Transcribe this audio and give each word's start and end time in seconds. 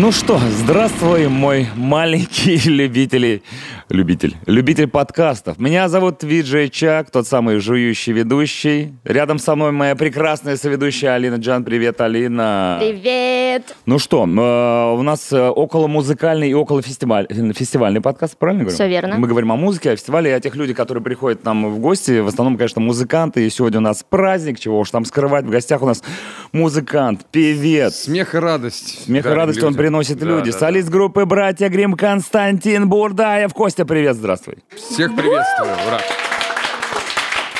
Ну 0.00 0.12
что, 0.12 0.38
здравствуй, 0.38 1.26
мой 1.26 1.66
маленький 1.74 2.56
любитель, 2.70 3.42
любитель, 3.90 4.36
любитель 4.46 4.86
подкастов. 4.86 5.58
Меня 5.58 5.88
зовут 5.88 6.22
Виджей 6.22 6.68
Чак, 6.68 7.10
тот 7.10 7.26
самый 7.26 7.58
жующий 7.58 8.12
ведущий. 8.12 8.92
Рядом 9.04 9.38
со 9.38 9.54
мной 9.54 9.72
моя 9.72 9.96
прекрасная 9.96 10.56
соведущая 10.56 11.14
Алина 11.14 11.36
Джан. 11.36 11.64
Привет, 11.64 12.00
Алина. 12.00 12.76
Привет. 12.80 13.74
Ну 13.86 13.98
что, 13.98 14.24
э, 14.24 14.92
у 14.98 15.02
нас 15.02 15.32
э, 15.32 15.48
около 15.48 15.86
музыкальный 15.86 16.50
и 16.50 16.54
около 16.54 16.82
фестиваль, 16.82 17.26
фестивальный 17.54 18.00
подкаст, 18.00 18.36
правильно 18.36 18.64
говорю? 18.64 18.74
Все 18.74 18.88
верно. 18.88 19.16
Мы 19.16 19.26
говорим 19.26 19.52
о 19.52 19.56
музыке, 19.56 19.92
о 19.92 19.96
фестивале, 19.96 20.30
и 20.30 20.34
о 20.34 20.40
тех 20.40 20.54
людях, 20.54 20.76
которые 20.76 21.02
приходят 21.02 21.40
к 21.40 21.44
нам 21.44 21.70
в 21.72 21.78
гости. 21.78 22.20
В 22.20 22.26
основном, 22.28 22.56
конечно, 22.56 22.80
музыканты. 22.80 23.46
И 23.46 23.50
сегодня 23.50 23.78
у 23.78 23.82
нас 23.82 24.04
праздник, 24.08 24.60
чего 24.60 24.78
уж 24.80 24.90
там 24.90 25.04
скрывать. 25.04 25.44
В 25.46 25.50
гостях 25.50 25.82
у 25.82 25.86
нас 25.86 26.02
музыкант, 26.52 27.24
певец. 27.30 27.94
Смех 27.94 28.34
и 28.34 28.38
радость. 28.38 29.04
Смех 29.06 29.24
и 29.26 29.28
радость 29.28 29.58
он 29.62 29.70
людям. 29.70 29.78
приносит 29.78 30.18
Да, 30.18 30.26
люди. 30.26 30.52
да, 30.52 30.58
Солист 30.58 30.88
группы 30.88 31.24
«Братья 31.24 31.68
Грим» 31.68 31.94
Константин 31.94 32.88
Бурдаев. 32.88 33.52
Костя, 33.54 33.77
привет, 33.84 34.16
здравствуй. 34.16 34.58
Всех 34.74 35.14
приветствую. 35.16 35.70
Ура. 35.86 36.00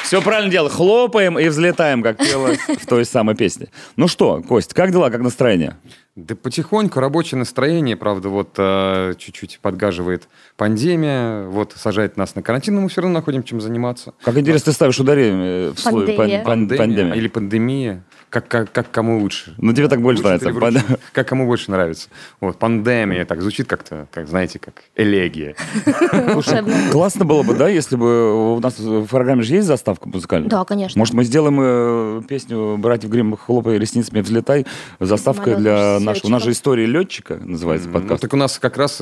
Все 0.04 0.22
правильно 0.22 0.50
дело. 0.50 0.70
Хлопаем 0.70 1.38
и 1.38 1.48
взлетаем, 1.48 2.02
как 2.02 2.16
пелось 2.16 2.58
в 2.60 2.86
той 2.86 3.04
самой 3.04 3.34
песне. 3.36 3.68
Ну 3.96 4.08
что, 4.08 4.42
Кость, 4.42 4.72
как 4.72 4.90
дела, 4.90 5.10
как 5.10 5.20
настроение? 5.20 5.76
Да 6.16 6.34
потихоньку 6.34 6.98
рабочее 6.98 7.38
настроение, 7.38 7.94
правда, 7.96 8.28
вот 8.30 8.54
э, 8.56 9.12
чуть-чуть 9.18 9.60
подгаживает 9.60 10.28
пандемия, 10.56 11.44
вот 11.44 11.74
сажает 11.76 12.16
нас 12.16 12.34
на 12.34 12.42
карантин, 12.42 12.74
но 12.74 12.80
мы 12.80 12.88
все 12.88 13.02
равно 13.02 13.18
находим 13.18 13.42
чем 13.44 13.60
заниматься. 13.60 14.14
Как 14.24 14.36
интересно 14.36 14.64
ты 14.66 14.72
ставишь 14.72 14.98
ударение 14.98 15.70
в 15.72 15.78
слой 15.78 16.06
Пандемия. 16.06 16.38
пан- 16.38 16.44
пан- 16.44 16.44
Пандемия, 16.44 16.78
пандемия. 16.78 17.14
или 17.14 17.28
пандемия, 17.28 18.04
как, 18.30 18.48
как, 18.48 18.72
как 18.72 18.90
кому 18.90 19.20
лучше. 19.20 19.54
Ну, 19.58 19.72
тебе 19.72 19.88
так 19.88 20.02
больше 20.02 20.22
Лучше 20.22 20.50
нравится. 20.52 20.98
Как 21.12 21.28
кому 21.28 21.46
больше 21.46 21.70
нравится. 21.70 22.08
Вот, 22.40 22.58
пандемия, 22.58 23.24
так 23.24 23.40
звучит 23.40 23.66
как-то, 23.66 24.06
как, 24.12 24.28
знаете, 24.28 24.58
как 24.58 24.74
элегия. 24.96 25.54
Классно 26.92 27.24
было 27.24 27.42
бы, 27.42 27.54
да, 27.54 27.68
если 27.68 27.96
бы 27.96 28.56
у 28.56 28.60
нас 28.60 28.78
в 28.78 29.06
программе 29.06 29.42
же 29.42 29.54
есть 29.54 29.66
заставка 29.66 30.08
музыкальная? 30.08 30.48
Да, 30.50 30.64
конечно. 30.64 30.98
Может, 30.98 31.14
мы 31.14 31.24
сделаем 31.24 31.58
э, 31.60 32.22
песню 32.28 32.76
«Братьев 32.78 33.10
Грим, 33.10 33.36
хлопай 33.36 33.78
ресницами, 33.78 34.20
взлетай», 34.20 34.66
заставкой 35.00 35.54
Самолет 35.54 35.62
для 35.62 36.00
нашего... 36.00 36.26
У 36.28 36.30
нас 36.30 36.42
же. 36.42 36.52
«История 36.52 36.86
летчика» 36.86 37.36
называется 37.36 37.88
Ну, 37.88 37.94
подкаст. 37.94 38.22
так 38.22 38.32
у 38.32 38.36
нас 38.36 38.58
как 38.58 38.76
раз 38.76 39.00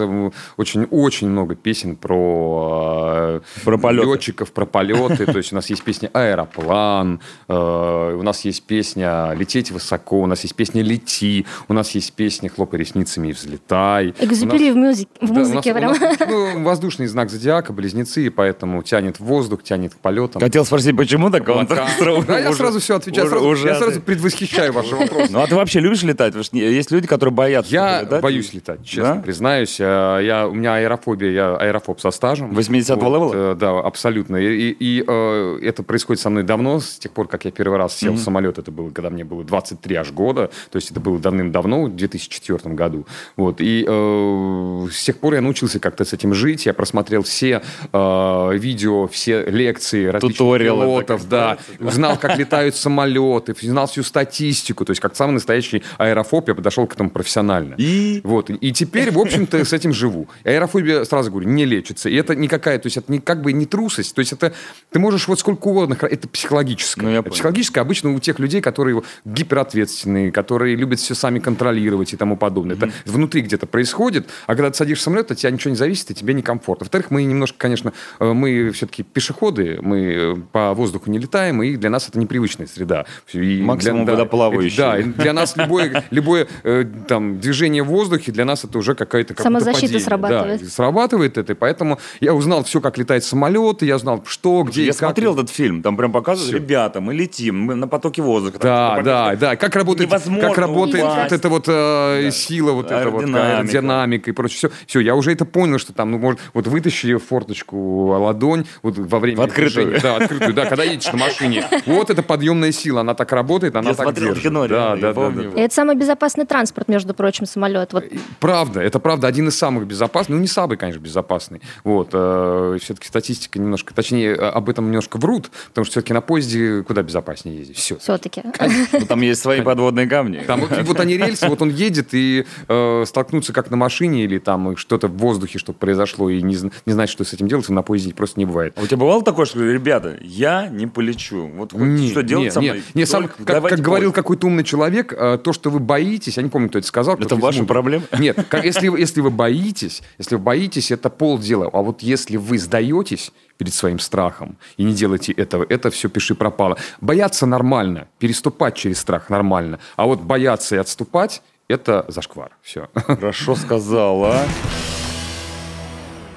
очень-очень 0.57 1.29
много 1.29 1.55
песен 1.57 1.97
про, 1.97 3.41
э, 3.41 3.41
Про 3.65 3.79
полеты. 3.79 4.07
летчиков, 4.07 4.53
про 4.53 4.67
полеты. 4.67 5.27
То 5.27 5.39
есть 5.39 5.53
у 5.53 5.57
нас 5.57 5.69
есть 5.71 5.83
песня 5.83 6.11
«Аэроплан», 6.13 7.21
э, 7.49 8.17
у 8.19 8.23
нас 8.23 8.45
есть 8.45 8.63
песня 8.65 9.16
«Лететь 9.37 9.71
высоко», 9.71 10.21
у 10.21 10.27
нас 10.27 10.43
есть 10.43 10.55
песня 10.55 10.83
«Лети», 10.83 11.47
у 11.69 11.73
нас 11.73 11.91
есть 11.93 12.13
песня 12.13 12.49
«Хлопай 12.49 12.81
ресницами 12.81 13.29
и 13.29 13.33
взлетай». 13.33 14.15
Экзюпери 14.21 14.71
в, 14.71 14.77
музыке, 14.77 15.09
в 15.21 15.27
Да, 15.29 15.33
у 15.33 15.39
нас- 15.39 15.49
музыке 15.49 15.73
у 15.75 15.81
нас, 15.81 15.99
ну, 16.29 16.63
воздушный 16.65 17.07
знак 17.07 17.31
зодиака, 17.31 17.73
близнецы, 17.73 18.27
и 18.27 18.29
поэтому 18.31 18.83
тянет 18.83 19.19
в 19.21 19.25
воздух, 19.25 19.63
тянет 19.63 19.95
к 19.95 19.99
полетам. 19.99 20.41
Хотел 20.43 20.65
спросить, 20.65 20.97
почему 20.97 21.31
так? 21.31 21.49
а 21.49 21.53
он 21.55 21.67
Да, 21.67 22.39
я 22.39 22.53
сразу 22.53 22.81
все 22.81 22.97
отвечаю, 22.97 23.27
уже- 23.27 23.35
сразу- 23.37 23.49
уже 23.49 23.69
я 23.69 23.75
сразу 23.77 24.01
предвосхищаю 24.01 24.73
ваши 24.73 24.95
вопросы. 24.97 25.33
Ну, 25.33 25.41
а 25.41 25.47
ты 25.47 25.55
вообще 25.55 25.81
любишь 25.81 26.03
летать? 26.03 26.29
Потому 26.29 26.45
что 26.45 26.57
есть 26.57 26.91
люди, 26.91 27.07
которые 27.07 27.33
боятся 27.35 27.73
Я 27.73 28.03
летать. 28.03 28.23
боюсь 28.23 28.53
летать, 28.55 28.85
честно 28.85 29.15
Да? 29.17 29.21
признаюсь. 29.23 29.77
Э, 29.81 30.21
Я, 30.23 30.49
у 30.49 30.55
меня 30.55 30.75
аэрофобия, 30.77 31.31
я 31.31 31.57
аэрофоб 31.57 32.01
со 32.01 32.11
стажем. 32.11 32.53
80-го 32.53 33.07
левела? 33.07 33.53
э, 33.53 33.55
Да, 33.57 33.79
абсолютно. 33.81 34.37
И, 34.37 34.71
и- 34.71 34.77
и, 34.99 35.05
э, 35.07 35.59
это 35.63 35.83
происходит 35.83 36.21
со 36.23 36.31
мной 36.31 36.43
давно, 36.43 36.81
с 36.81 36.99
тех 36.99 37.13
пор, 37.13 37.29
как 37.29 37.45
я 37.45 37.51
первый 37.51 37.79
раз 37.79 37.97
сел 37.97 38.13
в 38.15 38.19
самолет. 38.19 38.59
Это 38.59 38.71
было, 38.71 38.91
когда 38.91 39.06
мне 39.11 39.25
было 39.25 39.45
23 39.45 39.97
аж 39.97 40.13
года. 40.13 40.51
То 40.71 40.77
есть 40.77 40.91
это 40.91 41.01
было 41.01 41.19
давным-давно, 41.19 41.85
в 41.85 41.97
2004 41.97 42.75
году. 42.75 43.07
Вот. 43.37 43.61
И 43.61 43.85
э, 43.87 44.87
с 44.93 45.05
тех 45.05 45.19
пор 45.19 45.35
я 45.35 45.41
научился 45.41 45.81
как-то 45.81 46.05
с 46.05 46.13
этим 46.13 46.35
жить. 46.35 46.67
Я 46.67 46.75
просмотрел 46.75 47.23
все 47.23 47.63
э, 47.93 48.51
видео, 48.55 49.07
все 49.09 49.45
лекции 49.45 50.07
различных 50.07 50.39
Туториалы, 50.39 50.85
пилотов, 50.85 51.29
да. 51.29 51.59
Узнал, 51.81 52.17
как 52.19 52.39
летают 52.39 52.77
самолеты, 52.77 53.55
знал 53.61 53.87
всю 53.87 54.03
статистику. 54.03 54.85
То 54.85 54.91
есть 54.91 55.01
как 55.01 55.17
самый 55.17 55.33
настоящий 55.33 55.83
аэрофоб 55.99 56.49
я 56.49 56.55
подошел 56.55 56.87
к 56.87 56.95
этому 56.95 57.11
профессионально. 57.11 57.75
И? 57.79 58.21
Вот. 58.25 58.51
И 58.51 58.73
теперь, 58.73 59.11
в 59.11 59.19
общем-то, 59.19 59.65
с 59.65 59.73
этим 59.73 59.93
живу. 59.93 60.29
Аэрофобия, 60.45 61.05
сразу 61.05 61.31
говорю, 61.31 61.49
не 61.49 61.65
лечится. 61.65 62.09
И 62.09 62.15
это 62.15 62.35
никакая, 62.35 62.79
то 62.79 62.87
есть 62.87 62.97
это 62.97 63.11
не, 63.11 63.19
как 63.19 63.43
бы 63.43 63.53
не 63.53 63.67
трусость. 63.67 64.15
То 64.15 64.21
есть 64.21 64.33
это 64.33 64.53
ты 64.91 64.99
можешь 64.99 65.29
вот 65.29 65.41
сколько 65.41 65.69
угодно, 65.69 65.97
это 66.01 66.29
психологическое. 66.29 67.03
Ну, 67.03 67.11
Это 67.11 67.31
психологическое 67.31 67.81
обычно 67.81 68.15
у 68.15 68.19
тех 68.19 68.39
людей, 68.39 68.61
которые 68.61 68.96
гиперответственные, 69.25 70.33
которые 70.33 70.77
любят 70.77 70.99
все 71.01 71.15
сами 71.15 71.39
контролировать 71.39 72.13
и 72.13 72.17
тому 72.17 72.37
подобное. 72.37 72.77
Это 72.77 72.91
внутри 73.05 73.43
где-то 73.43 73.67
происходит, 73.67 74.29
а 74.47 74.55
когда 74.55 74.71
ты 74.71 74.77
садишься 74.77 75.03
в 75.03 75.05
самолет, 75.05 75.31
от 75.31 75.39
тебя 75.39 75.51
ничего 75.51 75.71
не 75.71 75.77
зависит, 75.77 76.11
и 76.11 76.15
тебе 76.15 76.35
некомфортно. 76.35 76.85
Во-вторых, 76.85 77.11
мы 77.11 77.25
немножко, 77.25 77.57
конечно, 77.59 77.93
э, 78.21 78.33
мы 78.33 78.71
все-таки 78.71 79.03
пешеходы, 79.03 79.79
мы 79.83 79.99
э, 80.03 80.37
по 80.53 80.75
воздуху 80.75 81.11
не 81.11 81.19
летаем, 81.19 81.63
и 81.63 81.77
для 81.77 81.91
нас 81.91 82.09
это 82.09 82.19
непривычная 82.19 82.67
среда. 82.67 83.07
И 83.33 83.63
Максимум 83.63 84.05
для- 84.05 84.15
да, 84.15 84.19
водоплавающий. 84.21 84.77
Да, 84.77 84.99
и 84.99 85.03
для 85.05 85.33
нас 85.33 85.57
любое, 85.57 86.05
любое 86.11 86.49
э, 86.65 86.85
там, 87.09 87.39
движение 87.41 87.83
в 87.83 87.87
воздухе 87.89 88.33
для 88.33 88.45
нас 88.45 88.65
это 88.65 88.79
уже 88.79 88.95
какая-то 88.95 89.35
какое-то 89.35 89.43
Самозащита 89.43 89.83
падение. 89.83 90.01
срабатывает. 90.01 90.61
Да, 90.61 90.67
и 90.67 90.69
срабатывает 90.69 91.39
это, 91.39 91.53
и 91.53 91.57
поэтому 91.57 91.99
я 92.21 92.35
узнал 92.35 92.65
все, 92.65 92.81
как 92.81 92.99
летает 92.99 93.25
самолет, 93.25 93.83
и 93.83 93.87
я 93.87 93.99
знал, 93.99 94.23
что, 94.27 94.63
где 94.63 94.83
и 94.83 94.87
Я 94.87 94.93
как. 94.93 94.99
смотрел 94.99 95.35
этот 95.35 95.51
фильм, 95.51 95.83
там 95.83 95.97
прям 95.97 96.13
показывают, 96.13 96.49
Всё. 96.55 96.59
ребята, 96.63 97.01
мы 97.01 97.15
летим, 97.15 97.59
мы 97.61 97.75
на 97.75 97.89
потоке 97.89 98.23
воздуха. 98.23 98.59
Там 98.59 98.86
Да, 98.97 99.03
да, 99.03 99.37
да. 99.37 99.57
Как 99.57 99.75
работает, 99.77 100.09
Невозможно 100.09 100.49
как 100.49 100.59
работает 100.59 101.05
упасть. 101.05 101.23
вот 101.31 101.33
эта 101.33 101.49
вот 101.49 101.65
э, 101.69 102.31
сила, 102.33 102.73
вот 102.73 102.87
эта 102.87 103.09
вот 103.11 103.23
Аэродинамика. 103.23 103.59
аэродинамика 103.59 104.31
и 104.31 104.33
прочее. 104.33 104.57
Все, 104.59 104.71
все, 104.87 105.01
я 105.01 105.15
уже 105.15 105.33
это 105.33 105.45
понял, 105.45 105.79
что 105.79 105.93
там, 105.93 106.11
ну, 106.13 106.19
может, 106.19 106.41
вот 106.55 106.67
вытащи 106.67 107.17
форточку, 107.17 108.07
ладонь, 108.19 108.67
вот 108.83 108.99
во 108.99 109.19
время 109.19 109.39
В 109.39 109.43
открытую. 109.43 109.87
движения. 109.87 110.01
Да, 110.03 110.17
открытую, 110.17 110.55
да, 110.55 110.67
когда 110.67 110.85
едешь 110.85 111.11
на 111.13 111.19
машине. 111.19 111.65
Вот 111.87 112.11
эта 112.11 112.23
подъемная 112.23 112.73
сила, 112.73 113.01
она 113.01 113.15
так 113.15 113.33
работает, 113.33 113.77
она 113.77 113.91
Я 113.91 113.95
так 113.97 114.07
смотрел 114.07 114.29
держит. 114.29 114.43
кино, 114.45 114.67
да, 114.69 114.97
да, 114.97 115.13
да, 115.13 115.31
да. 115.31 115.43
И 115.43 115.61
это 115.65 115.75
самый 115.75 115.97
безопасный 115.97 116.47
транспорт, 116.47 116.89
между 116.89 117.15
прочим, 117.15 117.47
самолет. 117.47 117.93
Вот 117.93 118.05
Правда, 118.41 118.81
это 118.81 118.99
правда, 118.99 119.27
один 119.29 119.49
из 119.49 119.57
самых 119.59 119.87
безопасных, 119.87 120.37
ну 120.37 120.41
не 120.43 120.49
самый, 120.49 120.77
конечно, 120.77 121.01
безопасный. 121.01 121.61
Вот, 121.85 122.11
э, 122.13 122.79
все-таки 122.83 123.09
статистика 123.09 123.59
немножко, 123.59 123.95
точнее, 123.95 124.35
э, 124.35 124.49
об 124.49 124.69
этом 124.69 124.87
немножко 124.87 125.17
врут, 125.19 125.51
потому 125.69 125.85
что 125.85 125.93
все-таки 125.93 126.13
на 126.13 126.21
поезде 126.21 126.83
куда 126.83 127.03
безопаснее 127.03 127.59
ездить, 127.59 127.77
все. 127.79 127.97
все-таки. 127.99 128.43
Ну, 128.93 129.07
Там 129.07 129.21
есть 129.21 129.41
свои 129.43 129.61
подводные 129.61 130.07
камни. 130.07 130.39
Там 130.47 130.61
вот, 130.61 130.77
и 130.79 130.83
вот 130.83 131.01
они 131.01 131.17
рельсы, 131.17 131.49
вот 131.49 131.63
он 131.63 131.71
едет 131.71 132.09
и 132.13 132.45
э, 132.69 133.05
столкнуться 133.07 133.53
как 133.53 133.71
на 133.71 133.77
машине 133.77 134.25
или 134.25 134.39
там 134.39 134.77
что-то 134.77 135.09
в 135.09 135.17
воздухе, 135.17 135.59
что 135.59 135.73
произошло, 135.73 136.31
и 136.31 136.43
не, 136.43 136.55
зн- 136.55 136.73
не 136.87 136.93
знать, 136.93 137.09
что 137.09 137.25
с 137.25 137.33
этим 137.33 137.49
делать, 137.49 137.69
на 137.69 137.83
поезде 137.83 138.13
просто 138.15 138.41
не 138.41 138.47
бывает. 138.47 138.75
А 138.77 138.83
у 138.83 138.87
тебя 138.87 138.97
бывало 138.99 139.23
такое, 139.23 139.47
что, 139.47 139.61
ребята, 139.65 140.17
я 140.23 140.69
не 140.69 140.87
полечу. 140.87 141.49
Вот 141.55 141.71
что 141.71 142.23
делать 142.23 142.53
со 142.53 142.61
мной? 142.61 142.83
сам- 143.07 143.29
как, 143.45 143.63
говорил 143.85 144.13
какой-то 144.13 144.47
умный 144.47 144.65
человек, 144.65 145.13
э, 145.17 145.39
то, 145.43 145.53
что 145.53 145.71
вы 145.71 145.79
боитесь, 145.81 146.37
я 146.37 146.43
не 146.43 146.49
помню, 146.49 146.69
кто 146.69 146.79
это 146.79 146.87
сказал. 146.87 147.17
Это 147.17 147.37
ваша 147.37 147.65
проблема? 147.65 148.05
Нет, 148.19 148.39
как, 148.49 148.65
если, 148.65 148.89
вы- 148.89 148.99
если 149.01 149.21
вы 149.21 149.31
боитесь, 149.31 150.03
если 150.19 150.37
вы 150.37 150.43
боитесь, 150.43 150.91
это 150.91 151.11
полдела. 151.11 151.71
А 151.73 151.83
вот 151.83 152.03
если 152.03 152.37
вы 152.37 152.59
сдаетесь 152.59 153.33
перед 153.59 153.75
своим 153.75 153.99
страхом 153.99 154.57
и 154.77 154.85
не 154.85 154.93
делаете 154.93 155.33
этого, 155.33 155.67
это 155.69 155.91
все 155.91 156.09
пиши 156.09 156.35
пропало. 156.35 156.77
Бояться 157.01 157.47
нормально, 157.47 158.09
переступать 158.19 158.75
через 158.75 158.99
страх 158.99 159.31
нормально, 159.31 159.79
а 159.97 160.07
вот 160.07 160.21
бояться 160.21 160.77
и 160.77 160.79
отступать 160.79 161.43
это 161.69 162.05
зашквар. 162.09 162.51
Все. 162.63 162.89
Хорошо 162.95 163.57
сказала. 163.57 164.47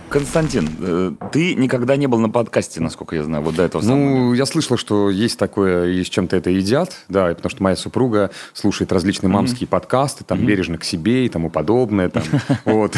Константин, 0.09 0.69
э, 0.79 1.11
ты 1.31 1.53
никогда 1.53 1.95
не 1.95 2.07
был 2.07 2.19
на 2.19 2.29
подкасте, 2.29 2.81
насколько 2.81 3.15
я 3.15 3.23
знаю, 3.23 3.43
вот 3.43 3.55
до 3.55 3.63
этого 3.63 3.81
самого. 3.81 3.99
Ну, 3.99 4.33
я 4.33 4.45
слышал, 4.45 4.75
что 4.75 5.09
есть 5.09 5.37
такое, 5.37 5.91
и 5.91 6.03
с 6.03 6.09
чем-то 6.09 6.35
это 6.35 6.49
едят, 6.49 6.95
да, 7.09 7.27
потому 7.27 7.49
что 7.49 7.61
моя 7.63 7.75
супруга 7.75 8.31
слушает 8.53 8.91
различные 8.91 9.29
мамские 9.29 9.67
подкасты, 9.67 10.23
там, 10.23 10.45
бережно 10.45 10.77
к 10.77 10.83
себе 10.83 11.25
и 11.25 11.29
тому 11.29 11.49
подобное, 11.49 12.09
там, 12.09 12.23
вот. 12.65 12.97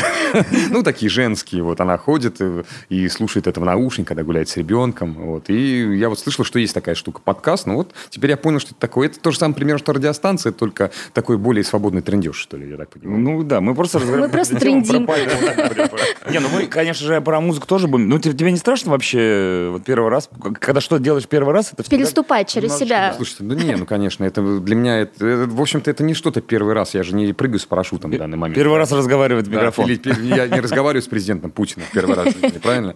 Ну, 0.69 0.83
такие 0.83 1.09
женские, 1.09 1.63
вот, 1.63 1.81
она 1.81 1.97
ходит 1.97 2.39
и, 2.39 2.63
и 2.89 3.09
слушает 3.09 3.47
это 3.47 3.59
в 3.59 3.65
наушник, 3.65 4.07
когда 4.07 4.23
гуляет 4.23 4.47
с 4.47 4.55
ребенком, 4.55 5.13
вот, 5.13 5.49
и 5.49 5.97
я 5.97 6.07
вот 6.07 6.19
слышал, 6.19 6.45
что 6.45 6.59
есть 6.59 6.73
такая 6.73 6.95
штука, 6.95 7.21
подкаст, 7.21 7.67
ну, 7.67 7.75
вот, 7.75 7.93
теперь 8.09 8.31
я 8.31 8.37
понял, 8.37 8.59
что 8.59 8.69
это 8.71 8.79
такое, 8.79 9.09
это 9.09 9.19
то 9.19 9.31
же 9.31 9.37
самое, 9.37 9.55
примерно, 9.55 9.79
что 9.79 9.91
радиостанция, 9.91 10.53
только 10.53 10.91
такой 11.13 11.37
более 11.37 11.65
свободный 11.65 12.01
трендеж, 12.01 12.37
что 12.37 12.55
ли, 12.55 12.69
я 12.69 12.77
так 12.77 12.89
понимаю. 12.89 13.19
Ну 13.19 13.43
да, 13.43 13.59
мы 13.59 13.75
просто. 13.75 13.99
Мы 13.99 14.29
просто 14.29 14.55
трендим. 14.59 15.05
Не, 16.31 16.39
ну 16.39 16.47
мы, 16.49 16.67
конечно 16.67 17.00
же, 17.01 17.21
про 17.21 17.41
музыку 17.41 17.67
тоже 17.67 17.87
будем. 17.87 18.09
Ну 18.09 18.19
тебе 18.19 18.33
тебе 18.35 18.51
не 18.51 18.57
страшно 18.57 18.91
вообще 18.91 19.19
э, 19.19 19.69
вот 19.71 19.83
первый 19.83 20.09
раз, 20.09 20.29
когда 20.59 20.81
что-то 20.81 21.03
делаешь 21.03 21.27
первый 21.27 21.53
раз, 21.53 21.73
это 21.73 21.83
Переступать 21.89 22.47
через 22.49 22.77
себя. 22.77 23.09
да. 23.09 23.13
Слушайте, 23.15 23.43
ну 23.43 23.53
не, 23.53 23.75
ну 23.75 23.85
конечно, 23.85 24.23
это 24.23 24.41
для 24.59 24.75
меня, 24.75 24.99
это, 25.01 25.25
это, 25.25 25.51
в 25.51 25.61
общем-то, 25.61 25.89
это 25.91 26.03
не 26.03 26.13
что-то 26.13 26.41
первый 26.41 26.73
раз, 26.73 26.93
я 26.93 27.03
же 27.03 27.15
не 27.15 27.33
прыгаю 27.33 27.59
с 27.59 27.65
парашютом 27.65 28.11
в 28.11 28.17
данный 28.17 28.37
момент. 28.37 28.55
Первый 28.55 28.77
раз 28.77 28.91
разговаривает 28.91 29.47
в 29.47 29.51
Да, 29.51 29.57
микрофон. 29.57 29.85
или- 29.89 29.97
или 29.97 30.35
я 30.35 30.47
не 30.47 30.59
разговариваю 30.59 31.01
с 31.01 31.07
президентом 31.07 31.51
Путиным 31.51 31.85
в 31.89 31.91
первый 31.93 32.15
раз 32.15 32.33
правильно? 32.61 32.95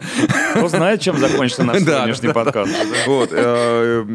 Кто 0.56 0.68
знает, 0.68 1.01
чем 1.01 1.18
закончится 1.18 1.63
наш 1.63 1.81
Да, 1.84 1.98
сегодняшний 1.98 2.28
да, 2.28 2.34
подкаст. 2.34 2.72
Вот. 3.08 3.30
э, 3.31 4.06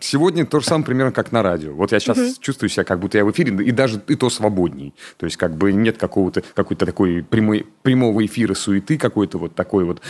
Сегодня 0.00 0.46
то 0.46 0.60
же 0.60 0.66
самое 0.66 0.84
примерно 0.86 1.12
как 1.12 1.32
на 1.32 1.42
радио. 1.42 1.72
Вот 1.74 1.92
я 1.92 2.00
сейчас 2.00 2.38
чувствую 2.38 2.68
себя, 2.70 2.84
как 2.84 3.00
будто 3.00 3.18
я 3.18 3.24
в 3.24 3.30
эфире, 3.30 3.52
и 3.64 3.70
даже 3.72 4.00
и 4.08 4.14
то 4.14 4.30
свободней. 4.30 4.94
То 5.18 5.26
есть 5.26 5.36
как 5.36 5.56
бы 5.56 5.72
нет 5.72 5.98
какого-то 5.98 6.42
какой-то 6.54 6.86
такой 6.86 7.22
прямой, 7.28 7.66
прямого 7.82 8.24
эфира 8.24 8.54
суеты 8.54 8.96
какой-то 8.96 9.27
вот 9.36 9.54
такой 9.54 9.84
вот, 9.84 10.00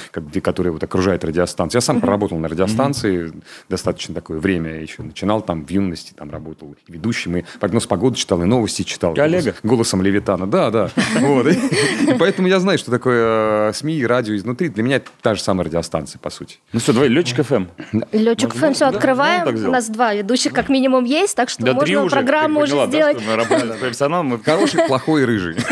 который 0.42 0.70
вот 0.70 0.84
окружает 0.84 1.24
радиостанцию. 1.24 1.78
Я 1.78 1.80
сам 1.80 2.00
проработал 2.00 2.38
на 2.38 2.46
радиостанции 2.48 3.32
достаточно 3.68 4.14
такое 4.14 4.38
время. 4.38 4.74
Я 4.76 4.80
еще 4.82 5.02
начинал 5.02 5.40
там 5.42 5.64
в 5.64 5.70
юности, 5.70 6.12
там 6.14 6.30
работал 6.30 6.76
ведущим, 6.86 7.38
и 7.38 7.44
прогноз 7.58 7.86
погоды 7.86 8.16
читал, 8.16 8.40
и 8.42 8.44
новости 8.44 8.82
читал. 8.82 9.14
Коллега. 9.14 9.54
Голос- 9.62 9.78
голосом 9.78 10.02
Левитана. 10.02 10.46
Да, 10.46 10.70
да. 10.70 10.90
Вот. 11.20 11.46
И 11.48 11.52
и 11.52 12.14
поэтому 12.18 12.48
я 12.48 12.60
знаю, 12.60 12.78
что 12.78 12.90
такое 12.90 13.70
э, 13.70 13.72
СМИ 13.74 13.94
и 13.98 14.06
радио 14.06 14.36
изнутри. 14.36 14.68
Для 14.68 14.82
меня 14.82 14.96
это 14.96 15.08
та 15.22 15.34
же 15.34 15.42
самая 15.42 15.64
радиостанция, 15.66 16.18
по 16.18 16.30
сути. 16.30 16.58
Ну 16.72 16.80
что, 16.80 16.92
давай, 16.92 17.08
Летчик 17.08 17.44
ФМ. 17.44 17.66
Летчик 18.12 18.54
Можно- 18.54 18.68
ФМ, 18.68 18.72
все, 18.74 18.90
да, 18.90 18.96
открываем. 18.96 19.66
У 19.66 19.70
нас 19.70 19.88
два 19.88 20.14
ведущих 20.14 20.52
как 20.52 20.68
минимум 20.68 21.04
есть, 21.04 21.34
так 21.36 21.48
что 21.48 21.64
Да 21.64 21.72
можно 21.74 22.02
уже. 22.02 22.14
программу 22.14 22.60
уже 22.60 22.86
сделать. 22.86 23.18
что 23.20 23.30
мы 23.30 23.36
работаем 23.36 23.72
с 23.72 23.76
профессионалом. 23.76 24.26
мы- 24.26 24.38
Хороший, 24.38 24.82
плохой 24.86 25.22
и 25.22 25.24
рыжий. 25.24 25.54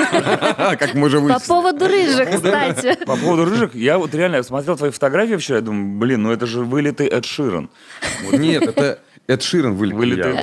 Как 0.78 0.94
мы 0.94 1.06
уже 1.06 1.20
По 1.20 1.38
поводу 1.40 1.87
рыжих, 1.87 2.31
кстати. 2.31 2.96
По 3.04 3.16
поводу 3.16 3.36
рыжих, 3.44 3.75
я 3.75 3.99
вот 3.99 4.15
реально 4.15 4.43
смотрел 4.43 4.77
твои 4.77 4.91
фотографии 4.91 5.37
вчера, 5.37 5.59
я 5.59 5.62
думаю, 5.62 5.99
блин, 5.99 6.23
ну 6.23 6.33
это 6.33 6.47
же 6.47 6.65
вылитый 6.65 7.06
Эд 7.06 7.25
Ширан. 7.25 7.71
Нет, 8.33 8.62
это 8.62 9.00
Эд 9.28 9.43
Ширен 9.43 9.75
вылетел. 9.75 10.37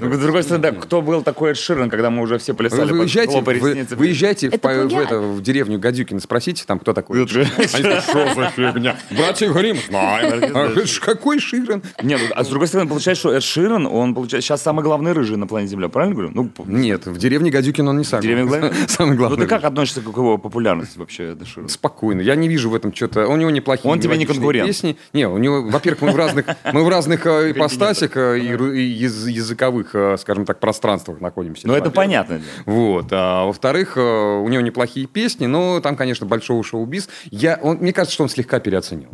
Ну, 0.00 0.14
с 0.14 0.18
другой 0.18 0.42
стороны, 0.42 0.62
да, 0.62 0.72
кто 0.72 1.02
был 1.02 1.22
такой 1.22 1.50
Эд 1.50 1.58
Ширан, 1.58 1.90
когда 1.90 2.08
мы 2.10 2.22
уже 2.22 2.38
все 2.38 2.52
Вы 2.52 2.58
плясали 2.58 2.88
под 2.88 2.98
выезжайте, 2.98 3.32
хлопай 3.32 3.58
вы- 3.58 3.86
выезжайте 3.90 4.48
в, 4.50 4.58
по- 4.60 4.68
в 4.86 4.98
это, 4.98 5.18
в 5.20 5.42
деревню 5.42 5.78
Гадюкина, 5.78 6.20
спросите 6.20 6.64
там, 6.66 6.78
кто 6.78 6.94
такой. 6.94 7.20
Они 7.20 7.28
скажут, 7.66 8.02
что 8.04 8.34
за 8.34 8.50
фигня? 8.56 8.96
Братья 9.10 9.52
Грим, 9.52 9.76
знаем. 9.88 10.56
А, 10.56 10.86
ж 10.86 11.00
Какой 11.00 11.38
Ширен? 11.38 11.82
Нет, 12.02 12.20
ну, 12.28 12.34
а 12.34 12.44
с 12.44 12.48
другой 12.48 12.68
стороны, 12.68 12.88
получается, 12.88 13.20
что 13.28 13.32
Эд 13.36 13.42
Ширан, 13.42 13.86
он 13.86 14.14
получается 14.14 14.46
сейчас 14.46 14.62
самый 14.62 14.82
главный 14.82 15.12
рыжий 15.12 15.36
на 15.36 15.46
планете 15.46 15.72
Земля, 15.72 15.88
правильно 15.88 16.14
говорю? 16.14 16.30
Ну, 16.34 16.50
Нет, 16.66 17.06
в 17.06 17.18
деревне 17.18 17.50
Гадюкин 17.50 17.86
он 17.88 17.98
не 17.98 18.04
сам. 18.04 18.22
деревня 18.22 18.46
главный. 18.46 18.70
Самый 18.88 19.12
Ну, 19.12 19.16
главный. 19.18 19.38
ты 19.38 19.46
как 19.46 19.64
относишься 19.64 20.00
к 20.00 20.06
его 20.06 20.38
популярности 20.38 20.98
вообще, 20.98 21.32
Эда 21.32 21.44
Ширана? 21.44 21.68
Спокойно. 21.68 22.22
Я 22.22 22.36
не 22.36 22.48
вижу 22.48 22.70
в 22.70 22.74
этом 22.74 22.94
что-то. 22.94 23.26
У 23.28 23.36
него 23.36 23.50
неплохие 23.50 23.92
Он 23.92 24.00
тебе 24.00 24.16
не 24.16 24.24
конкурент. 24.24 24.66
песни. 24.66 24.96
Не, 25.12 25.28
у 25.28 25.36
него, 25.36 25.62
во-первых, 25.62 26.00
мы 26.02 26.12
в 26.12 26.16
разных, 26.16 26.46
мы 26.72 26.84
в 26.84 26.88
разных 26.88 27.26
э, 27.26 27.50
ипостасях 27.50 27.97
э, 28.16 28.38
и, 28.38 28.48
ру- 28.52 28.74
и 28.74 28.80
яз- 28.82 29.26
языковых, 29.28 29.94
э, 29.94 30.16
скажем 30.18 30.44
так, 30.44 30.60
пространствах 30.60 31.20
находимся. 31.20 31.66
Ну, 31.66 31.74
это 31.74 31.90
понятно. 31.90 32.40
Вот. 32.66 33.06
А 33.10 33.44
во-вторых, 33.46 33.96
э, 33.96 34.00
у 34.00 34.48
него 34.48 34.60
неплохие 34.62 35.06
песни, 35.06 35.46
но 35.46 35.80
там, 35.80 35.96
конечно, 35.96 36.26
большого 36.26 36.62
шоу-биз. 36.62 37.08
Я, 37.30 37.58
он, 37.62 37.78
мне 37.78 37.92
кажется, 37.92 38.14
что 38.14 38.22
он 38.24 38.28
слегка 38.30 38.60
переоценил. 38.60 39.08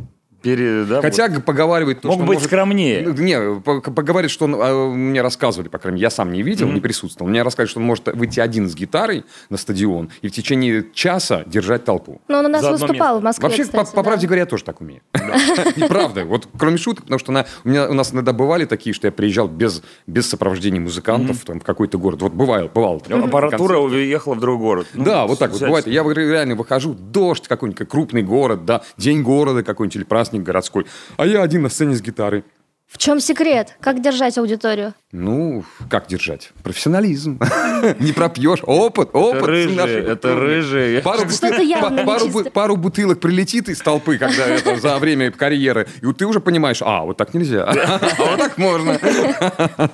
Пере, 0.44 0.85
да, 0.85 1.00
Хотя 1.02 1.29
г- 1.29 1.41
поговаривает... 1.41 2.02
то, 2.02 2.08
Мог 2.08 2.19
что 2.19 2.26
быть 2.26 2.35
может- 2.37 2.49
скромнее. 2.49 3.02
Ну, 3.08 3.12
Не, 3.14 3.61
по- 3.61 3.81
поговаривает, 3.81 4.31
что 4.31 4.44
он... 4.44 4.55
а, 4.58 4.91
Мне 4.91 5.23
рассказывали, 5.23 5.69
по 5.69 5.79
крайней 5.79 5.96
мере, 5.96 6.02
я 6.05 6.11
сам 6.11 6.32
не 6.32 6.43
видел, 6.43 6.69
не 6.70 6.81
присутствовал. 6.81 7.31
Мне 7.31 7.43
рассказывали, 7.43 7.70
что 7.70 7.81
он 7.81 7.87
может 7.87 8.06
выйти 8.14 8.41
один 8.41 8.69
с 8.69 8.75
гитарой 8.75 9.25
на 9.50 9.56
стадион 9.56 10.11
и 10.23 10.29
в 10.29 10.32
течение 10.32 10.85
часа 10.93 11.43
держать 11.46 11.85
толпу. 11.85 12.20
Но 12.29 12.38
он 12.38 12.46
у 12.46 12.49
нас 12.49 12.62
За 12.62 12.70
выступал 12.73 13.20
в 13.20 13.23
Москве, 13.23 13.43
Вообще, 13.49 13.62
кстати, 13.64 13.87
по, 13.87 13.91
по 13.91 14.02
да. 14.02 14.02
правде 14.11 14.26
говоря, 14.26 14.43
я 14.43 14.46
тоже 14.46 14.64
так 14.64 14.81
умею. 14.81 15.00
Неправда. 15.76 16.25
Вот 16.25 16.49
кроме 16.58 16.76
шуток, 16.76 17.05
потому 17.05 17.19
что 17.19 17.32
на- 17.32 17.46
у, 17.64 17.69
меня, 17.69 17.88
у 17.88 17.94
нас 17.94 18.12
иногда 18.12 18.32
бывали 18.32 18.64
такие, 18.64 18.93
что 18.94 19.06
я 19.06 19.12
приезжал 19.12 19.49
без, 19.49 19.82
без 20.06 20.29
сопровождения 20.29 20.81
музыкантов 20.81 21.38
там, 21.44 21.61
в 21.61 21.64
какой-то 21.64 21.99
город. 21.99 22.23
Вот 22.23 22.32
бывало, 22.32 22.69
бывало. 22.69 23.00
такое. 23.00 23.25
Аппаратура 23.25 23.79
уехала 23.79 24.35
в 24.35 24.41
другой 24.41 24.58
город. 24.64 24.87
Ну, 24.94 25.05
Да, 25.05 25.26
вот 25.26 25.38
так 25.38 25.52
вот 25.52 25.61
бывает. 25.62 25.87
Я 25.87 26.02
реально 26.02 26.55
выхожу, 26.55 26.94
дождь 26.94 27.49
какой-нибудь, 27.49 27.79
как 27.79 27.88
крупный 27.88 28.23
город, 28.23 28.64
да, 28.64 28.82
день 28.96 29.23
города 29.23 29.62
какой-нибудь 29.62 29.96
или 29.96 30.05
праздник 30.05 30.33
городской. 30.42 30.86
А 31.16 31.26
я 31.26 31.42
один 31.42 31.62
на 31.62 31.69
сцене 31.69 31.94
с 31.94 32.02
гитарой. 32.02 32.44
В 32.86 32.98
чем 32.98 33.20
секрет? 33.20 33.76
Как 33.81 34.00
держать 34.00 34.38
аудиторию? 34.38 34.94
Ну, 35.16 35.64
как 35.88 36.08
держать? 36.08 36.50
Профессионализм. 36.64 37.38
Не 38.00 38.11
пропьешь. 38.11 38.58
Опыт, 38.64 39.11
опыт. 39.12 39.43
это 40.08 40.34
рыжие. 40.34 41.02
Пару, 42.52 42.76
бутылок 42.76 43.20
прилетит 43.20 43.69
из 43.69 43.78
толпы, 43.78 44.19
когда 44.19 44.46
это 44.46 44.75
за 44.75 44.99
время 44.99 45.31
карьеры, 45.31 45.87
и 46.02 46.06
вот 46.06 46.16
ты 46.16 46.26
уже 46.26 46.40
понимаешь, 46.40 46.82
а, 46.82 47.05
вот 47.05 47.16
так 47.16 47.32
нельзя, 47.32 47.64
а 47.64 48.00
вот 48.19 48.38
так 48.38 48.58
можно. 48.58 48.99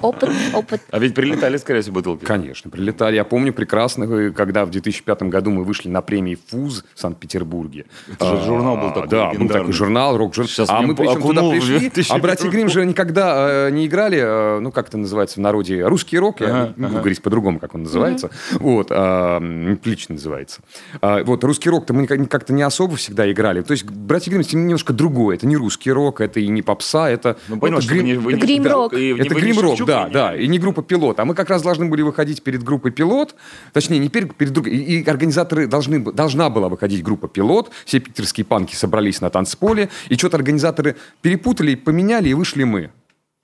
Опыт, 0.00 0.31
опыт. 0.55 0.81
А 0.90 0.99
ведь 0.99 1.14
прилетали, 1.14 1.58
скорее 1.58 1.82
всего, 1.82 1.96
бутылки. 1.96 2.25
Конечно, 2.25 2.70
прилетали. 2.70 3.16
Я 3.16 3.25
помню 3.25 3.52
прекрасно, 3.52 4.05
э, 4.05 4.31
когда 4.31 4.64
в 4.64 4.70
2005 4.70 5.25
году 5.25 5.50
мы 5.50 5.64
вышли 5.64 5.90
на 5.90 6.00
премии 6.00 6.38
ФУЗ 6.49 6.82
в 6.94 6.99
Санкт-Петербурге. 7.00 7.84
Это 8.11 8.25
же 8.25 8.37
А, 8.40 8.44
журнал 8.46 8.76
был 8.78 8.88
такой 8.88 9.08
Да, 9.08 9.32
был 9.34 9.49
такой 9.49 9.73
журнал, 9.75 10.16
рок-журнал. 10.16 10.66
А 10.69 10.81
мы 10.81 10.94
причем 10.94 11.20
туда 11.20 11.43
пришли, 11.50 11.78
2001 11.81 12.16
а 12.16 12.19
братья 12.23 12.49
Грим 12.49 12.70
же 12.70 12.87
никогда 12.87 13.66
э, 13.66 13.70
не 13.70 13.87
играли, 13.87 14.19
э, 14.19 14.61
ну, 14.61 14.73
как 14.73 14.88
это 14.88 14.96
называется 15.11 15.41
в 15.41 15.43
народе, 15.43 15.85
русский 15.85 16.19
рок, 16.19 16.41
я 16.41 16.47
Ага, 16.47 16.75
не 16.77 16.87
ага. 16.87 16.99
говорить 17.01 17.21
по-другому, 17.23 17.59
как 17.59 17.75
он 17.75 17.83
называется. 17.83 18.31
Вот, 18.53 18.89
а, 18.91 19.41
лично 19.85 20.15
называется. 20.15 20.62
А, 21.01 21.25
Вот, 21.25 21.43
русский 21.45 21.69
рок-то 21.69 21.93
мы 21.93 22.07
как-то 22.07 22.53
не 22.53 22.62
особо 22.62 22.97
всегда 22.97 23.31
играли. 23.31 23.62
То 23.62 23.73
есть 23.73 23.85
братья 23.85 24.31
Грим 24.31 24.43
немножко 24.53 24.93
другое. 24.93 25.37
Это 25.37 25.47
не 25.47 25.57
русский 25.57 25.91
рок, 25.91 26.21
это 26.21 26.39
и 26.41 26.49
не 26.49 26.62
попса, 26.62 27.11
это... 27.11 27.37
Ну, 27.49 27.59
понял, 27.59 27.79
это 27.79 27.87
что 27.87 27.95
Грим-рок. 27.95 28.93
Это 28.95 29.35
грим-рок, 29.35 29.85
да, 29.87 30.05
и 30.05 30.07
не- 30.07 30.12
да, 30.12 30.37
и 30.37 30.47
не 30.47 30.59
группа 30.59 30.83
«Пилот». 30.83 31.19
А 31.21 31.25
мы 31.25 31.35
как 31.35 31.51
раз 31.51 31.62
должны 31.62 31.87
были 31.87 32.03
выходить 32.03 32.43
перед 32.43 32.62
группой 32.62 32.91
«Пилот», 32.91 33.35
точнее, 33.73 33.99
не 33.99 34.09
перед, 34.09 34.35
перед 34.35 34.53
другой, 34.53 34.73
и, 34.73 35.09
организаторы 35.09 35.67
должны, 35.67 36.01
должна 36.12 36.51
была 36.51 36.69
выходить 36.69 37.03
группа 37.03 37.29
«Пилот», 37.29 37.71
все 37.85 37.99
питерские 38.01 38.45
панки 38.45 38.75
собрались 38.75 39.21
на 39.21 39.31
танцполе, 39.31 39.89
и 40.09 40.15
что-то 40.17 40.37
организаторы 40.37 40.97
перепутали, 41.23 41.75
поменяли, 41.75 42.29
и 42.29 42.35
вышли 42.35 42.65
мы. 42.65 42.91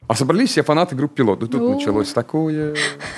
А 0.08 0.14
собрались 0.14 0.50
все 0.50 0.62
фанаты 0.62 0.94
группы 0.94 1.16
«Пилот». 1.16 1.42
И 1.42 1.46
тут 1.46 1.60
Ну. 1.60 1.74
началось 1.74 2.12
такое... 2.12 2.74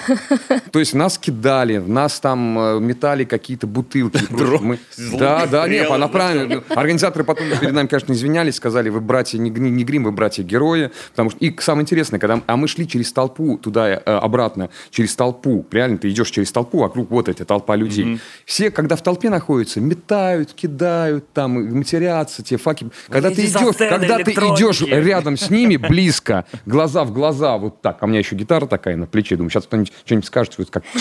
То 0.73 0.79
есть 0.79 0.95
нас 0.95 1.19
кидали, 1.19 1.79
нас 1.79 2.19
там 2.19 2.59
э, 2.59 2.81
метали 2.81 3.25
какие-то 3.25 3.67
бутылки. 3.67 4.21
Мы- 4.31 4.79
Да, 5.19 5.47
да, 5.47 5.69
нет, 5.69 5.91
она 5.91 6.09
правильно. 6.09 6.63
Организаторы 6.71 7.25
потом 7.25 7.47
перед 7.61 7.75
нами, 7.75 7.87
конечно, 7.89 8.13
извинялись, 8.13 8.55
сказали, 8.57 8.89
вы 8.89 9.01
братья 9.01 9.39
не, 9.39 9.51
не 9.51 9.85
грим, 9.85 10.05
вы 10.05 10.13
братья-герои. 10.13 10.91
Потому 11.11 11.31
что... 11.31 11.39
И 11.41 11.55
самое 11.61 11.83
интересное, 11.83 12.19
когда... 12.19 12.41
А 12.47 12.57
мы 12.57 12.69
шли 12.69 12.89
через 12.89 13.13
толпу 13.13 13.59
туда, 13.59 13.89
э, 13.91 13.97
обратно, 14.05 14.71
через 14.91 15.15
толпу. 15.15 15.67
Реально, 15.71 15.99
ты 15.99 16.09
идешь 16.09 16.31
через 16.31 16.51
толпу, 16.53 16.79
вокруг 16.79 17.11
вот 17.11 17.29
эта 17.29 17.45
толпа 17.45 17.77
людей. 17.77 18.19
Все, 18.47 18.71
когда 18.71 18.97
в 18.97 19.03
толпе 19.03 19.29
находятся, 19.29 19.81
метают, 19.81 20.53
кидают, 20.55 21.31
там, 21.35 21.53
матерятся, 21.77 22.43
те 22.43 22.57
факи. 22.57 22.87
Когда 23.09 23.31
ты 23.31 23.45
идешь, 23.45 23.77
когда 23.77 24.19
ты 24.21 24.31
идешь 24.33 24.81
рядом 24.81 25.37
с 25.37 25.51
ними, 25.51 25.77
близко, 25.77 26.47
глаза 26.79 27.03
в 27.03 27.13
глаза, 27.13 27.59
вот 27.59 27.83
так. 27.83 27.99
А 28.01 28.05
у 28.05 28.09
меня 28.09 28.21
еще 28.21 28.37
гитара 28.37 28.67
такая 28.67 28.95
на 28.95 29.07
плече. 29.07 29.35
Думаю, 29.35 29.51
сейчас 29.51 29.65
кто-нибудь 29.65 29.93
что-нибудь 30.05 30.27
скажет. 30.27 30.55
Вот 30.59 30.71
как... 30.71 30.85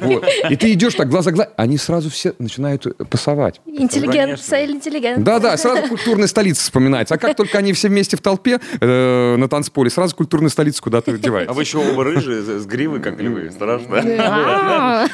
Вот. 0.00 0.24
И 0.48 0.56
ты 0.56 0.72
идешь 0.72 0.94
так, 0.94 1.08
глаза 1.08 1.32
в 1.32 1.34
глаза. 1.34 1.50
Они 1.56 1.76
сразу 1.76 2.08
все 2.08 2.34
начинают 2.38 2.86
э, 2.86 2.92
пасовать. 3.04 3.60
Интеллигенция 3.66 4.62
или 4.62 4.72
интеллигент? 4.72 5.24
Да-да, 5.24 5.56
сразу 5.56 5.88
культурная 5.88 6.28
столица 6.28 6.62
вспоминается. 6.62 7.14
А 7.14 7.18
как 7.18 7.36
только 7.36 7.58
они 7.58 7.72
все 7.72 7.88
вместе 7.88 8.16
в 8.16 8.20
толпе 8.20 8.60
э, 8.80 9.36
на 9.36 9.48
танцполе, 9.48 9.90
сразу 9.90 10.14
культурная 10.14 10.50
столица 10.50 10.80
куда-то 10.80 11.10
А 11.10 11.18
девается. 11.18 11.52
вы 11.52 11.62
еще 11.62 11.78
оба 11.78 12.04
рыжие, 12.04 12.42
с 12.42 12.64
гривы, 12.64 13.00
как 13.00 13.20
львы. 13.20 13.50
Страшно. 13.50 14.04
А, 14.28 15.06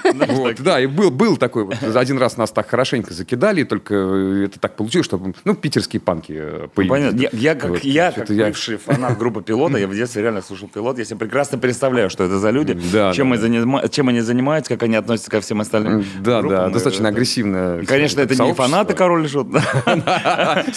да, 0.58 0.80
и 0.80 0.86
был, 0.86 1.10
был 1.10 1.36
такой. 1.36 1.68
Один 1.94 2.18
раз 2.18 2.36
нас 2.36 2.50
так 2.50 2.68
хорошенько 2.68 3.14
закидали, 3.14 3.64
только 3.64 3.94
э, 3.94 4.44
это 4.46 4.60
так 4.60 4.76
получилось, 4.76 5.06
что, 5.06 5.20
ну, 5.44 5.54
питерские 5.54 6.00
панки 6.00 6.32
э, 6.36 6.68
появились. 6.74 7.10
Понятно. 7.12 7.36
Я, 7.36 7.54
как, 8.12 8.28
бывший 8.28 8.76
фанат 8.76 9.18
группы 9.18 9.42
«Пилота», 9.42 9.78
я 9.78 9.86
в 9.94 9.96
детстве 9.96 10.22
реально 10.22 10.42
слушал 10.42 10.68
«Пилот», 10.68 10.98
я 10.98 11.04
себе 11.04 11.16
прекрасно 11.18 11.58
представляю, 11.58 12.10
что 12.10 12.24
это 12.24 12.38
за 12.38 12.50
люди, 12.50 12.74
Да, 12.92 13.12
чем, 13.12 13.30
да, 13.30 13.44
они 13.46 13.88
чем 13.90 14.08
они 14.08 14.20
занимаются, 14.20 14.72
как 14.74 14.82
они 14.82 14.96
относятся 14.96 15.30
ко 15.30 15.40
всем 15.40 15.60
остальным 15.60 16.04
Да, 16.20 16.40
группам. 16.40 16.58
да, 16.64 16.68
И 16.68 16.72
достаточно 16.72 17.06
это- 17.06 17.14
агрессивно. 17.16 17.80
Конечно, 17.86 18.20
это 18.20 18.34
не 18.42 18.52
фанаты 18.54 18.94
«Король 18.94 19.24
и 19.24 19.28
Шут». 19.28 19.48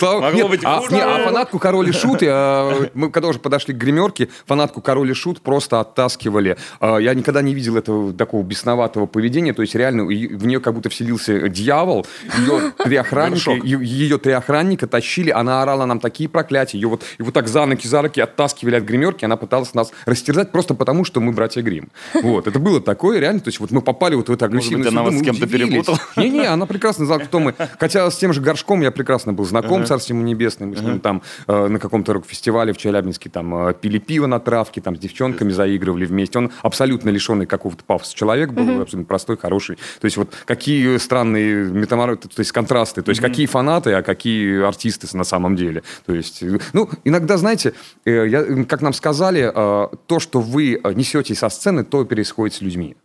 Могло 0.01 0.47
быть 0.47 0.61
а, 0.63 0.77
а 0.79 1.23
фанатку 1.23 1.59
Король 1.59 1.89
и 1.89 1.91
Шут, 1.91 2.21
я- 2.21 2.71
мы 2.93 3.09
когда 3.11 3.29
уже 3.29 3.39
подошли 3.39 3.73
к 3.73 3.77
гримерке, 3.77 4.29
фанатку 4.45 4.81
Король 4.81 5.11
и 5.11 5.13
Шут 5.13 5.41
просто 5.41 5.79
оттаскивали. 5.79 6.57
А, 6.79 6.97
Я 6.97 7.13
никогда 7.13 7.41
не 7.41 7.53
видел 7.53 7.77
этого 7.77 8.13
такого 8.13 8.43
бесноватого 8.43 9.05
поведения, 9.05 9.53
то 9.53 9.61
есть 9.61 9.75
реально 9.75 10.05
в 10.05 10.45
нее 10.45 10.59
как 10.59 10.73
будто 10.73 10.89
вселился 10.89 11.47
дьявол. 11.49 12.05
Ее 12.37 12.71
три 12.83 12.95
охранника, 12.97 13.51
ее 13.51 14.17
три 14.17 14.33
охранника 14.33 14.87
тащили, 14.87 15.29
она 15.31 15.61
орала 15.63 15.85
нам 15.85 15.99
такие 15.99 16.29
проклятия, 16.29 16.77
ее 16.77 16.87
вот, 16.87 17.03
и 17.17 17.23
вот 17.23 17.33
так 17.33 17.47
за 17.47 17.65
ноги, 17.65 17.87
за 17.87 18.01
руки 18.01 18.19
оттаскивали 18.21 18.75
от 18.75 18.83
гримерки, 18.83 19.06
она 19.25 19.37
пыталась 19.37 19.73
нас 19.73 19.91
растерзать 20.05 20.51
просто 20.51 20.73
потому, 20.73 21.05
что 21.05 21.21
мы 21.21 21.31
братья 21.31 21.61
Грим. 21.61 21.89
Вот, 22.13 22.47
это 22.47 22.59
было 22.59 22.81
такое 22.81 23.19
реально, 23.19 23.39
то 23.39 23.49
есть 23.49 23.59
вот 23.59 23.71
мы 23.71 23.81
попали 23.81 24.15
вот 24.15 24.29
в 24.29 24.31
эту 24.31 24.45
агрессивную 24.45 24.91
быть, 24.91 24.99
она 24.99 25.11
с 25.11 25.21
кем-то 25.21 25.47
перепутала? 25.47 25.99
Не-не, 26.15 26.45
она 26.45 26.65
прекрасно 26.65 27.05
знала, 27.05 27.19
кто 27.19 27.39
мы. 27.39 27.53
Хотя 27.79 28.09
с 28.09 28.17
тем 28.17 28.33
же 28.33 28.41
Горшком 28.41 28.81
я 28.81 28.91
прекрасно 28.91 29.33
был 29.33 29.45
знаком, 29.45 29.85
царство 29.85 30.13
ему 30.13 30.23
небесное. 30.23 30.67
Мы 30.67 30.75
с 30.75 30.81
ним 30.81 30.99
там 30.99 31.21
э, 31.47 31.67
на 31.67 31.79
каком-то 31.79 32.13
рок-фестивале 32.13 32.73
в 32.73 32.77
Челябинске 32.77 33.29
там 33.29 33.69
э, 33.69 33.73
пили 33.73 33.97
пиво 33.97 34.27
на 34.27 34.39
травке, 34.39 34.81
там 34.81 34.95
с 34.95 34.99
девчонками 34.99 35.51
заигрывали 35.51 36.05
вместе. 36.05 36.39
Он 36.39 36.51
абсолютно 36.61 37.09
лишенный 37.09 37.45
какого-то 37.45 37.83
пафоса 37.83 38.15
человек 38.15 38.51
был, 38.51 38.81
абсолютно 38.81 39.07
простой, 39.07 39.37
хороший. 39.37 39.77
То 39.99 40.05
есть 40.05 40.17
вот 40.17 40.33
какие 40.45 40.97
странные 40.97 41.65
метаморфозы, 41.65 42.29
то 42.29 42.39
есть 42.39 42.51
контрасты, 42.51 43.01
то 43.01 43.09
есть 43.09 43.21
какие 43.21 43.45
фанаты, 43.45 43.93
а 43.93 44.01
какие 44.01 44.63
артисты 44.63 45.07
на 45.17 45.23
самом 45.23 45.55
деле. 45.55 45.83
То 46.05 46.13
есть, 46.13 46.43
ну, 46.73 46.89
иногда, 47.03 47.37
знаете, 47.37 47.73
э, 48.05 48.27
я, 48.27 48.63
как 48.65 48.81
нам 48.81 48.93
сказали, 48.97 49.51
э, 49.53 49.87
то, 50.07 50.19
что 50.19 50.41
вы 50.41 50.79
э, 50.83 50.93
несете 50.93 51.35
со 51.35 51.49
сцены, 51.49 51.85
то 51.85 52.05
происходит 52.05 52.55
с 52.55 52.61
людьми. 52.61 52.95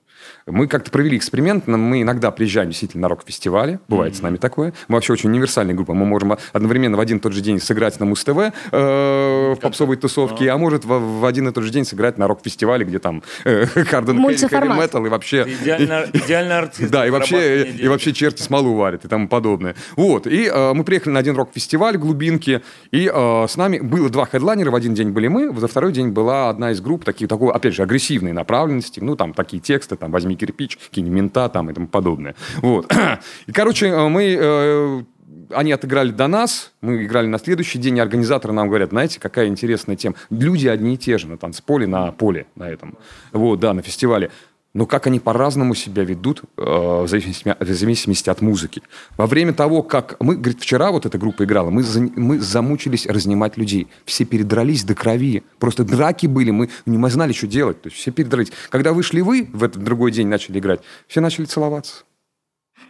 Мы 0.46 0.66
как-то 0.66 0.90
провели 0.90 1.16
эксперимент, 1.16 1.66
но 1.66 1.78
мы 1.78 2.02
иногда 2.02 2.30
приезжаем 2.30 2.70
действительно 2.70 3.02
на 3.02 3.08
рок-фестивале, 3.08 3.78
бывает 3.88 4.14
mm-hmm. 4.14 4.18
с 4.18 4.22
нами 4.22 4.36
такое. 4.36 4.74
Мы 4.88 4.96
вообще 4.96 5.12
очень 5.12 5.30
универсальная 5.30 5.74
группа, 5.74 5.94
мы 5.94 6.04
можем 6.04 6.36
одновременно 6.52 6.96
в 6.96 7.00
один 7.00 7.18
и 7.18 7.20
тот 7.20 7.32
же 7.32 7.40
день 7.40 7.60
сыграть 7.60 7.98
на 8.00 8.06
Муз-ТВ 8.06 8.52
э, 8.72 9.54
в 9.56 9.58
попсовой 9.60 9.96
тусовке, 9.96 10.50
а, 10.50 10.54
а 10.54 10.58
может 10.58 10.84
в, 10.84 11.20
в 11.20 11.24
один 11.24 11.48
и 11.48 11.52
тот 11.52 11.64
же 11.64 11.70
день 11.70 11.84
сыграть 11.84 12.18
на 12.18 12.26
рок-фестивале, 12.26 12.84
где 12.84 12.98
там 12.98 13.22
э, 13.44 13.66
Харден 13.66 14.20
Хэви 14.22 14.68
Метал 14.68 15.06
и 15.06 15.08
вообще... 15.08 15.46
Идеальный 16.24 16.58
артист. 16.58 16.90
Да, 16.90 17.06
и 17.06 17.10
вообще, 17.10 17.64
и 17.64 17.88
вообще 17.88 18.12
черти 18.12 18.42
смолу 18.42 18.74
варят 18.74 19.04
и 19.04 19.08
тому 19.08 19.28
подобное. 19.28 19.76
Вот, 19.96 20.26
и 20.26 20.50
э, 20.52 20.72
мы 20.72 20.84
приехали 20.84 21.12
на 21.12 21.20
один 21.20 21.36
рок-фестиваль 21.36 21.96
глубинки, 21.96 22.62
и 22.90 23.10
э, 23.12 23.46
с 23.48 23.56
нами 23.56 23.78
было 23.78 24.08
два 24.10 24.26
хедлайнера, 24.26 24.70
в 24.70 24.74
один 24.74 24.94
день 24.94 25.10
были 25.10 25.28
мы, 25.28 25.54
за 25.56 25.68
второй 25.68 25.92
день 25.92 26.08
была 26.08 26.50
одна 26.50 26.72
из 26.72 26.80
групп, 26.80 27.04
такие, 27.04 27.28
такой, 27.28 27.52
опять 27.52 27.74
же, 27.74 27.82
агрессивной 27.82 28.32
направленности, 28.32 29.00
ну, 29.00 29.16
там, 29.16 29.34
такие 29.34 29.60
тексты, 29.60 29.96
там, 29.96 30.10
возьми 30.10 30.31
кирпич, 30.36 30.78
кинь 30.90 31.08
мента 31.08 31.48
там 31.48 31.70
и 31.70 31.74
тому 31.74 31.88
подобное. 31.88 32.34
Вот. 32.60 32.92
И, 33.46 33.52
короче, 33.52 33.86
э, 33.86 34.08
мы 34.08 34.36
э, 34.38 35.02
они 35.54 35.72
отыграли 35.72 36.10
до 36.10 36.26
нас, 36.28 36.72
мы 36.80 37.04
играли 37.04 37.26
на 37.26 37.38
следующий 37.38 37.78
день, 37.78 37.98
и 37.98 38.00
организаторы 38.00 38.52
нам 38.52 38.68
говорят, 38.68 38.90
знаете, 38.90 39.20
какая 39.20 39.48
интересная 39.48 39.96
тема. 39.96 40.16
Люди 40.30 40.68
одни 40.68 40.94
и 40.94 40.96
те 40.96 41.18
же 41.18 41.26
на 41.26 41.36
танцполе, 41.36 41.86
на 41.86 42.12
поле 42.12 42.46
на 42.54 42.68
этом. 42.68 42.98
Вот, 43.32 43.60
да, 43.60 43.72
на 43.74 43.82
фестивале 43.82 44.30
но 44.74 44.86
как 44.86 45.06
они 45.06 45.20
по-разному 45.20 45.74
себя 45.74 46.04
ведут 46.04 46.42
э, 46.56 46.62
в, 46.62 47.06
зависимости, 47.06 47.54
в 47.58 47.72
зависимости 47.72 48.30
от 48.30 48.40
музыки. 48.40 48.82
Во 49.16 49.26
время 49.26 49.52
того, 49.52 49.82
как 49.82 50.16
мы, 50.20 50.36
говорит, 50.36 50.60
вчера 50.60 50.90
вот 50.90 51.06
эта 51.06 51.18
группа 51.18 51.44
играла, 51.44 51.70
мы, 51.70 51.82
за, 51.82 52.00
мы 52.00 52.38
замучились 52.40 53.06
разнимать 53.06 53.56
людей. 53.56 53.88
Все 54.04 54.24
передрались 54.24 54.84
до 54.84 54.94
крови. 54.94 55.42
Просто 55.58 55.84
драки 55.84 56.26
были, 56.26 56.50
мы 56.50 56.70
не 56.86 57.10
знали, 57.10 57.32
что 57.32 57.46
делать. 57.46 57.82
То 57.82 57.88
есть 57.88 58.00
все 58.00 58.10
передрались. 58.10 58.52
Когда 58.70 58.92
вышли 58.92 59.20
вы 59.20 59.48
в 59.52 59.62
этот 59.62 59.82
другой 59.82 60.12
день 60.12 60.28
начали 60.28 60.58
играть, 60.58 60.80
все 61.06 61.20
начали 61.20 61.44
целоваться. 61.44 62.04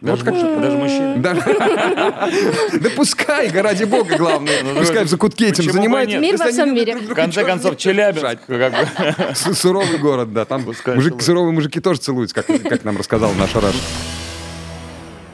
Даже, 0.03 0.25
вот 0.25 0.33
как... 0.33 0.61
даже 0.61 0.77
мужчины? 0.77 1.17
Да 1.17 2.89
пускай, 2.95 3.49
ради 3.49 3.85
бога, 3.85 4.17
главное. 4.17 4.61
Ну, 4.61 4.75
пускай 4.75 5.05
в 5.05 5.07
закутке 5.07 5.47
этим 5.47 5.71
занимается. 5.71 6.19
Мир 6.19 6.35
во 6.37 6.47
всем 6.47 6.75
мире. 6.75 6.97
В 6.97 7.13
конце 7.13 7.45
концов, 7.45 7.77
Челябинск. 7.77 8.39
Суровый 9.57 9.97
город, 9.99 10.33
да. 10.33 10.43
Там 10.43 10.65
суровые 11.21 11.53
мужики 11.53 11.79
тоже 11.79 12.01
целуются, 12.01 12.35
как 12.43 12.83
нам 12.83 12.97
рассказал 12.97 13.31
наш 13.33 13.55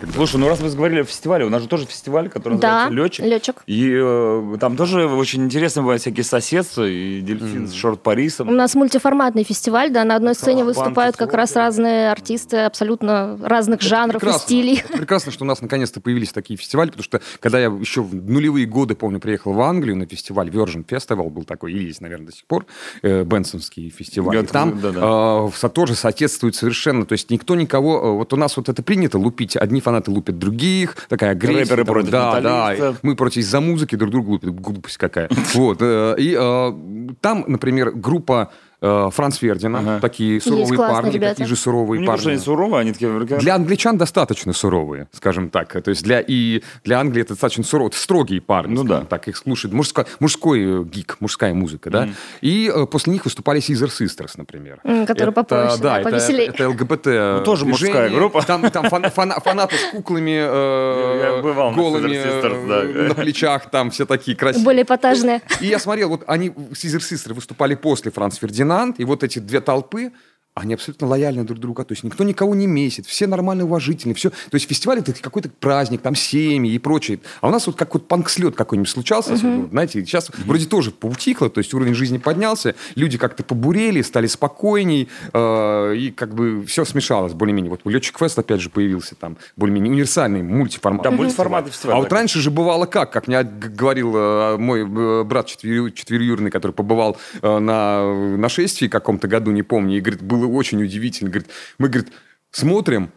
Раш. 0.01 0.15
Слушай, 0.15 0.37
ну 0.37 0.49
раз 0.49 0.59
вы 0.59 0.69
говорили 0.69 1.01
о 1.01 1.03
фестивале, 1.03 1.45
у 1.45 1.49
нас 1.49 1.61
же 1.61 1.67
тоже 1.67 1.85
фестиваль, 1.85 2.29
который 2.29 2.55
называется 2.55 2.89
да, 2.89 2.95
Летчик. 2.95 3.25
Летчик. 3.25 3.63
И 3.65 3.91
э, 3.93 4.57
там 4.59 4.77
тоже 4.77 5.07
очень 5.07 5.43
интересно 5.43 5.81
бывают 5.81 6.01
всякие 6.01 6.23
соседства, 6.23 6.87
и 6.87 7.21
дельфин 7.21 7.65
mm. 7.65 7.67
с 7.67 7.73
шорт-парисом. 7.73 8.47
У 8.49 8.51
нас 8.51 8.75
мультиформатный 8.75 9.43
фестиваль, 9.43 9.91
да, 9.91 10.03
на 10.03 10.15
одной 10.15 10.35
сцене 10.35 10.63
выступают 10.63 11.15
как 11.15 11.33
раз 11.33 11.55
разные 11.55 12.11
артисты 12.11 12.57
абсолютно 12.57 13.37
разных 13.41 13.79
это 13.79 13.87
жанров 13.87 14.21
прекрасно. 14.21 14.39
и 14.39 14.45
стилей. 14.45 14.83
Это 14.87 14.97
прекрасно, 14.97 15.31
что 15.31 15.43
у 15.43 15.47
нас 15.47 15.61
наконец-то 15.61 16.01
появились 16.01 16.31
такие 16.31 16.57
фестивали, 16.57 16.89
потому 16.89 17.03
что 17.03 17.21
когда 17.39 17.59
я 17.59 17.67
еще 17.67 18.01
в 18.01 18.13
нулевые 18.13 18.65
годы, 18.65 18.95
помню, 18.95 19.19
приехал 19.19 19.53
в 19.53 19.61
Англию 19.61 19.95
на 19.97 20.05
фестиваль 20.05 20.49
Virgin 20.49 20.85
Festival, 20.85 21.29
был 21.29 21.43
такой, 21.43 21.73
и 21.73 21.79
есть, 21.79 22.01
наверное, 22.01 22.27
до 22.27 22.33
сих 22.33 22.45
пор, 22.45 22.65
э, 23.01 23.23
Бенсонский 23.23 23.89
фестиваль. 23.89 24.35
Я, 24.35 24.43
там 24.43 24.79
да, 24.79 24.91
да. 24.91 25.49
Э, 25.63 25.69
тоже 25.69 25.95
соответствует 25.95 26.55
совершенно, 26.55 27.05
то 27.05 27.13
есть 27.13 27.29
никто 27.29 27.55
никого, 27.55 27.99
э, 27.99 28.11
вот 28.11 28.33
у 28.33 28.35
нас 28.35 28.57
вот 28.57 28.69
это 28.69 28.81
принято 28.83 29.17
лупить 29.17 29.55
одни 29.55 29.81
фанаты 29.89 30.11
лупят 30.11 30.37
других, 30.37 30.95
такая 31.09 31.31
агрессия. 31.31 31.73
Рэперы 31.75 31.83
там, 31.83 31.93
против 31.93 32.11
Да, 32.11 32.41
да. 32.41 32.95
Мы 33.01 33.15
против 33.15 33.37
из-за 33.37 33.59
музыки 33.59 33.95
друг 33.95 34.11
друга 34.11 34.29
лупят, 34.29 34.53
глупость 34.53 34.97
какая. 34.97 35.29
Вот. 35.53 35.77
Э, 35.81 36.15
и 36.17 36.37
э, 36.39 37.13
там, 37.21 37.43
например, 37.47 37.91
группа 37.91 38.51
Франц 38.81 39.37
Фердина, 39.37 39.79
ага. 39.79 39.99
такие 39.99 40.39
суровые 40.39 40.77
парни, 40.77 41.11
ребята. 41.11 41.35
такие 41.35 41.47
же 41.47 41.55
суровые 41.55 41.99
ну, 42.01 42.07
парни. 42.07 42.29
они 42.29 42.37
суровые, 42.37 42.81
они 42.81 42.93
такие... 42.93 43.09
Для 43.39 43.55
англичан 43.55 43.97
достаточно 43.97 44.53
суровые, 44.53 45.07
скажем 45.11 45.49
так. 45.49 45.81
То 45.81 45.89
есть 45.89 46.03
для, 46.03 46.21
и 46.21 46.61
для 46.83 46.99
Англии 46.99 47.21
это 47.21 47.33
достаточно 47.33 47.63
суровые, 47.63 47.93
строгие 47.93 48.41
парни, 48.41 48.75
ну 48.75 48.83
да. 48.83 49.01
так, 49.01 49.27
их 49.27 49.37
слушают. 49.37 49.73
Мужской, 49.73 50.05
мужской 50.19 50.81
э, 50.81 50.83
гик, 50.83 51.17
мужская 51.19 51.53
музыка, 51.53 51.89
да. 51.89 52.05
Mm. 52.05 52.13
И 52.41 52.71
э, 52.73 52.85
после 52.85 53.13
них 53.13 53.25
выступали 53.25 53.59
Caesar 53.59 53.89
Sisters, 53.89 54.31
например. 54.37 54.79
Mm, 54.83 55.05
которые 55.05 55.33
попроще, 55.33 55.79
да, 55.81 56.01
да, 56.01 56.09
это, 56.09 56.31
это 56.31 56.69
ЛГБТ 56.69 57.05
ну, 57.05 57.43
Тоже 57.43 57.65
мужская 57.65 58.09
группа. 58.09 58.41
Там, 58.43 58.69
там 58.71 58.89
фан, 58.89 59.09
фан, 59.11 59.33
фанаты 59.43 59.75
с 59.75 59.91
куклами 59.91 60.39
э, 60.41 61.41
бывал 61.41 61.73
голыми 61.73 62.07
на, 62.07 62.21
Sisters, 62.21 62.67
да. 62.67 63.03
на 63.09 63.15
плечах, 63.15 63.69
там 63.69 63.91
все 63.91 64.05
такие 64.05 64.35
красивые. 64.35 64.65
Более 64.65 64.83
эпатажные. 64.83 65.41
И 65.59 65.67
я 65.67 65.79
смотрел, 65.79 66.09
вот 66.09 66.23
они, 66.27 66.49
Caesar 66.49 66.99
Sisters 66.99 67.33
выступали 67.33 67.75
после 67.75 68.11
Франц 68.11 68.37
Фердинанд, 68.69 68.99
и 68.99 69.05
вот 69.05 69.23
эти 69.23 69.39
две 69.39 69.61
толпы, 69.61 70.11
они 70.59 70.73
абсолютно 70.73 71.07
лояльны 71.07 71.43
друг 71.43 71.59
другу, 71.59 71.83
то 71.83 71.91
есть 71.91 72.03
никто 72.03 72.23
никого 72.23 72.55
не 72.55 72.67
месит, 72.67 73.05
все 73.05 73.27
нормально 73.27 73.65
уважительны, 73.65 74.13
все. 74.13 74.29
То 74.29 74.55
есть 74.55 74.67
фестиваль 74.67 74.99
это 74.99 75.13
какой-то 75.13 75.49
праздник, 75.49 76.01
там 76.01 76.15
семьи 76.15 76.73
и 76.73 76.79
прочее. 76.79 77.19
А 77.41 77.47
у 77.47 77.51
нас 77.51 77.67
вот 77.67 77.75
как 77.75 77.93
вот 77.93 78.07
панк-слет 78.07 78.55
какой-нибудь 78.55 78.89
случался, 78.89 79.33
uh-huh. 79.33 79.69
знаете, 79.69 80.05
сейчас 80.05 80.29
uh-huh. 80.29 80.45
вроде 80.45 80.65
тоже 80.65 80.91
поутихло, 80.91 81.49
то 81.49 81.59
есть 81.59 81.73
уровень 81.73 81.93
жизни 81.93 82.17
поднялся, 82.17 82.75
люди 82.95 83.17
как-то 83.17 83.43
побурели, 83.43 84.01
стали 84.01 84.27
спокойней, 84.27 85.09
э, 85.33 85.95
и 85.95 86.11
как 86.11 86.33
бы 86.35 86.65
все 86.65 86.85
смешалось 86.85 87.33
более-менее. 87.33 87.69
Вот 87.69 87.81
Летчик 87.85 88.17
Фест 88.19 88.37
опять 88.39 88.61
же 88.61 88.69
появился 88.69 89.15
там, 89.15 89.37
более-менее 89.55 89.91
универсальный 89.91 90.43
мультиформат. 90.43 91.03
Да, 91.03 91.11
мультиформатный 91.11 91.71
фестиваль. 91.71 91.95
А 91.95 91.99
вот 91.99 92.11
раньше 92.11 92.39
же 92.39 92.51
бывало 92.51 92.85
как, 92.85 93.11
как 93.11 93.27
мне 93.27 93.43
говорил 93.43 94.13
э, 94.15 94.57
мой 94.57 94.81
э, 94.81 95.23
брат 95.23 95.47
четверюрный, 95.47 96.51
который 96.51 96.71
побывал 96.71 97.17
э, 97.41 97.59
на 97.59 98.37
нашествии 98.37 98.87
каком-то 98.87 99.27
году, 99.27 99.51
не 99.51 99.63
помню, 99.63 99.97
и 99.97 100.01
говорит, 100.01 100.21
было 100.21 100.45
очень 100.53 100.81
удивительно. 100.83 101.29
Говорит, 101.29 101.49
мы, 101.77 101.89
говорит, 101.89 102.11
смотрим, 102.51 103.11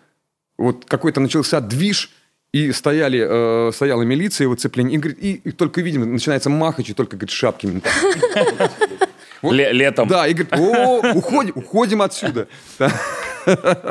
вот 0.58 0.84
какой-то 0.84 1.20
начался 1.20 1.60
движ, 1.60 2.10
и 2.52 2.70
стояли, 2.72 3.68
э, 3.68 3.72
стояла 3.72 4.02
милиция, 4.02 4.44
его 4.44 4.54
цепление, 4.54 4.96
и, 4.96 4.98
говорит, 4.98 5.18
и, 5.22 5.32
и 5.44 5.52
только 5.52 5.80
видим, 5.80 6.12
начинается 6.12 6.50
махач, 6.50 6.90
и 6.90 6.94
только, 6.94 7.16
говорит, 7.16 7.30
шапки 7.30 7.82
Вот, 9.40 9.54
Летом. 9.54 10.06
Да, 10.06 10.28
и 10.28 10.34
говорит, 10.34 10.52
о, 10.52 11.16
уходим, 11.16 11.52
уходим 11.56 12.02
отсюда. 12.02 12.46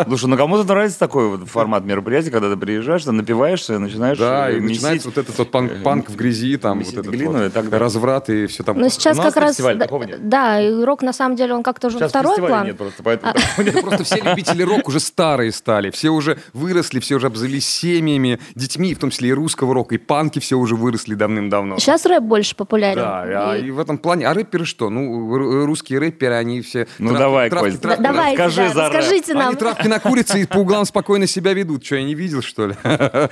Слушай, 0.05 0.25
ну 0.27 0.37
кому-то 0.37 0.63
нравится 0.63 0.99
такой 0.99 1.29
вот 1.29 1.47
формат 1.47 1.83
мероприятия, 1.83 2.31
когда 2.31 2.49
ты 2.49 2.57
приезжаешь, 2.57 3.03
ты 3.03 3.11
напиваешься, 3.11 3.79
начинаешь 3.79 4.17
Да, 4.17 4.51
и 4.51 4.59
начинается 4.59 5.09
вот 5.09 5.17
этот 5.17 5.37
вот 5.37 5.51
панк, 5.51 5.71
панк 5.83 6.09
в 6.09 6.15
грязи, 6.15 6.57
там 6.57 6.79
вот 6.79 6.93
этот 6.93 7.07
глину, 7.07 7.33
вот, 7.33 7.45
и 7.45 7.49
так 7.49 7.71
разврат 7.71 8.29
и 8.29 8.47
все 8.47 8.63
там. 8.63 8.79
Но 8.79 8.89
сейчас 8.89 9.17
как 9.17 9.35
раз... 9.35 9.57
Да, 9.57 9.87
да, 10.19 10.61
и 10.61 10.83
рок 10.83 11.01
на 11.01 11.13
самом 11.13 11.35
деле, 11.35 11.53
он 11.53 11.63
как-то 11.63 11.87
уже 11.87 12.07
второй 12.07 12.37
план. 12.37 12.67
нет 12.67 12.77
просто, 12.77 13.03
поэтому... 13.03 13.33
А. 13.33 13.61
Просто 13.81 14.03
все 14.03 14.21
любители 14.21 14.63
рок 14.63 14.87
уже 14.87 14.99
старые 14.99 15.51
стали, 15.51 15.89
все 15.89 16.09
уже 16.09 16.37
выросли, 16.53 16.99
все 16.99 17.15
уже 17.15 17.27
обзавелись 17.27 17.67
семьями, 17.67 18.39
детьми, 18.55 18.93
в 18.93 18.99
том 18.99 19.09
числе 19.09 19.29
и 19.29 19.33
русского 19.33 19.73
рока, 19.73 19.95
и 19.95 19.97
панки 19.97 20.39
все 20.39 20.55
уже 20.55 20.75
выросли 20.75 21.15
давным-давно. 21.15 21.79
Сейчас 21.79 22.05
рэп 22.05 22.23
больше 22.23 22.55
популярен. 22.55 23.01
Да, 23.01 23.57
и 23.57 23.71
в 23.71 23.79
этом 23.79 23.97
плане... 23.97 24.27
А 24.27 24.33
рэперы 24.33 24.65
что? 24.65 24.89
Ну, 24.89 25.65
русские 25.65 25.99
рэперы, 25.99 26.35
они 26.35 26.61
все... 26.61 26.87
Ну 26.99 27.13
давай, 27.13 27.49
Кость, 27.49 27.83
расскажи 27.83 28.69
за 28.73 28.89
Расскажите 28.89 29.33
нам. 29.41 29.49
Они 29.49 29.57
травки 29.57 29.87
на 29.87 29.99
курице 29.99 30.41
и 30.41 30.45
по 30.45 30.57
углам 30.57 30.85
спокойно 30.85 31.27
себя 31.27 31.53
ведут. 31.53 31.85
Что, 31.85 31.95
я 31.95 32.03
не 32.03 32.15
видел, 32.15 32.41
что 32.41 32.67
ли? 32.67 32.75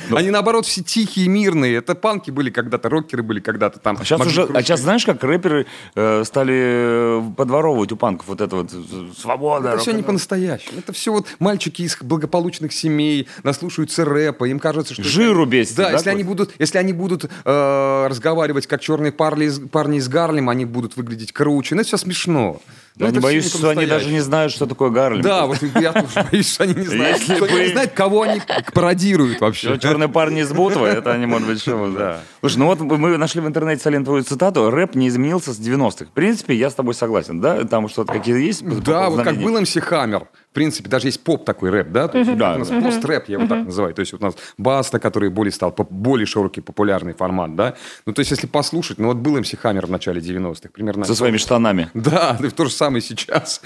Ну. 0.09 0.17
Они, 0.17 0.29
наоборот, 0.29 0.65
все 0.65 0.81
тихие, 0.81 1.27
мирные. 1.27 1.77
Это 1.77 1.95
панки 1.95 2.31
были 2.31 2.49
когда-то, 2.49 2.89
рокеры 2.89 3.23
были 3.23 3.39
когда-то 3.39 3.79
там. 3.79 3.97
А 3.99 4.05
сейчас, 4.05 4.21
уже, 4.21 4.43
а 4.53 4.61
сейчас 4.61 4.81
знаешь, 4.81 5.05
как 5.05 5.23
рэперы 5.23 5.67
э, 5.95 6.23
стали 6.25 6.53
э, 6.55 7.21
подворовывать 7.35 7.91
у 7.91 7.97
панков 7.97 8.27
вот 8.27 8.41
это 8.41 8.55
вот 8.55 8.71
свобода. 9.17 9.69
Это 9.69 9.79
все 9.79 9.91
не 9.91 10.03
по-настоящему. 10.03 10.79
Это 10.79 10.93
все 10.93 11.11
вот 11.11 11.27
мальчики 11.39 11.81
из 11.83 11.97
благополучных 12.01 12.73
семей 12.73 13.27
наслушаются 13.43 14.05
рэпа, 14.05 14.45
им 14.45 14.59
кажется, 14.59 14.93
что... 14.93 15.03
Жиру 15.03 15.45
бесит. 15.45 15.75
Да, 15.75 15.85
да 15.85 15.91
если, 15.91 16.09
они 16.09 16.23
будут, 16.23 16.53
если 16.59 16.77
они 16.77 16.93
будут 16.93 17.25
э, 17.25 18.07
разговаривать 18.09 18.67
как 18.67 18.81
черные 18.81 19.11
парни, 19.11 19.67
парни 19.67 19.97
из 19.97 20.07
Гарлема, 20.07 20.51
они 20.51 20.65
будут 20.65 20.97
выглядеть 20.97 21.31
круче. 21.31 21.75
Ну, 21.75 21.81
это 21.81 21.87
все 21.87 21.97
смешно. 21.97 22.61
Ну, 22.95 23.05
я 23.05 23.11
не 23.11 23.19
боюсь, 23.19 23.47
что 23.53 23.69
они 23.69 23.85
даже 23.85 24.09
не 24.09 24.19
знают, 24.19 24.51
что 24.51 24.65
такое 24.65 24.89
Гарлем. 24.89 25.21
Да, 25.21 25.45
вот 25.45 25.57
я 25.79 25.93
тоже 25.93 26.27
боюсь, 26.31 26.53
что 26.53 26.63
они 26.63 26.73
не 26.73 26.85
знают. 26.85 27.21
Что 27.21 27.45
они 27.45 27.59
не 27.59 27.67
знают, 27.67 27.91
кого 27.93 28.23
они 28.23 28.41
пародируют 28.73 29.39
вообще. 29.41 29.77
Черные 29.79 30.09
парни 30.09 30.41
из 30.41 30.51
Бутова, 30.51 30.85
это 30.85 31.11
они, 31.11 31.25
может 31.25 31.47
быть, 31.47 31.61
что 31.61 31.87
да. 31.89 32.19
Слушай, 32.41 32.57
ну 32.57 32.65
вот 32.65 32.79
мы 32.79 33.17
нашли 33.17 33.41
в 33.41 33.47
интернете, 33.47 33.89
твою 33.99 34.23
цитату. 34.23 34.69
Рэп 34.69 34.95
не 34.95 35.07
изменился 35.07 35.53
с 35.53 35.59
90-х. 35.59 36.05
В 36.05 36.11
принципе, 36.11 36.55
я 36.55 36.69
с 36.69 36.73
тобой 36.73 36.93
согласен, 36.93 37.41
да? 37.41 37.63
Там 37.65 37.89
что-то 37.89 38.13
какие-то 38.13 38.39
есть? 38.39 38.63
Да, 38.83 39.09
вот 39.09 39.23
как 39.23 39.37
был 39.37 39.59
МС 39.59 39.75
Хаммер 39.75 40.27
В 40.51 40.53
принципе, 40.53 40.89
даже 40.89 41.07
есть 41.07 41.23
поп 41.23 41.45
такой 41.45 41.69
рэп, 41.69 41.91
да? 41.91 42.07
То 42.07 42.17
есть, 42.17 42.35
Да, 42.35 42.55
у 42.55 42.59
нас 42.59 42.69
да. 42.69 42.81
пост-рэп, 42.81 43.29
я 43.29 43.37
его 43.37 43.47
так 43.47 43.65
называю. 43.65 43.93
То 43.93 43.99
есть 43.99 44.13
вот 44.13 44.21
у 44.23 44.25
нас 44.25 44.35
Баста, 44.57 44.99
который 44.99 45.29
более 45.29 45.51
стал 45.51 45.75
более 45.91 46.25
широкий, 46.25 46.61
популярный 46.61 47.13
формат, 47.13 47.55
да? 47.55 47.75
Ну, 48.07 48.13
то 48.13 48.21
есть 48.21 48.31
если 48.31 48.47
послушать, 48.47 48.97
ну 48.97 49.07
вот 49.09 49.17
был 49.17 49.39
МС 49.39 49.51
Хаммер 49.53 49.85
в 49.85 49.91
начале 49.91 50.19
90-х, 50.21 50.69
примерно. 50.73 51.05
Со 51.05 51.13
своими 51.15 51.37
штанами. 51.37 51.89
Да, 52.09 52.35
да, 52.39 52.49
то 52.49 52.65
же 52.65 52.71
самое 52.71 53.01
сейчас. 53.01 53.61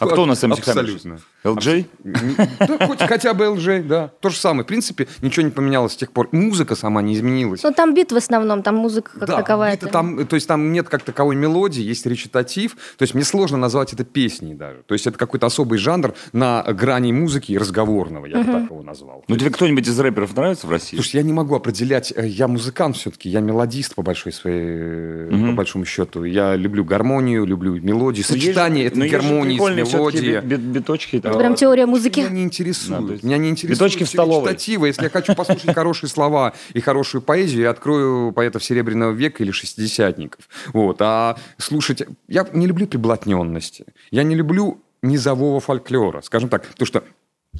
А 0.00 0.06
кто 0.06 0.22
у 0.22 0.26
нас 0.26 0.42
МС 0.42 0.58
Хаммер? 0.60 0.84
Абсолютно. 0.84 1.18
LJ? 1.44 1.86
Да, 2.66 2.86
хоть 2.86 3.00
хотя 3.02 3.34
бы 3.34 3.44
LJ, 3.44 3.82
да. 3.82 4.08
То 4.20 4.30
же 4.30 4.36
самое. 4.36 4.64
В 4.64 4.66
принципе, 4.66 5.06
ничего 5.20 5.44
не 5.44 5.50
поменялось 5.52 5.92
с 5.92 5.96
тех 5.96 6.12
пор. 6.12 6.28
Музыка 6.32 6.74
сама 6.76 7.02
не 7.02 7.14
изменилась. 7.14 7.62
Ну, 7.62 7.72
там 7.72 7.94
бит 7.94 8.10
в 8.12 8.16
основном, 8.16 8.62
там 8.62 8.76
музыка 8.76 9.12
как 9.18 9.28
Да, 9.28 9.36
таковая. 9.36 9.72
биты 9.76 9.86
там, 9.88 10.26
то 10.26 10.34
есть 10.34 10.48
там 10.48 10.72
нет 10.72 10.88
как 10.88 11.02
таковой 11.02 11.36
мелодии, 11.36 11.82
есть 11.82 12.06
речитатив. 12.06 12.72
То 12.96 13.02
есть 13.02 13.14
мне 13.14 13.24
сложно 13.24 13.58
назвать 13.58 13.92
это 13.92 14.04
песней 14.04 14.54
даже. 14.54 14.82
То 14.86 14.94
есть 14.94 15.06
это 15.06 15.18
какой-то 15.18 15.46
особый 15.46 15.78
жанр 15.78 16.05
на 16.32 16.62
грани 16.62 17.12
музыки 17.12 17.52
и 17.52 17.58
разговорного, 17.58 18.26
я 18.26 18.38
бы 18.38 18.44
так 18.52 18.64
его 18.64 18.82
назвал. 18.82 19.24
Ну, 19.28 19.36
тебе 19.36 19.50
кто-нибудь 19.50 19.86
из 19.86 19.98
рэперов 19.98 20.36
нравится 20.36 20.66
в 20.66 20.70
России? 20.70 20.96
Слушай, 20.96 21.16
я 21.16 21.22
не 21.22 21.32
могу 21.32 21.54
определять, 21.54 22.12
э, 22.16 22.26
я 22.26 22.48
музыкант 22.48 22.96
все-таки, 22.96 23.28
я 23.28 23.40
мелодист 23.40 23.94
по 23.94 24.02
большой 24.02 24.32
своей, 24.32 25.30
по 25.30 25.52
большому 25.52 25.84
счету. 25.84 26.24
Я 26.24 26.56
люблю 26.56 26.84
гармонию, 26.84 27.44
люблю 27.44 27.80
мелодию, 27.80 28.24
сочетание 28.24 28.86
этой 28.86 29.08
гармонии 29.08 29.58
с 29.58 29.92
мелодией. 29.92 30.40
бит- 30.40 30.60
бит- 30.60 30.76
Биточки. 30.76 31.20
прям 31.20 31.54
теория 31.54 31.86
музыки. 31.86 32.20
Меня 32.20 32.30
не 32.30 32.42
интересует. 32.44 33.22
Меня 33.22 33.38
не 33.38 33.50
интересует 33.50 33.78
биточки 33.78 34.04
в 34.04 34.08
столовой. 34.08 34.56
Если 34.56 35.02
я 35.04 35.10
хочу 35.10 35.34
послушать 35.34 35.74
хорошие 35.74 36.08
слова 36.10 36.52
и 36.74 36.80
хорошую 36.80 37.22
поэзию, 37.22 37.62
я 37.62 37.70
открою 37.70 38.32
поэтов 38.32 38.64
Серебряного 38.64 39.12
века 39.12 39.42
или 39.42 39.50
шестидесятников. 39.50 40.48
Вот. 40.72 40.96
А 41.00 41.36
слушать... 41.58 42.02
Я 42.28 42.46
не 42.52 42.66
люблю 42.66 42.86
приблотненности. 42.86 43.84
Я 44.10 44.22
не 44.22 44.34
люблю 44.34 44.80
низового 45.06 45.60
фольклора. 45.60 46.20
Скажем 46.22 46.48
так, 46.48 46.66
потому 46.66 46.86
что 46.86 47.04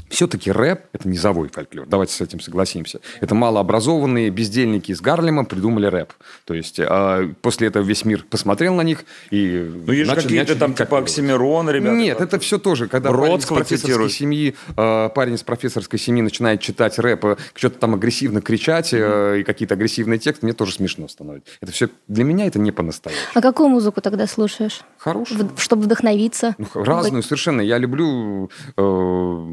все-таки 0.08 0.50
рэп– 0.50 0.82
это 0.92 1.08
низовой 1.08 1.48
фольклор. 1.48 1.86
Давайте 1.86 2.12
с 2.14 2.20
этим 2.20 2.40
согласимся. 2.40 3.00
Это 3.20 3.34
малообразованные 3.34 4.30
бездельники 4.30 4.92
из 4.92 5.00
Гарлема 5.00 5.44
придумали 5.44 5.86
рэп. 5.86 6.12
То 6.44 6.54
есть 6.54 6.78
э, 6.78 7.34
после 7.42 7.68
этого 7.68 7.84
весь 7.84 8.04
мир 8.04 8.24
посмотрел 8.28 8.74
на 8.74 8.82
них 8.82 9.04
и 9.30 9.70
Ну, 9.86 9.92
есть 9.92 10.08
же 10.08 10.14
начали- 10.14 10.22
какие-то 10.28 10.42
начали 10.52 10.58
там, 10.58 10.70
типа, 10.72 10.84
копировать. 10.84 11.04
Оксимирон, 11.10 11.70
ребята. 11.70 11.96
Нет, 11.96 12.20
это 12.20 12.38
все 12.38 12.58
тоже, 12.58 12.88
когда 12.88 13.10
парень 13.12 13.36
из 13.38 13.46
профессорской 13.46 14.10
семьи, 14.10 14.54
э, 14.76 15.08
парень 15.14 15.34
из 15.34 15.42
профессорской 15.42 15.98
семьи 15.98 16.22
начинает 16.22 16.60
читать 16.60 16.98
рэп, 16.98 17.38
что-то 17.54 17.78
там 17.78 17.94
агрессивно 17.94 18.40
кричать 18.40 18.92
э, 18.92 19.40
и 19.40 19.44
какие-то 19.44 19.74
агрессивные 19.74 20.18
тексты, 20.18 20.46
мне 20.46 20.52
тоже 20.54 20.72
смешно 20.72 21.08
становится. 21.08 21.52
Это 21.60 21.72
все 21.72 21.88
для 22.08 22.24
меня 22.24 22.46
это 22.46 22.58
не 22.58 22.72
по-настоящему. 22.72 23.22
А 23.34 23.40
какую 23.40 23.68
музыку 23.68 24.00
тогда 24.00 24.26
слушаешь? 24.26 24.80
Хорошо. 24.98 25.34
В- 25.34 25.60
чтобы 25.60 25.82
вдохновиться? 25.82 26.54
Ну, 26.58 26.66
разную 26.74 27.22
совершенно. 27.22 27.60
Я 27.60 27.78
люблю 27.78 28.50
э, 28.76 29.46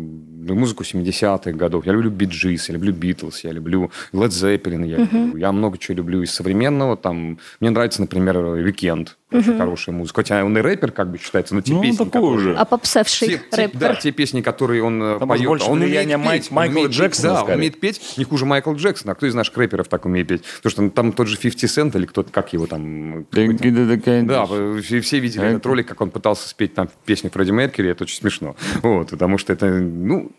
музыку 0.48 0.84
70-х 0.84 1.52
годов. 1.52 1.86
Я 1.86 1.94
люблю 1.94 2.10
Bee 2.10 2.32
Gees, 2.32 2.70
я 2.70 2.74
люблю 2.76 2.94
Битлз, 2.94 3.44
я 3.44 3.52
люблю 3.52 3.92
Led 4.14 4.30
Zeppelin. 4.30 4.86
Я, 4.86 4.98
люблю. 4.98 5.38
я 5.38 5.52
много 5.52 5.78
чего 5.78 5.98
люблю 5.98 6.22
из 6.22 6.32
современного. 6.32 6.98
Там, 6.98 7.40
мне 7.60 7.70
нравится, 7.70 8.02
например, 8.02 8.38
Weeknd. 8.56 9.18
Очень 9.34 9.58
хорошая 9.58 9.96
музыка. 9.96 10.22
Хотя 10.22 10.44
он 10.44 10.58
и 10.58 10.62
рэпер, 10.62 10.92
как 10.92 11.10
бы 11.12 11.18
считается, 11.18 11.56
но 11.56 11.62
те 11.62 11.74
Ну, 11.74 11.82
песни, 11.82 11.98
такой 11.98 12.12
которые- 12.12 12.36
уже. 12.38 12.56
А 12.56 12.66
попсевший 12.66 13.42
рэпер? 13.52 13.80
да, 13.80 13.96
те 13.96 14.12
песни, 14.12 14.42
которые 14.42 14.84
он 14.84 15.02
э, 15.02 15.20
Там 15.20 15.28
поет, 15.30 15.46
больше 15.46 15.66
он 15.70 15.82
умеет 15.82 16.18
Май- 16.18 16.40
петь, 16.40 16.48
он 16.50 16.56
Майкла 16.56 16.74
умеет 16.76 16.90
петь, 16.92 17.00
Джексона, 17.00 17.30
да, 17.30 17.36
скорее. 17.40 17.52
он 17.54 17.58
умеет 17.60 17.80
петь 17.80 18.14
не 18.18 18.24
хуже 18.24 18.46
Майкла 18.46 18.74
Джексона. 18.74 19.12
А 19.14 19.16
кто 19.16 19.26
из 19.26 19.34
наших 19.36 19.58
рэперов 19.58 19.88
так 19.88 20.06
умеет 20.06 20.28
петь? 20.28 20.44
Потому 20.62 20.72
что 20.72 20.90
там 20.96 21.12
тот 21.14 21.28
же 21.28 21.38
50 21.38 21.70
Cent 21.70 21.98
или 21.98 22.06
кто-то, 22.06 22.32
как 22.32 22.54
его 22.54 22.66
там... 22.68 23.26
Да, 23.32 24.46
все, 24.46 25.20
видели 25.20 25.42
А 25.42 25.46
этот 25.46 25.66
ролик, 25.66 25.88
как 25.88 26.02
он 26.02 26.10
пытался 26.12 26.48
спеть 26.48 26.74
там 26.74 26.90
песню 27.06 27.30
Фредди 27.32 27.52
Меркьюри, 27.52 27.90
это 27.92 28.04
очень 28.04 28.18
смешно. 28.18 28.56
Вот, 28.82 29.10
потому 29.12 29.38
что 29.38 29.54
это, 29.54 29.68
ну, 29.68 30.32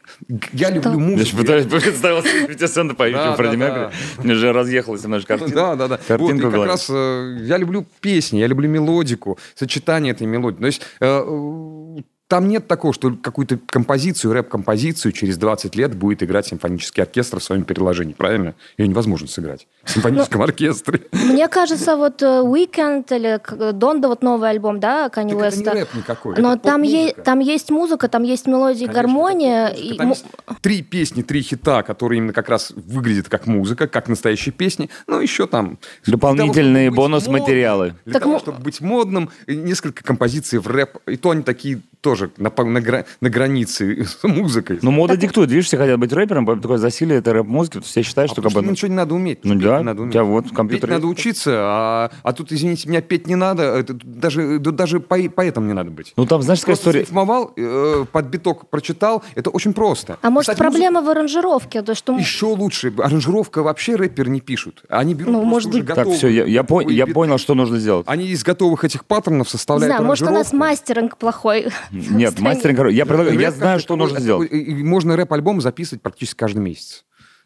я 0.52 0.70
люблю 0.70 0.92
Я 0.92 0.98
музыку. 0.98 1.30
же 1.30 1.36
пытаюсь 1.36 1.66
представил 1.66 2.22
себе 2.22 2.46
50 2.48 2.70
центов 2.70 2.96
по 2.96 3.08
YouTube 3.08 3.36
Фредди 3.36 3.56
Меркьюри. 3.56 3.88
Мне 4.22 4.34
же 4.34 4.52
разъехалась 4.52 5.02
немножко 5.02 5.28
картинка. 5.38 5.54
Да, 5.54 5.76
да, 5.76 5.88
да. 6.08 6.16
Вот, 6.18 6.40
как 6.40 6.54
раз 6.66 6.86
э, 6.90 7.38
я 7.42 7.56
люблю 7.58 7.86
песни, 8.00 8.38
я 8.38 8.46
люблю 8.46 8.68
мелодику, 8.84 9.38
сочетание 9.54 10.12
этой 10.12 10.26
мелодии. 10.26 10.60
То 10.60 10.66
есть 10.66 10.82
э, 11.00 11.96
там 12.26 12.48
нет 12.48 12.66
такого, 12.66 12.94
что 12.94 13.14
какую-то 13.22 13.58
композицию, 13.66 14.32
рэп-композицию 14.32 15.12
через 15.12 15.36
20 15.36 15.76
лет 15.76 15.94
будет 15.94 16.22
играть 16.22 16.46
симфонический 16.46 17.02
оркестр 17.02 17.38
в 17.38 17.44
своем 17.44 17.64
переложении, 17.64 18.14
правильно? 18.14 18.54
Ее 18.78 18.88
невозможно 18.88 19.28
сыграть 19.28 19.66
в 19.84 19.90
симфоническом 19.90 20.38
Ну, 20.38 20.44
оркестре. 20.44 21.02
Мне 21.12 21.48
кажется, 21.48 21.96
вот 21.96 22.22
э, 22.22 22.26
Weekend 22.42 23.14
или 23.14 23.72
Донда, 23.72 24.08
вот 24.08 24.22
новый 24.22 24.48
альбом, 24.48 24.80
да, 24.80 25.10
Канни 25.10 25.32
Так 25.34 25.52
это 25.52 25.58
не 25.58 25.80
рэп 25.80 25.94
никакой, 25.94 26.36
Но 26.38 26.54
это 26.54 26.62
там, 26.62 26.82
е- 26.82 27.12
там 27.12 27.40
есть 27.40 27.70
музыка, 27.70 28.08
там 28.08 28.22
есть 28.22 28.46
мелодия, 28.46 28.86
Конечно, 28.86 28.94
гармония. 29.02 29.66
и 29.68 29.96
Там 29.98 30.06
му- 30.08 30.12
есть 30.14 30.24
три 30.62 30.82
песни, 30.82 31.20
три 31.22 31.42
хита, 31.42 31.82
которые 31.82 32.18
именно 32.18 32.32
как 32.32 32.48
раз 32.48 32.72
выглядят 32.74 33.28
как 33.28 33.46
музыка, 33.46 33.86
как 33.86 34.08
настоящие 34.08 34.52
песни. 34.52 34.88
Ну, 35.06 35.20
еще 35.20 35.46
там... 35.46 35.78
Дополнительные 36.06 36.90
бонус-материалы. 36.90 37.94
Для 38.06 38.18
того, 38.18 38.38
чтобы 38.38 38.58
быть 38.60 38.80
модным, 38.80 39.30
несколько 39.46 40.02
композиций 40.02 40.58
в 40.58 40.66
рэп. 40.68 40.98
И 41.06 41.16
то 41.16 41.30
они 41.30 41.42
такие 41.42 41.82
тоже 42.04 42.30
на, 42.36 42.50
по- 42.50 42.64
на, 42.64 42.80
гра- 42.82 43.06
на 43.22 43.30
границе 43.30 44.04
с 44.04 44.22
музыкой. 44.22 44.78
Ну, 44.82 44.90
мода 44.90 45.16
диктует. 45.16 45.50
Видишь, 45.50 45.66
все 45.66 45.78
хотят 45.78 45.98
быть 45.98 46.12
рэпером, 46.12 46.44
поэтому 46.44 46.62
такое 46.62 46.76
засилие 46.78 47.18
этой 47.18 47.32
рэп-музыки. 47.32 47.80
Все 47.80 48.02
считают, 48.02 48.30
А 48.30 48.34
что 48.34 48.42
потому 48.42 48.54
как 48.60 48.64
бы... 48.66 48.70
ничего 48.72 48.88
не 48.88 48.94
надо 48.94 49.14
уметь. 49.14 49.38
Ну 49.42 49.54
да, 49.54 49.82
надо 49.82 50.00
у 50.00 50.02
уметь. 50.02 50.12
тебя 50.12 50.24
вот 50.24 50.50
компьютер 50.52 50.88
Петь 50.90 50.96
надо 50.98 51.06
учиться, 51.06 51.50
а, 51.56 52.10
а 52.22 52.32
тут, 52.34 52.52
извините 52.52 52.88
меня, 52.90 53.00
петь 53.00 53.26
не 53.26 53.34
надо. 53.36 53.62
Это 53.62 53.94
даже, 54.04 54.58
да 54.58 54.70
даже 54.70 54.98
поэ- 54.98 55.30
поэтом 55.30 55.66
не 55.66 55.72
надо 55.72 55.90
быть. 55.90 56.12
Ну, 56.16 56.26
там, 56.26 56.42
знаешь, 56.42 56.60
такая 56.60 56.74
Просто 56.76 56.90
история... 56.90 57.04
срифмовал, 57.06 57.52
э, 57.56 58.04
под 58.12 58.26
биток 58.26 58.68
прочитал. 58.68 59.24
Это 59.34 59.48
очень 59.48 59.72
просто. 59.72 60.18
А 60.20 60.28
может, 60.30 60.50
Кстати, 60.50 60.58
проблема 60.58 61.00
в 61.00 61.08
аранжировке? 61.08 61.80
То, 61.82 61.94
что... 61.94 62.16
Еще 62.18 62.46
лучше. 62.46 62.92
Аранжировка 62.98 63.62
вообще 63.62 63.96
рэпер 63.96 64.28
не 64.28 64.40
пишут. 64.42 64.82
Они 64.90 65.14
берут 65.14 65.32
Ну, 65.32 65.38
просто 65.40 65.50
может 65.50 65.70
уже 65.70 65.82
быть- 65.82 65.94
Так, 65.94 66.08
все, 66.10 66.28
я, 66.28 66.44
я, 66.44 66.62
по- 66.64 66.82
я 66.82 67.06
понял, 67.06 67.38
что 67.38 67.54
нужно 67.54 67.78
сделать. 67.78 68.04
Они 68.08 68.26
из 68.26 68.42
готовых 68.44 68.84
этих 68.84 69.04
паттернов 69.06 69.46
Не 69.46 69.50
составляют 69.50 69.90
знаю, 69.96 70.04
может, 70.06 70.28
у 70.28 70.30
нас 70.30 70.52
мастеринг 70.52 71.16
плохой. 71.16 71.68
Нет, 71.94 72.38
мастеринг... 72.40 72.90
Я, 72.90 73.06
предлагаю- 73.06 73.38
я 73.38 73.50
знаю, 73.50 73.78
что 73.78 73.96
нужно 73.96 74.20
сделать. 74.20 74.50
и 74.52 74.82
Можно 74.82 75.16
рэп-альбом 75.16 75.60
записывать 75.60 76.02
практически 76.02 76.38
каждый 76.38 76.58
месяц. 76.58 77.04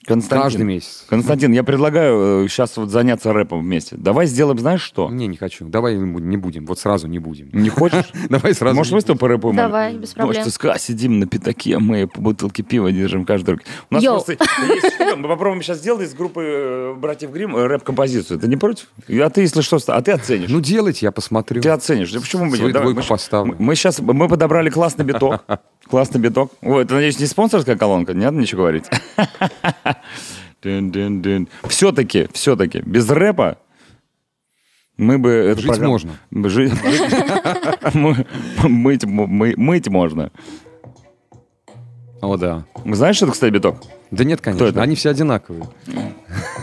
Константин, 0.09 0.43
Каждый 0.43 0.65
месяц. 0.65 1.05
Константин, 1.09 1.53
я 1.53 1.63
предлагаю 1.63 2.49
сейчас 2.49 2.77
вот 2.79 2.89
заняться 2.89 3.33
рэпом 3.33 3.61
вместе. 3.61 3.97
Давай 3.97 4.27
сделаем, 4.27 4.59
знаешь 4.59 4.81
что? 4.81 5.11
Не, 5.11 5.27
не 5.27 5.37
хочу. 5.37 5.69
Давай 5.69 5.97
не 5.97 6.37
будем. 6.39 6.65
Вот 6.65 6.79
сразу 6.79 7.09
не 7.09 7.19
будем. 7.19 7.51
Не 7.53 7.69
хочешь? 7.69 8.07
Давай 8.31 8.55
сразу. 8.55 8.75
Может, 8.75 8.93
не 8.93 8.97
мы 8.97 9.01
с 9.03 9.05
тобой 9.05 9.19
порэпуем? 9.19 9.57
Давай, 9.57 9.95
без 9.97 10.15
проблем. 10.15 10.39
Может, 10.39 10.55
СКА 10.55 10.79
сидим 10.79 11.19
на 11.19 11.27
пятаке, 11.27 11.79
мы 11.79 12.07
по 12.07 12.23
бутылке 12.23 12.63
пива 12.63 12.91
держим 12.91 13.27
каждый 13.27 13.51
руки. 13.51 13.67
У 13.91 13.95
нас 13.95 14.05
просто 14.05 14.33
есть 14.33 15.17
Мы 15.17 15.29
попробуем 15.29 15.63
сейчас 15.63 15.79
сделать 15.79 16.09
из 16.09 16.15
группы 16.15 16.43
э, 16.43 16.95
братьев 16.95 17.31
Грим 17.31 17.55
рэп-композицию. 17.55 18.41
Ты 18.41 18.49
не 18.49 18.57
против? 18.57 18.87
А 19.09 19.31
ты, 19.31 19.43
если 19.43 19.61
что, 19.61 19.79
а 19.89 20.03
ты 20.03 20.13
оценишь. 20.13 20.49
Ну, 20.49 20.61
делайте, 20.61 21.07
я 21.07 21.13
посмотрю. 21.13 21.61
Ты 21.61 21.69
оценишь. 21.69 22.13
Почему 22.13 22.47
мы 22.47 22.95
поставлю. 23.03 23.57
Мы 23.59 23.75
сейчас, 23.75 24.01
мы 24.01 24.29
подобрали 24.29 24.71
классный 24.71 25.05
биток. 25.05 25.45
Классный 25.91 26.21
биток. 26.21 26.53
Ой, 26.63 26.85
это, 26.85 26.95
надеюсь, 26.95 27.19
не 27.19 27.27
спонсорская 27.27 27.77
колонка? 27.77 28.15
Не 28.15 28.25
надо 28.27 28.37
ничего 28.39 28.63
говорить. 28.63 28.85
Все-таки, 31.69 32.29
все-таки, 32.33 32.81
без 32.85 33.09
рэпа 33.09 33.59
мы 34.97 35.19
бы... 35.19 35.31
эту 35.31 35.61
Жить 35.63 35.71
программу- 35.71 35.93
можно. 35.93 36.19
Жить- 36.49 36.73
Мыть 38.65 39.05
мы- 39.05 39.55
мыть 39.57 39.89
можно. 39.89 40.33
О, 42.21 42.37
да. 42.37 42.65
Знаешь, 42.85 43.17
что 43.17 43.27
это, 43.27 43.35
кстати, 43.35 43.53
биток? 43.53 43.77
Да 44.11 44.25
нет, 44.25 44.41
конечно. 44.41 44.65
это? 44.65 44.83
Они 44.83 44.95
все 44.95 45.11
одинаковые. 45.11 45.65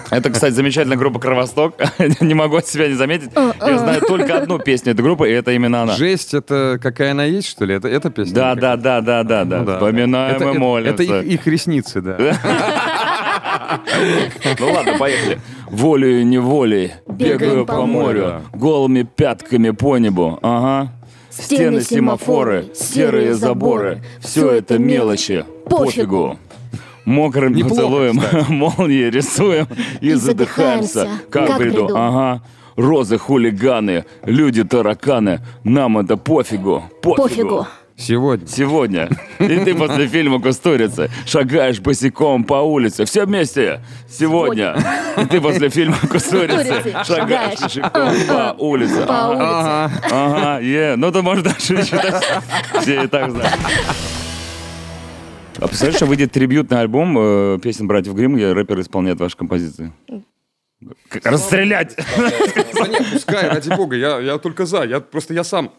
Это, 0.10 0.30
кстати, 0.30 0.54
замечательная 0.54 0.98
группа 0.98 1.20
«Кровосток». 1.20 1.76
Не 2.22 2.34
могу 2.34 2.58
от 2.58 2.68
себя 2.68 2.88
не 2.88 2.94
заметить. 2.94 3.32
Я 3.36 3.78
знаю 3.80 4.02
только 4.02 4.38
одну 4.38 4.60
песню 4.60 4.94
этой 4.94 5.02
группы, 5.02 5.30
и 5.30 5.34
это 5.34 5.52
именно 5.52 5.84
она. 5.84 5.94
Жесть, 5.96 6.34
это 6.34 6.80
какая 6.82 7.12
она 7.12 7.26
есть, 7.26 7.48
что 7.48 7.66
ли? 7.66 7.76
Это, 7.76 7.88
это 7.88 8.10
песня? 8.10 8.34
Да, 8.34 8.56
да, 8.56 8.78
да, 8.78 9.02
да, 9.02 9.24
да, 9.24 9.44
Ну 9.44 9.50
да. 9.50 9.64
да. 9.64 9.74
Вспоминаем 9.74 10.36
это, 10.36 10.50
и 10.52 10.58
молимся. 10.58 10.94
Это 10.94 11.04
их, 11.04 11.26
их 11.26 11.48
ресницы, 11.48 12.02
да. 12.02 12.18
Ну 14.60 14.72
ладно, 14.72 14.98
поехали. 14.98 15.40
Волей 15.70 16.22
и 16.22 16.24
неволей 16.24 16.94
бегаю 17.08 17.66
по 17.66 17.86
морю, 17.86 18.42
голыми 18.54 19.04
пятками 19.04 19.72
по 19.72 19.98
небу. 19.98 20.40
Ага. 20.42 20.92
Стены, 21.30 21.82
семафоры, 21.82 22.68
серые 22.74 23.34
заборы. 23.34 24.02
Все 24.20 24.52
это 24.52 24.78
мелочи. 24.78 25.46
Пофигу. 25.70 26.38
Мокрым 27.06 27.54
Неплохо, 27.54 27.76
поцелуем 27.76 28.20
кстати. 28.20 28.46
молнии 28.52 29.10
рисуем 29.10 29.68
и, 30.02 30.08
И 30.10 30.14
задыхаемся. 30.14 30.88
задыхаемся, 31.02 31.10
Как, 31.30 31.48
как 31.48 31.58
приду. 31.58 31.86
приду. 31.86 31.96
Ага. 31.98 32.42
Розы 32.76 33.18
хулиганы, 33.18 34.06
люди 34.26 34.64
тараканы. 34.64 35.40
Нам 35.64 35.98
это 35.98 36.18
пофигу. 36.18 36.84
Пофигу. 37.02 37.22
Пофигу. 37.24 37.68
Сегодня. 37.98 38.46
Сегодня. 38.46 39.10
И 39.40 39.48
ты 39.60 39.74
после 39.74 40.08
фильма 40.08 40.42
«Кустурица» 40.42 41.10
шагаешь 41.26 41.80
босиком 41.80 42.44
по 42.44 42.56
улице. 42.56 43.06
Все 43.06 43.24
вместе. 43.26 43.80
Сегодня. 44.10 44.76
И 45.18 45.26
ты 45.28 45.40
после 45.40 45.70
фильма 45.70 45.96
«Кустурица» 46.12 46.58
«Кустурицы» 46.58 46.92
шагаешь 47.06 47.60
шагаешь. 47.60 47.62
босиком 47.62 48.28
по 48.28 48.56
улице. 48.62 49.06
По 49.06 49.28
улице. 49.30 50.02
Ага, 50.12 50.60
е. 50.60 50.96
Ну, 50.98 51.10
ты 51.14 51.22
можешь 51.22 51.46
дальше 51.46 51.86
читать. 51.86 52.22
Все 52.82 53.04
и 53.04 53.08
так 53.08 53.32
знают. 53.32 53.54
А 55.58 55.68
представляешь, 55.68 55.96
что 55.96 56.06
выйдет 56.06 56.32
трибютный 56.32 56.80
альбом 56.82 57.18
э, 57.18 57.60
песен 57.62 57.88
братьев 57.88 58.14
Гримм, 58.14 58.36
где 58.36 58.52
рэперы 58.52 58.82
исполняют 58.82 59.20
ваши 59.20 59.38
композиции? 59.38 59.94
Расстрелять! 61.24 61.96
Да 62.74 62.88
нет, 62.88 63.04
пускай, 63.14 63.48
ради 63.48 63.70
бога, 63.76 63.96
я, 63.96 64.20
я 64.20 64.38
только 64.38 64.66
за. 64.66 64.84
Я 64.84 65.00
просто 65.00 65.34
я 65.34 65.44
сам 65.44 65.72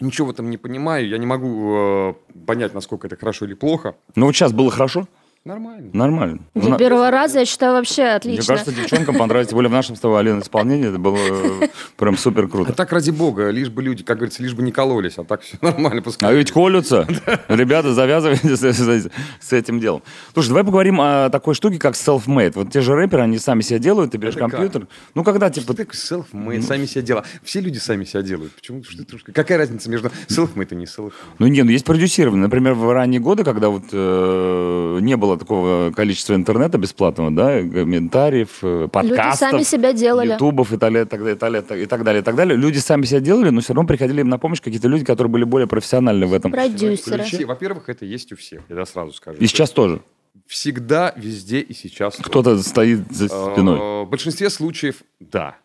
ничего 0.00 0.28
в 0.28 0.30
этом 0.30 0.50
не 0.50 0.58
понимаю, 0.58 1.08
я 1.08 1.18
не 1.18 1.26
могу 1.26 1.76
э, 1.76 2.14
понять, 2.46 2.74
насколько 2.74 3.06
это 3.06 3.16
хорошо 3.16 3.46
или 3.46 3.54
плохо. 3.54 3.96
Ну 4.14 4.26
вот 4.26 4.34
сейчас 4.34 4.52
было 4.52 4.70
хорошо? 4.70 5.06
Нормально. 5.44 5.90
Нормально. 5.92 6.38
Для 6.54 6.70
Ну, 6.70 6.78
первого 6.78 7.10
раза, 7.10 7.40
я 7.40 7.44
считаю, 7.44 7.74
вообще 7.74 8.04
отлично. 8.04 8.40
Мне 8.40 8.46
кажется, 8.46 8.72
девчонкам 8.72 9.18
понравилось, 9.18 9.48
тем 9.48 9.56
более 9.56 9.68
в 9.68 9.74
нашем 9.74 9.94
с 9.94 10.00
тобой 10.00 10.20
Алина 10.20 10.40
исполнении, 10.40 10.88
это 10.88 10.98
было 10.98 11.18
э, 11.18 11.68
прям 11.98 12.16
супер 12.16 12.44
А 12.44 12.48
круто. 12.48 12.72
так 12.72 12.90
ради 12.92 13.10
бога, 13.10 13.50
лишь 13.50 13.68
бы 13.68 13.82
люди, 13.82 14.02
как 14.02 14.16
говорится, 14.16 14.42
лишь 14.42 14.54
бы 14.54 14.62
не 14.62 14.72
кололись, 14.72 15.18
а 15.18 15.24
так 15.24 15.42
все 15.42 15.58
нормально. 15.60 16.00
Пускай. 16.00 16.30
А 16.30 16.32
ведь 16.32 16.50
колются. 16.50 17.06
Ребята, 17.48 17.92
завязывайте 17.92 18.56
с, 18.56 19.52
этим 19.52 19.80
делом. 19.80 20.02
Слушай, 20.32 20.48
давай 20.48 20.64
поговорим 20.64 20.98
о 21.02 21.28
такой 21.28 21.54
штуке, 21.54 21.78
как 21.78 21.92
self-made. 21.92 22.52
Вот 22.54 22.70
те 22.72 22.80
же 22.80 22.94
рэперы, 22.94 23.24
они 23.24 23.36
сами 23.36 23.60
себя 23.60 23.78
делают, 23.78 24.12
ты 24.12 24.16
берешь 24.16 24.36
компьютер. 24.36 24.88
Ну, 25.14 25.24
когда, 25.24 25.52
Что 25.52 25.60
типа, 25.60 25.74
такое 25.74 25.92
self-made? 25.92 26.62
Сами 26.62 26.86
себя 26.86 27.02
делают. 27.02 27.26
Все 27.42 27.60
люди 27.60 27.76
сами 27.76 28.04
себя 28.04 28.22
делают. 28.22 28.54
Почему? 28.54 28.82
Что 28.82 29.04
Какая 29.34 29.58
разница 29.58 29.90
между 29.90 30.10
self-made 30.26 30.72
и 30.72 30.76
не 30.76 30.86
self-made? 30.86 31.12
Ну, 31.38 31.48
не, 31.48 31.62
ну 31.64 31.70
есть 31.70 31.84
продюсирование. 31.84 32.40
Например, 32.40 32.72
в 32.72 32.90
ранние 32.90 33.20
годы, 33.20 33.44
когда 33.44 33.68
вот 33.68 33.84
э, 33.92 34.98
не 35.02 35.18
было 35.18 35.33
такого 35.36 35.92
количества 35.94 36.34
интернета 36.34 36.78
бесплатного, 36.78 37.30
да, 37.30 37.60
комментариев, 37.60 38.58
э, 38.62 38.88
подкастов, 38.90 39.50
сами 39.50 39.62
себя 39.62 39.92
делали. 39.92 40.32
ютубов 40.32 40.72
и 40.72 40.76
так 40.76 40.92
далее, 40.92 41.04
и 41.04 41.08
так 41.08 41.20
далее, 41.20 41.34
и 41.34 41.38
так 41.38 41.50
далее, 41.50 41.82
и 41.82 41.86
так 41.86 42.02
далее, 42.04 42.20
и 42.20 42.24
так 42.24 42.34
далее. 42.36 42.56
Люди 42.56 42.78
сами 42.78 43.04
себя 43.04 43.20
делали, 43.20 43.50
но 43.50 43.60
все 43.60 43.74
равно 43.74 43.86
приходили 43.86 44.20
им 44.20 44.28
на 44.28 44.38
помощь 44.38 44.60
какие-то 44.60 44.88
люди, 44.88 45.04
которые 45.04 45.30
были 45.30 45.44
более 45.44 45.66
профессиональны 45.66 46.26
в 46.26 46.32
этом. 46.32 46.50
Продюсеры. 46.52 47.24
Ключи, 47.24 47.44
Во-первых, 47.44 47.88
это 47.88 48.04
есть 48.04 48.32
у 48.32 48.36
всех, 48.36 48.62
я 48.68 48.84
сразу 48.84 49.12
скажу. 49.12 49.38
И 49.38 49.46
сейчас 49.46 49.70
тоже. 49.70 50.00
Всегда, 50.46 51.12
везде 51.16 51.60
и 51.60 51.72
сейчас. 51.72 52.16
Кто-то 52.16 52.60
стоит 52.62 53.10
за 53.10 53.28
спиной. 53.28 53.78
Э, 53.78 54.04
В 54.04 54.08
большинстве 54.10 54.50
случаев 54.50 54.96
да. 55.20 55.56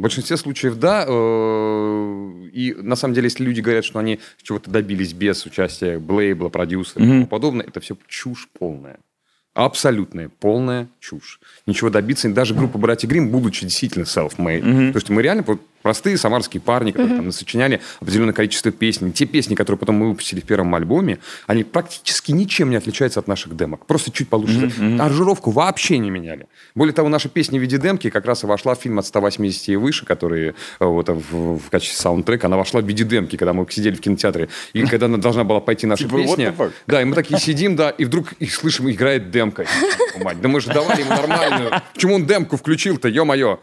В 0.00 0.02
большинстве 0.02 0.38
случаев 0.38 0.76
да. 0.76 1.04
э, 1.06 2.48
И 2.54 2.72
на 2.72 2.96
самом 2.96 3.12
деле, 3.12 3.26
если 3.26 3.44
люди 3.44 3.60
говорят, 3.60 3.84
что 3.84 3.98
они 3.98 4.18
чего-то 4.42 4.70
добились 4.70 5.12
без 5.12 5.44
участия 5.44 5.98
лейбла, 5.98 6.48
продюсера 6.48 7.04
и 7.04 7.06
тому 7.06 7.26
подобное, 7.26 7.66
это 7.66 7.80
все 7.80 7.98
чушь 8.08 8.48
полная. 8.58 8.98
Абсолютная, 9.52 10.30
полная 10.30 10.88
чушь. 11.00 11.38
Ничего 11.66 11.90
добиться, 11.90 12.32
даже 12.32 12.54
группа 12.54 12.78
«Братья 12.78 13.06
Грим, 13.08 13.28
будучи 13.28 13.66
действительно 13.66 14.04
self-made. 14.04 14.92
То 14.92 14.96
есть 14.96 15.10
мы 15.10 15.20
реально 15.20 15.44
простые 15.82 16.16
самарские 16.16 16.60
парни, 16.60 16.90
которые 16.92 17.16
там 17.16 17.32
сочиняли 17.32 17.80
определенное 18.00 18.34
количество 18.34 18.70
песен. 18.70 19.12
Те 19.12 19.26
песни, 19.26 19.54
которые 19.54 19.78
потом 19.78 19.96
мы 19.96 20.08
выпустили 20.10 20.40
в 20.40 20.44
первом 20.44 20.74
альбоме, 20.74 21.18
они 21.46 21.64
практически 21.64 22.32
ничем 22.32 22.70
не 22.70 22.76
отличаются 22.76 23.20
от 23.20 23.28
наших 23.28 23.56
демок. 23.56 23.86
Просто 23.86 24.10
чуть 24.10 24.28
получше. 24.28 24.70
Аранжировку 24.98 25.50
вообще 25.50 25.98
не 25.98 26.10
меняли. 26.10 26.46
Более 26.74 26.94
того, 26.94 27.08
наша 27.08 27.28
песня 27.28 27.58
в 27.58 27.62
виде 27.62 27.78
демки 27.78 28.10
как 28.10 28.24
раз 28.24 28.44
и 28.44 28.46
вошла 28.46 28.74
в 28.74 28.80
фильм 28.80 28.98
от 28.98 29.06
180 29.06 29.68
и 29.68 29.76
выше, 29.76 30.04
который 30.04 30.48
э, 30.48 30.52
вот, 30.80 31.08
в, 31.08 31.58
в 31.58 31.70
качестве 31.70 31.98
саундтрека, 32.00 32.46
она 32.46 32.56
вошла 32.56 32.80
в 32.80 32.86
виде 32.86 33.04
демки, 33.04 33.36
когда 33.36 33.52
мы 33.52 33.66
сидели 33.70 33.94
в 33.94 34.00
кинотеатре. 34.00 34.48
И 34.72 34.82
когда 34.86 35.06
она 35.06 35.18
должна 35.18 35.44
была 35.44 35.60
пойти 35.60 35.86
наша 35.86 36.04
Типа, 36.04 36.16
песня, 36.16 36.54
да, 36.86 37.02
и 37.02 37.04
мы 37.04 37.14
такие 37.14 37.38
сидим, 37.38 37.76
да, 37.76 37.90
и 37.90 38.04
вдруг 38.04 38.32
и 38.34 38.46
слышим, 38.46 38.90
играет 38.90 39.30
демка. 39.30 39.66
Мать, 40.22 40.40
да 40.40 40.48
мы 40.48 40.60
же 40.60 40.72
давали 40.72 41.00
ему 41.00 41.10
нормальную. 41.10 41.70
Почему 41.94 42.14
он 42.14 42.26
демку 42.26 42.56
включил-то, 42.56 43.08
ё-моё? 43.08 43.58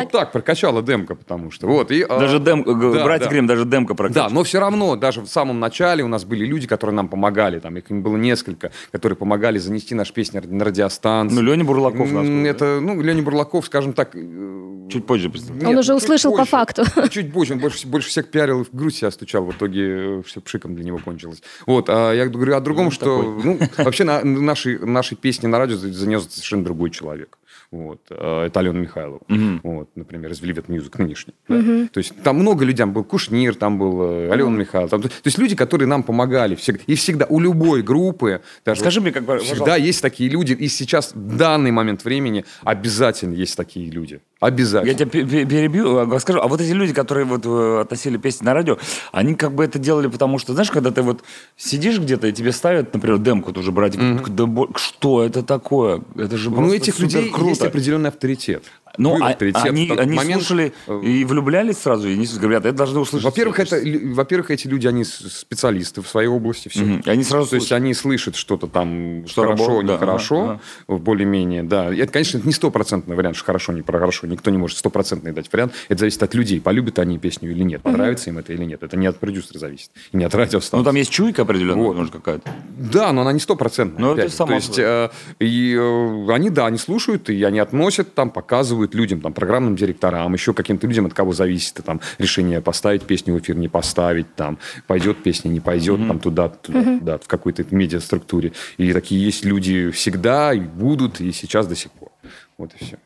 Вот 0.00 0.12
так 0.12 0.32
прокачала 0.32 0.82
демка, 0.82 1.14
потому 1.14 1.50
что. 1.50 1.59
Вот, 1.62 1.90
и, 1.90 2.02
а, 2.02 2.18
Даже 2.18 2.38
дем, 2.38 2.64
да, 2.64 3.04
братья 3.04 3.26
да. 3.26 3.30
Грим, 3.30 3.46
даже 3.46 3.64
демка 3.64 3.94
практически. 3.94 4.28
да, 4.28 4.34
но 4.34 4.42
все 4.44 4.60
равно, 4.60 4.96
даже 4.96 5.20
в 5.20 5.26
самом 5.26 5.60
начале 5.60 6.02
у 6.02 6.08
нас 6.08 6.24
были 6.24 6.44
люди, 6.46 6.66
которые 6.66 6.94
нам 6.94 7.08
помогали, 7.08 7.58
там 7.58 7.76
их 7.76 7.84
было 7.90 8.16
несколько, 8.16 8.72
которые 8.92 9.16
помогали 9.16 9.58
занести 9.58 9.94
наши 9.94 10.12
песни 10.12 10.40
на 10.44 10.64
радиостанцию. 10.64 11.42
Ну, 11.42 11.50
Леня 11.50 11.64
Бурлаков, 11.64 12.10
насколько, 12.10 12.48
Это, 12.48 12.80
ну, 12.80 13.00
Леня 13.00 13.22
Бурлаков, 13.22 13.66
скажем 13.66 13.92
так... 13.92 14.10
э, 14.14 14.88
Чуть 14.90 15.06
позже 15.06 15.30
представь. 15.30 15.62
Он 15.62 15.76
уже 15.78 15.92
чуть 15.94 16.02
услышал 16.02 16.32
по 16.32 16.38
позже. 16.38 16.50
факту. 16.50 16.82
Ну, 16.96 17.08
Чуть 17.08 17.32
позже, 17.32 17.54
он 17.54 17.60
больше, 17.60 17.86
больше 17.86 18.08
всех 18.08 18.30
пиарил 18.30 18.62
и 18.62 18.64
в 18.64 18.70
грудь 18.72 18.94
себя 18.96 19.10
стучал, 19.10 19.44
в 19.44 19.52
итоге 19.52 20.22
все 20.22 20.40
пшиком 20.40 20.74
для 20.74 20.84
него 20.84 20.98
кончилось. 20.98 21.42
Вот, 21.66 21.88
а 21.88 22.12
я 22.12 22.26
говорю 22.26 22.56
о 22.56 22.60
другом, 22.60 22.90
что 22.90 23.22
ну, 23.22 23.58
вообще 23.78 24.04
на, 24.04 24.24
наши, 24.24 24.78
наши 24.78 25.14
песни 25.14 25.46
на 25.46 25.58
радио 25.58 25.76
занес 25.76 26.26
совершенно 26.30 26.64
другой 26.64 26.90
человек. 26.90 27.38
Вот, 27.72 28.00
а, 28.10 28.46
это 28.46 28.58
Алена 28.58 28.80
Михайлова, 28.80 29.20
вот, 29.62 29.90
например, 29.94 30.32
из 30.32 30.42
Velvet 30.42 30.66
Music 30.66 30.90
нынешний. 30.98 31.34
да. 31.48 31.88
То 31.92 31.98
есть 31.98 32.12
там 32.24 32.36
много 32.38 32.64
людей, 32.64 32.78
там 32.78 32.92
был 32.92 33.04
Кушнир, 33.04 33.54
там 33.54 33.78
был 33.78 34.02
э, 34.02 34.30
Алена 34.32 34.50
Михайлова. 34.50 34.88
там- 34.90 35.02
то 35.02 35.08
есть 35.24 35.38
люди, 35.38 35.54
которые 35.54 35.86
нам 35.86 36.02
помогали 36.02 36.56
всегда. 36.56 36.82
И 36.88 36.96
всегда 36.96 37.26
у 37.28 37.38
любой 37.38 37.82
группы, 37.82 38.40
даже 38.64 38.80
Скажи 38.80 39.00
мне, 39.00 39.12
как 39.12 39.22
бы, 39.24 39.38
всегда 39.38 39.60
пожалуйста. 39.60 39.86
есть 39.86 40.02
такие 40.02 40.28
люди. 40.28 40.52
И 40.52 40.66
сейчас, 40.66 41.12
в 41.14 41.36
данный 41.36 41.70
момент 41.70 42.04
времени, 42.04 42.44
обязательно 42.64 43.34
есть 43.34 43.56
такие 43.56 43.88
люди. 43.88 44.20
Обязательно. 44.40 44.90
Я 44.90 44.94
тебя 44.96 45.06
пе- 45.06 45.24
пе- 45.24 45.44
перебью, 45.44 45.98
а, 45.98 46.18
скажу, 46.18 46.40
а 46.40 46.48
вот 46.48 46.60
эти 46.62 46.72
люди, 46.72 46.92
которые 46.94 47.24
вот 47.26 47.42
э, 47.44 47.80
относили 47.82 48.16
песни 48.16 48.44
на 48.46 48.54
радио, 48.54 48.78
они 49.12 49.34
как 49.34 49.52
бы 49.52 49.62
это 49.62 49.78
делали, 49.78 50.08
потому 50.08 50.38
что, 50.38 50.54
знаешь, 50.54 50.70
когда 50.70 50.90
ты 50.90 51.02
вот 51.02 51.22
сидишь 51.56 51.98
где-то, 52.00 52.26
и 52.26 52.32
тебе 52.32 52.50
ставят, 52.50 52.92
например, 52.94 53.18
демку 53.18 53.52
тоже 53.52 53.70
брать, 53.70 53.96
бо- 53.98 54.68
что 54.76 55.22
это 55.22 55.42
такое? 55.42 56.02
Это 56.16 56.36
же 56.38 56.48
Ну, 56.50 56.56
просто 56.56 56.76
этих 56.76 56.98
людей 56.98 57.28
круто. 57.30 57.48
есть 57.50 57.59
определенный 57.66 58.08
авторитет. 58.08 58.64
Ну, 59.00 59.16
а- 59.22 59.36
они, 59.62 59.90
они 59.90 60.14
момент, 60.14 60.42
слушали 60.42 60.72
э, 60.86 61.00
и 61.02 61.24
влюблялись 61.24 61.78
сразу, 61.78 62.08
и 62.08 62.12
они 62.12 62.26
говорят, 62.38 62.66
это 62.66 62.76
должны 62.76 63.00
услышать. 63.00 63.24
Во-первых, 63.24 63.58
это, 63.58 63.80
во-первых, 64.14 64.50
эти 64.50 64.66
люди, 64.66 64.86
они 64.86 65.04
специалисты 65.04 66.02
в 66.02 66.08
своей 66.08 66.28
области. 66.28 66.68
Все. 66.68 66.82
Мгм. 66.82 67.02
И 67.06 67.10
они 67.10 67.24
сразу 67.24 67.48
То 67.50 67.56
есть 67.56 67.68
слышат. 67.68 67.82
они 67.82 67.94
слышат 67.94 68.36
что-то 68.36 68.66
там 68.66 69.26
Что 69.26 69.42
хорошо, 69.42 69.62
работает, 69.66 69.86
да, 69.86 69.94
нехорошо, 69.94 70.60
ага, 70.88 70.98
более-менее, 70.98 71.62
да. 71.62 71.92
И 71.92 71.98
Это, 71.98 72.12
конечно, 72.12 72.38
это 72.38 72.46
не 72.46 72.52
стопроцентный 72.52 73.16
вариант, 73.16 73.36
что 73.36 73.46
хорошо, 73.46 73.72
не 73.72 73.82
хорошо. 73.82 74.26
Никто 74.26 74.50
не 74.50 74.58
может 74.58 74.76
стопроцентный 74.78 75.32
дать 75.32 75.50
вариант. 75.52 75.72
Это 75.88 76.00
зависит 76.00 76.22
от 76.22 76.34
людей, 76.34 76.60
полюбят 76.60 76.98
они 76.98 77.18
песню 77.18 77.50
или 77.50 77.62
нет, 77.62 77.82
понравится 77.82 78.30
им 78.30 78.38
это 78.38 78.52
или 78.52 78.64
нет. 78.64 78.82
Это 78.82 78.96
не 78.96 79.06
от 79.06 79.18
продюсера 79.18 79.58
зависит, 79.58 79.90
и 80.12 80.16
не 80.16 80.24
от 80.24 80.34
радиостанции. 80.34 80.76
Ну, 80.76 80.84
там 80.84 80.94
есть 80.96 81.10
чуйка 81.10 81.42
определенная, 81.42 81.84
Вот. 81.84 81.96
может, 81.96 82.12
какая-то. 82.12 82.50
Да, 82.76 83.12
но 83.12 83.22
она 83.22 83.32
не 83.32 83.40
стопроцентная. 83.40 84.00
Ну, 84.00 84.14
это 84.14 84.36
То 84.36 84.52
есть, 84.52 84.78
э, 84.78 85.10
и, 85.38 85.74
э, 85.74 86.32
они, 86.32 86.50
да, 86.50 86.66
они 86.66 86.78
слушают, 86.78 87.30
и 87.30 87.42
они 87.42 87.58
относят, 87.58 88.14
там, 88.14 88.30
показывают 88.30 88.89
людям, 88.94 89.20
там, 89.20 89.32
программным 89.32 89.76
директорам, 89.76 90.32
еще 90.32 90.54
каким-то 90.54 90.86
людям, 90.86 91.06
от 91.06 91.14
кого 91.14 91.32
зависит, 91.32 91.74
там, 91.84 92.00
решение 92.18 92.60
поставить 92.60 93.02
песню 93.02 93.34
в 93.34 93.38
эфир, 93.38 93.56
не 93.56 93.68
поставить, 93.68 94.34
там, 94.34 94.58
пойдет 94.86 95.22
песня, 95.22 95.48
не 95.48 95.60
пойдет, 95.60 96.06
там, 96.06 96.18
туда, 96.18 96.48
туда, 96.48 96.82
туда, 96.98 97.18
в 97.18 97.26
какой-то 97.26 97.64
медиаструктуре. 97.70 98.52
И 98.76 98.92
такие 98.92 99.24
есть 99.24 99.44
люди 99.44 99.90
всегда, 99.90 100.52
и 100.52 100.60
будут, 100.60 101.20
и 101.20 101.32
сейчас 101.32 101.66
до 101.66 101.76
сих 101.76 101.90
пор. 101.92 102.10
Вот 102.58 102.72
и 102.74 102.84
все. 102.84 102.98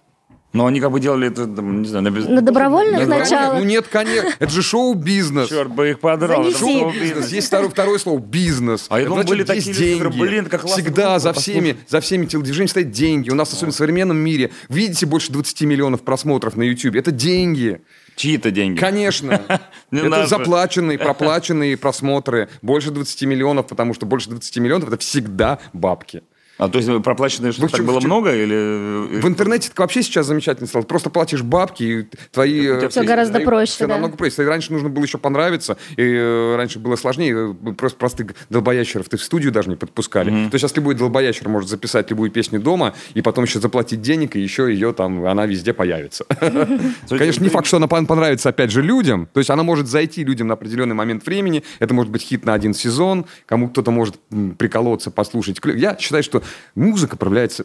Но 0.54 0.66
они 0.66 0.80
как 0.80 0.92
бы 0.92 1.00
делали 1.00 1.26
это, 1.26 1.48
там, 1.48 1.82
не 1.82 1.88
знаю, 1.88 2.04
на 2.04 2.10
без... 2.12 2.28
На 2.28 2.40
добровольных 2.40 3.00
Нет, 3.00 3.08
конечно, 3.08 3.36
началах. 3.36 3.58
Ну 3.58 3.64
нет, 3.64 3.88
конечно. 3.90 4.30
Это 4.38 4.52
же 4.52 4.62
шоу-бизнес. 4.62 5.48
Черт 5.48 5.72
бы 5.72 5.90
их 5.90 5.98
подрал. 5.98 6.46
это 6.46 6.56
шоу-бизнес. 6.56 7.02
Бизнес. 7.02 7.32
Есть 7.32 7.48
второе, 7.48 7.68
второе 7.68 7.98
слово 7.98 8.20
бизнес. 8.20 8.86
А 8.88 9.00
я 9.00 9.06
думал, 9.06 9.16
Значит, 9.16 9.30
были 9.30 9.42
такие 9.42 9.74
люди, 9.74 9.92
которые, 9.94 10.12
деньги. 10.12 10.28
блин, 10.30 10.46
как 10.46 10.60
классно 10.60 10.82
Всегда 10.82 11.18
за 11.18 11.32
всеми, 11.32 11.76
за 11.88 12.00
всеми 12.00 12.26
телодвижениями 12.26 12.68
стоят 12.68 12.90
деньги. 12.92 13.30
У 13.30 13.34
нас, 13.34 13.52
особенно 13.52 13.72
в 13.72 13.74
современном 13.74 14.16
мире, 14.16 14.52
видите 14.68 15.06
больше 15.06 15.32
20 15.32 15.62
миллионов 15.62 16.02
просмотров 16.02 16.56
на 16.56 16.62
YouTube. 16.62 16.94
Это 16.94 17.10
деньги. 17.10 17.80
Чьи-то 18.14 18.52
деньги. 18.52 18.78
Конечно. 18.78 19.42
Не 19.90 20.02
Это 20.02 20.28
заплаченные, 20.28 20.98
проплаченные 21.00 21.76
просмотры. 21.76 22.48
Больше 22.62 22.92
20 22.92 23.22
миллионов, 23.22 23.66
потому 23.66 23.92
что 23.92 24.06
больше 24.06 24.30
20 24.30 24.56
миллионов 24.58 24.86
это 24.86 24.98
всегда 24.98 25.58
бабки. 25.72 26.22
А 26.58 26.68
то 26.68 26.78
есть 26.78 26.88
проплаченные, 27.02 27.52
что 27.52 27.62
Вы 27.62 27.68
так 27.68 27.80
чё- 27.80 27.86
было 27.86 28.00
много 28.00 28.32
или... 28.34 29.20
В 29.20 29.26
интернете 29.26 29.68
так 29.70 29.78
вообще 29.80 30.02
сейчас 30.02 30.26
замечательно 30.26 30.68
стало. 30.68 30.82
Просто 30.84 31.10
платишь 31.10 31.42
бабки, 31.42 31.82
и 31.82 32.08
твои... 32.30 32.66
э, 32.66 32.88
все- 32.88 33.02
гораздо 33.02 33.34
твои- 33.34 33.44
проще, 33.44 33.72
всё 33.72 33.86
да. 33.88 33.94
намного 33.94 34.16
проще. 34.16 34.30
Если 34.32 34.44
раньше 34.44 34.72
нужно 34.72 34.88
было 34.88 35.02
еще 35.02 35.18
понравиться, 35.18 35.76
и 35.96 36.02
э, 36.02 36.54
раньше 36.56 36.78
было 36.78 36.94
сложнее, 36.96 37.56
э, 37.66 37.72
просто 37.72 37.98
простых 37.98 38.34
долбоящеров 38.50 39.08
ты 39.08 39.16
в 39.16 39.22
студию 39.22 39.50
даже 39.52 39.68
не 39.68 39.76
подпускали. 39.76 40.30
То 40.30 40.36
есть 40.36 40.58
сейчас 40.60 40.76
любой 40.76 40.94
долбоящер 40.94 41.48
может 41.48 41.68
записать 41.68 42.08
любую 42.10 42.30
песню 42.30 42.60
дома, 42.60 42.94
и 43.14 43.22
потом 43.22 43.44
еще 43.44 43.58
заплатить 43.58 44.00
денег, 44.00 44.36
и 44.36 44.40
еще 44.40 44.72
ее 44.72 44.92
там, 44.92 45.26
она 45.26 45.46
везде 45.46 45.72
появится. 45.72 46.24
Конечно, 47.08 47.42
не 47.42 47.50
факт, 47.50 47.66
что 47.66 47.78
она 47.78 47.86
пон- 47.86 48.06
понравится, 48.06 48.48
опять 48.50 48.70
же, 48.70 48.82
людям. 48.82 49.28
То 49.32 49.40
есть 49.40 49.50
она 49.50 49.62
может 49.62 49.86
зайти 49.88 50.24
людям 50.24 50.46
на 50.48 50.54
определенный 50.54 50.94
момент 50.94 51.26
времени. 51.26 51.62
Это 51.78 51.94
может 51.94 52.12
быть 52.12 52.22
хит 52.22 52.44
на 52.44 52.54
один 52.54 52.74
сезон. 52.74 53.26
Кому 53.46 53.68
кто-то 53.68 53.90
может 53.90 54.16
приколоться, 54.58 55.10
послушать. 55.10 55.58
Я 55.64 55.96
считаю, 55.98 56.22
что 56.22 56.42
музыка 56.74 57.16
проявляется... 57.16 57.64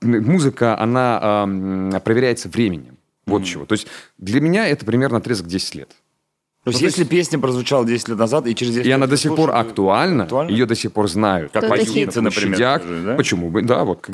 Музыка, 0.00 0.78
она 0.78 1.18
ам, 1.20 2.00
проверяется 2.04 2.48
временем. 2.48 2.98
Вот 3.26 3.44
чего. 3.44 3.66
То 3.66 3.72
есть 3.74 3.88
для 4.16 4.40
меня 4.40 4.66
это 4.68 4.86
примерно 4.86 5.18
отрезок 5.18 5.48
10 5.48 5.74
лет. 5.74 5.90
То 6.72 6.82
есть, 6.82 6.96
если 6.96 7.04
песня 7.04 7.38
прозвучала 7.38 7.84
10 7.84 8.08
лет 8.08 8.18
назад, 8.18 8.46
и 8.46 8.54
через 8.54 8.72
10 8.72 8.84
И 8.84 8.88
лет 8.88 8.96
она 8.96 9.06
ты 9.06 9.10
до 9.12 9.16
сих 9.16 9.34
пор 9.34 9.50
актуальна, 9.54 10.24
актуальна? 10.24 10.50
ее 10.50 10.66
до 10.66 10.74
сих 10.74 10.92
пор 10.92 11.08
знают. 11.08 11.52
Как 11.52 11.62
на 11.62 11.68
например, 12.22 12.58
да? 13.04 13.14
Почему 13.16 13.50
бы? 13.50 13.62
Да, 13.62 13.84
вот. 13.84 14.06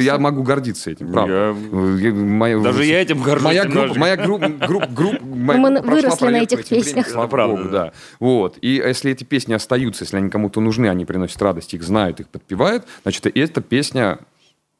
Я, 0.00 0.18
могу 0.18 0.42
гордиться 0.42 0.90
этим, 0.90 1.12
правда. 1.12 1.32
Я- 1.32 2.08
Я- 2.08 2.12
моя- 2.14 2.58
Даже 2.60 2.84
я 2.84 3.00
этим 3.02 3.22
горжусь 3.22 3.44
Моя 3.44 3.64
группа, 3.64 3.98
моя 3.98 4.16
группа, 4.16 4.48
группа, 4.48 4.86
группа, 4.86 5.24
моя 5.24 5.60
Мы 5.60 5.80
выросли 5.80 6.26
на 6.28 6.36
этих 6.42 6.66
песнях. 6.66 7.08
Слава 7.08 7.28
правда, 7.28 7.56
богу, 7.56 7.68
да. 7.68 7.84
да. 7.86 7.92
Вот. 8.20 8.58
И 8.60 8.74
если 8.74 9.12
эти 9.12 9.24
песни 9.24 9.54
остаются, 9.54 10.04
если 10.04 10.16
они 10.16 10.30
кому-то 10.30 10.60
нужны, 10.60 10.86
они 10.88 11.04
приносят 11.04 11.40
радость, 11.42 11.74
их 11.74 11.82
знают, 11.82 12.20
их 12.20 12.28
подпевают, 12.28 12.84
значит, 13.02 13.26
эта 13.26 13.60
песня 13.60 14.18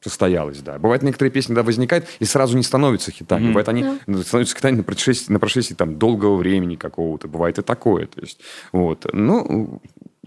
состоялась, 0.03 0.59
да. 0.59 0.77
Бывают 0.77 1.03
некоторые 1.03 1.31
песни, 1.31 1.53
да, 1.53 1.63
возникают 1.63 2.05
и 2.19 2.25
сразу 2.25 2.57
не 2.57 2.63
становятся 2.63 3.11
хитами. 3.11 3.47
Бывает, 3.47 3.69
они 3.69 3.85
становятся 4.23 4.55
хитами 4.55 4.77
на 4.77 4.83
прошествии, 4.83 5.33
на 5.33 5.39
прошествии 5.39 5.75
там, 5.75 5.97
долгого 5.97 6.35
времени 6.35 6.75
какого-то. 6.75 7.27
Бывает 7.27 7.57
и 7.57 7.61
такое. 7.61 8.07
То 8.07 8.21
есть, 8.21 8.39
вот. 8.71 9.05
Ну, 9.13 9.81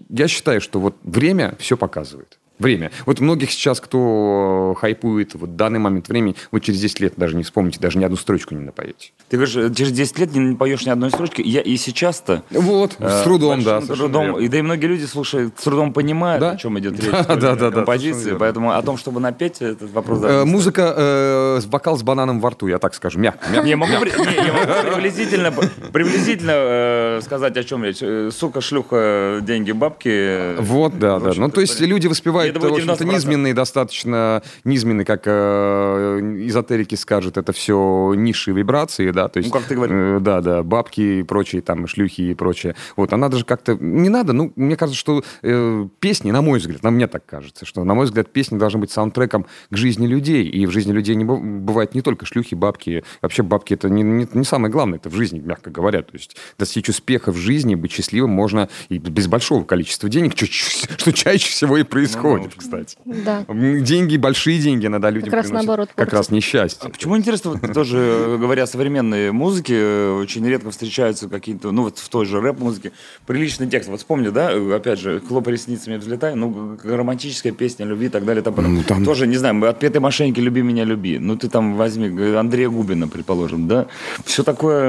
я 0.09 0.29
считаю, 0.29 0.61
что 0.61 0.81
вот 0.81 0.97
время 1.03 1.55
все 1.59 1.77
показывает. 1.77 2.39
Время. 2.59 2.91
Вот 3.05 3.21
многих 3.21 3.51
сейчас, 3.51 3.81
кто 3.81 4.75
хайпует 4.81 5.35
вот 5.35 5.51
в 5.51 5.57
данный 5.57 5.79
момент 5.79 6.09
времени, 6.09 6.37
вот 6.51 6.63
через 6.63 6.81
10 6.81 7.01
лет 7.01 7.15
даже 7.17 7.37
не 7.37 7.43
вспомните, 7.43 7.79
даже 7.81 7.99
ни 7.99 8.05
одну 8.05 8.17
строчку 8.17 8.55
не 8.55 8.65
напоете. 8.65 9.11
Ты 9.29 9.37
говоришь, 9.37 9.57
э, 9.57 9.73
через 9.75 9.93
10 9.93 10.19
лет 10.19 10.35
не 10.35 10.55
поешь 10.57 10.87
ни 10.87 10.91
одной 10.91 11.11
строчки. 11.11 11.43
Я 11.45 11.61
и 11.61 11.77
сейчас-то... 11.77 12.43
Вот, 12.51 12.93
с 12.93 12.97
э, 13.01 13.25
трудом, 13.25 13.63
да. 13.63 13.81
совершенно 13.81 13.97
трудом, 14.09 14.25
верно. 14.27 14.39
и 14.39 14.49
да 14.49 14.59
и 14.59 14.63
многие 14.63 14.87
люди, 14.87 15.05
слушают, 15.05 15.55
с 15.59 15.63
трудом 15.65 15.93
понимают, 15.93 16.41
Да. 16.41 16.51
о 16.53 16.57
чем 16.57 16.79
идет 16.79 16.99
речь. 17.03 17.11
Да, 17.11 17.25
да, 17.25 17.37
да, 17.37 17.57
да, 17.57 17.71
композиции. 17.71 18.25
верно. 18.25 18.39
Поэтому 18.39 18.73
о 18.73 18.83
том, 18.83 18.97
чтобы 18.97 19.21
напеть, 19.21 19.61
этот 19.61 19.91
вопрос... 19.93 20.21
Э, 20.23 20.45
музыка, 20.45 20.95
э, 20.97 21.61
с- 21.61 21.67
вокал 21.67 21.99
с 21.99 22.03
бананом 22.03 22.41
во 22.41 22.51
рту, 22.51 22.67
я 22.69 22.79
так 22.79 22.95
скажу, 22.95 23.19
мягко. 23.19 23.47
мягко. 23.51 23.65
Не, 23.65 23.71
я 23.71 23.77
могу, 23.77 23.93
не, 23.93 23.99
я 24.47 24.53
могу 24.53 24.67
приблизительно, 24.95 25.53
приблизительно 25.93 26.53
э, 26.55 27.21
сказать, 27.23 27.57
о 27.57 27.65
чем 27.65 27.85
речь. 27.85 27.99
Э, 28.01 28.31
Сука, 28.33 28.61
шлюха, 28.61 29.41
деньги, 29.43 29.73
бабки. 29.73 30.57
Вот, 30.61 30.99
да, 30.99 31.19
да. 31.21 31.33
Ну, 31.37 31.51
то 31.51 31.61
есть 31.61 31.81
люди 31.81 32.07
воспевают, 32.07 32.46
Думаю, 32.53 32.73
в 32.73 32.75
общем-то, 32.77 33.05
90%. 33.05 33.13
низменные, 33.15 33.55
достаточно 33.55 34.43
низменные, 34.65 35.05
как 35.05 35.23
э, 35.27 36.21
эзотерики 36.47 36.95
скажут, 36.95 37.37
это 37.37 37.53
все 37.53 38.13
низшие 38.17 38.55
вибрации, 38.55 39.11
да, 39.11 39.29
то 39.29 39.39
есть... 39.39 39.53
Ну, 39.53 39.59
как 39.59 39.69
ты 39.69 39.75
говоришь. 39.75 39.95
э, 39.97 40.21
да, 40.21 40.41
да, 40.41 40.63
бабки 40.63 41.01
и 41.01 41.23
прочие, 41.23 41.63
там, 41.63 41.87
шлюхи 41.87 42.21
и 42.23 42.35
прочее. 42.35 42.75
Вот, 42.97 43.13
она 43.13 43.29
даже 43.29 43.45
как-то... 43.45 43.75
Не 43.81 44.09
надо, 44.09 44.33
ну, 44.33 44.53
мне 44.57 44.77
кажется, 44.77 44.99
что 44.99 45.23
э, 45.43 45.89
песни, 46.01 46.31
на 46.31 46.43
мой 46.43 46.59
взгляд, 46.59 46.83
на 46.83 46.91
мне 46.91 47.07
так 47.07 47.25
кажется, 47.27 47.65
что, 47.67 47.85
на 47.85 47.95
мой 47.95 48.07
взгляд, 48.07 48.31
песни 48.33 48.59
должны 48.59 48.81
быть 48.81 48.91
саундтреком 48.91 49.47
к 49.71 49.77
жизни 49.77 50.07
людей, 50.07 50.45
и 50.45 50.67
в 50.67 50.71
жизни 50.71 50.93
людей 50.93 51.15
не 51.17 51.25
быв- 51.25 51.41
бывает 51.41 51.95
не 51.95 52.03
только 52.03 52.27
шлюхи, 52.27 52.55
бабки. 52.55 53.05
Вообще 53.23 53.43
бабки 53.43 53.75
это 53.75 53.89
не, 53.89 54.03
не, 54.03 54.29
не 54.33 54.45
самое 54.45 54.73
главное, 54.73 54.99
это 54.99 55.09
в 55.11 55.15
жизни, 55.15 55.39
мягко 55.41 55.71
говоря. 55.71 56.03
То 56.03 56.15
есть 56.15 56.37
достичь 56.59 56.89
успеха 56.89 57.33
в 57.33 57.37
жизни, 57.37 57.75
быть 57.75 57.93
счастливым 57.93 58.31
можно 58.31 58.69
и 58.89 58.99
без 58.99 59.27
большого 59.27 59.65
количества 59.65 60.09
денег, 60.09 60.35
чё- 60.35 60.47
что 60.47 61.13
чаще 61.13 61.49
всего 61.49 61.77
и 61.79 61.83
происходит, 61.83 62.36
кстати. 62.57 62.97
Да. 63.05 63.45
Деньги, 63.49 64.17
большие 64.17 64.59
деньги 64.59 64.87
иногда 64.87 65.11
людям 65.11 65.33
раз 65.33 65.47
приносят 65.47 65.67
наоборот 65.67 65.89
Как 65.89 65.97
портят. 65.97 66.15
раз 66.15 66.31
несчастье. 66.31 66.87
А 66.87 66.91
почему 66.91 67.17
интересно, 67.17 67.53
вот 67.53 67.73
тоже 67.73 67.99
э, 67.99 68.37
говоря 68.39 68.65
о 68.65 68.67
современной 68.67 69.33
музыке, 69.33 69.75
э, 69.77 70.13
очень 70.21 70.47
редко 70.47 70.71
встречаются 70.71 71.29
какие-то, 71.29 71.71
ну 71.73 71.83
вот 71.83 71.99
в 71.99 72.09
той 72.09 72.27
же 72.27 72.41
рэп-музыке, 72.41 72.93
приличный 73.27 73.69
текст. 73.69 73.89
Вот 73.89 73.99
вспомни, 73.99 74.29
да, 74.29 74.53
э, 74.53 74.75
опять 74.75 74.99
же, 74.99 75.21
хлоп 75.21 75.49
ресницами 75.49 75.97
взлетай, 75.97 76.35
ну, 76.35 76.77
романтическая 76.85 77.53
песня 77.53 77.87
любви 77.87 78.07
и 78.07 78.11
так 78.11 78.25
далее. 78.25 78.43
Там, 78.43 78.55
Ну, 78.59 78.83
там- 78.83 79.05
Тоже, 79.05 79.27
не 79.27 79.37
знаю, 79.37 79.55
мы 79.55 79.69
отпетые 79.69 80.01
мошенники, 80.01 80.41
люби 80.41 80.63
меня, 80.63 80.85
люби. 80.85 81.19
Ну, 81.19 81.37
ты 81.37 81.49
там 81.49 81.77
возьми 81.77 82.09
Андрея 82.37 82.69
Губина, 82.69 83.09
предположим, 83.09 83.69
да. 83.69 83.87
Все 84.25 84.43
такое, 84.43 84.87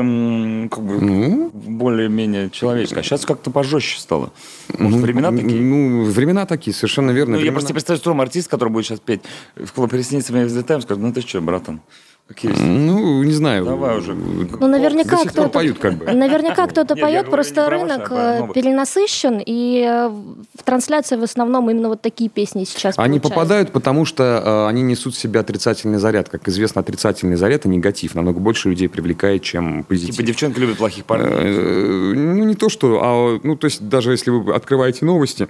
как 0.69 0.83
бы, 0.83 0.97
Ну, 1.01 1.51
более-менее 1.53 2.49
человеческое. 2.49 2.99
А 2.99 3.03
сейчас 3.03 3.25
как-то 3.25 3.51
пожестче 3.51 3.99
стало. 3.99 4.31
Может, 4.77 4.99
времена 5.01 5.31
такие? 5.31 5.61
Ну, 5.61 6.03
времена 6.03 6.45
такие, 6.45 6.73
совершенно 6.73 7.11
верно. 7.11 7.36
Ну, 7.37 7.45
я 7.45 7.51
просто 7.51 7.73
представляю, 7.73 8.01
что 8.01 8.19
артист, 8.19 8.49
который 8.49 8.69
будет 8.69 8.85
сейчас 8.85 8.99
петь 8.99 9.21
в 9.55 9.71
клуб 9.71 9.93
ресницами 9.93 10.43
взлетаем, 10.43 10.81
скажет, 10.81 11.01
ну 11.01 11.13
ты 11.13 11.21
что, 11.21 11.41
братан, 11.41 11.81
какие 12.27 12.51
Ну, 12.51 13.23
не 13.23 13.31
знаю. 13.31 13.65
Давай 13.65 13.97
уже. 13.97 14.13
Ну, 14.13 14.67
наверняка 14.67 15.17
кто-то... 15.23 15.49
поют 15.49 15.79
как 15.79 15.95
бы. 15.95 16.05
Наверняка 16.11 16.67
кто-то 16.67 16.95
Нет, 16.95 17.03
поет, 17.03 17.25
говорю 17.25 17.31
просто 17.31 17.69
рынок 17.69 18.09
ваши, 18.09 18.13
а 18.13 18.47
э, 18.49 18.53
перенасыщен, 18.53 19.41
и 19.45 19.85
э, 19.87 20.09
в 20.09 20.63
трансляции 20.63 21.15
в 21.15 21.23
основном 21.23 21.69
именно 21.69 21.89
вот 21.89 22.01
такие 22.01 22.29
песни 22.29 22.63
сейчас 22.65 22.95
Они 22.97 23.19
получаются. 23.19 23.29
попадают, 23.29 23.71
потому 23.71 24.05
что 24.05 24.23
э, 24.23 24.69
они 24.69 24.81
несут 24.81 25.15
в 25.15 25.19
себе 25.19 25.39
отрицательный 25.39 25.99
заряд. 25.99 26.29
Как 26.29 26.47
известно, 26.47 26.81
отрицательный 26.81 27.35
заряд 27.35 27.65
и 27.65 27.69
негатив 27.69 28.15
намного 28.15 28.39
больше 28.39 28.69
людей 28.69 28.89
привлекает, 28.89 29.43
чем 29.43 29.83
позитив. 29.83 30.15
Типа 30.15 30.27
девчонки 30.27 30.59
любят 30.59 30.77
плохих 30.77 31.05
парней. 31.05 32.15
Ну, 32.15 32.43
не 32.43 32.55
то, 32.55 32.69
что... 32.69 32.99
А, 33.01 33.39
ну, 33.43 33.55
то 33.55 33.65
есть, 33.65 33.87
даже 33.87 34.11
если 34.11 34.31
вы 34.31 34.53
открываете 34.53 35.05
новости 35.05 35.47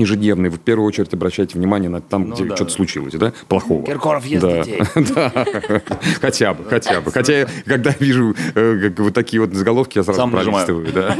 ежедневные, 0.00 0.50
вы 0.50 0.56
в 0.56 0.60
первую 0.60 0.86
очередь 0.86 1.12
обращаете 1.14 1.58
внимание 1.58 1.90
на 1.90 2.00
там, 2.00 2.28
Ну 2.28 2.34
где 2.34 2.44
да, 2.44 2.56
что-то 2.56 2.70
да. 2.70 2.76
случилось, 2.76 3.14
да? 3.14 3.32
Плохого. 3.48 3.84
Киркоров 3.84 4.24
ест 4.26 4.42
Да. 4.42 4.62
детей. 4.62 4.80
Да. 5.14 5.32
Хотя 6.20 6.54
бы, 6.54 6.64
хотя 6.64 7.00
бы. 7.00 7.10
Хотя, 7.12 7.40
я, 7.40 7.46
когда 7.64 7.94
вижу 7.98 8.34
э, 8.54 8.90
вот 8.98 9.14
такие 9.14 9.40
вот 9.40 9.54
заголовки, 9.54 9.98
я 9.98 10.04
сразу 10.04 10.28
пролистываю. 10.28 10.86
да. 10.92 11.14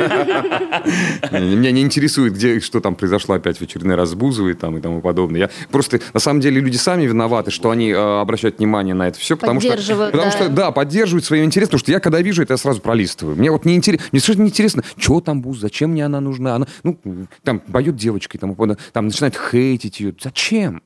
Меня 1.32 1.70
не 1.70 1.82
интересует, 1.82 2.34
где, 2.34 2.60
что 2.60 2.80
там 2.80 2.94
произошло 2.94 3.34
опять 3.34 3.58
в 3.58 3.62
очередной 3.62 3.96
раз 3.96 4.10
с 4.10 4.14
Бузовой 4.14 4.54
там, 4.54 4.76
и 4.76 4.80
тому 4.80 5.00
подобное. 5.00 5.40
Я 5.40 5.50
просто, 5.70 6.00
на 6.12 6.20
самом 6.20 6.40
деле, 6.40 6.60
люди 6.60 6.76
сами 6.76 7.04
виноваты, 7.06 7.50
что 7.50 7.70
они 7.70 7.90
э, 7.90 7.96
обращают 8.20 8.58
внимание 8.58 8.94
на 8.94 9.08
это 9.08 9.18
все, 9.18 9.36
потому 9.36 9.60
что... 9.60 9.70
Потому 9.76 10.10
да. 10.12 10.30
что, 10.30 10.48
да, 10.48 10.70
поддерживают 10.70 11.24
своим 11.24 11.44
интересом, 11.44 11.70
потому 11.70 11.80
что 11.80 11.92
я, 11.92 12.00
когда 12.00 12.20
вижу 12.20 12.42
это, 12.42 12.54
я 12.54 12.58
сразу 12.58 12.80
пролистываю. 12.80 13.36
Мне 13.36 13.50
вот 13.50 13.64
не 13.64 13.74
интересно, 13.74 14.06
мне 14.12 14.20
совершенно 14.20 14.44
не 14.44 14.50
интересно, 14.50 14.82
что 14.96 15.20
там 15.20 15.40
Буз, 15.42 15.58
зачем 15.58 15.90
мне 15.90 16.04
она 16.04 16.20
нужна. 16.20 16.56
Она, 16.56 16.66
ну, 16.82 16.98
там, 17.44 17.60
поет 17.60 17.96
девочка, 17.96 18.36
и 18.36 18.40
тому 18.40 18.54
подобное, 18.54 18.67
там 18.92 19.07
начинает 19.07 19.37
хейтить 19.37 20.00
ее. 20.00 20.14
Зачем? 20.20 20.83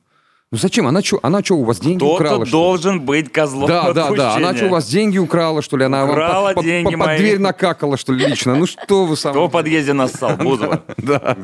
Ну 0.53 0.59
зачем? 0.59 0.85
Она 0.85 1.01
что, 1.01 1.19
она 1.23 1.43
что, 1.43 1.55
у 1.55 1.63
вас 1.63 1.79
деньги 1.79 1.97
Кто-то 1.97 2.13
украла? 2.13 2.45
что 2.45 2.45
ли? 2.45 2.51
должен 2.51 3.01
быть 3.01 3.31
козлом 3.31 3.67
Да, 3.67 3.91
да, 3.91 4.11
да. 4.11 4.35
Она 4.35 4.55
что, 4.55 4.67
у 4.67 4.69
вас 4.69 4.87
деньги 4.87 5.17
украла, 5.17 5.63
что 5.63 5.77
ли? 5.77 5.85
Она 5.85 6.05
Украла 6.05 6.45
вам 6.45 6.53
под, 6.53 6.63
деньги 6.63 6.91
под- 6.91 6.99
под 6.99 7.07
мои. 7.07 7.17
дверь 7.17 7.39
накакала, 7.39 7.97
что 7.97 8.13
ли, 8.13 8.27
лично? 8.27 8.55
Ну 8.55 8.67
что 8.67 9.05
вы 9.07 9.17
сам... 9.17 9.31
Кто 9.31 9.47
в 9.47 9.51
подъезде 9.51 9.93
нассал? 9.93 10.37
Бузова. 10.37 10.83
Да. 10.97 11.35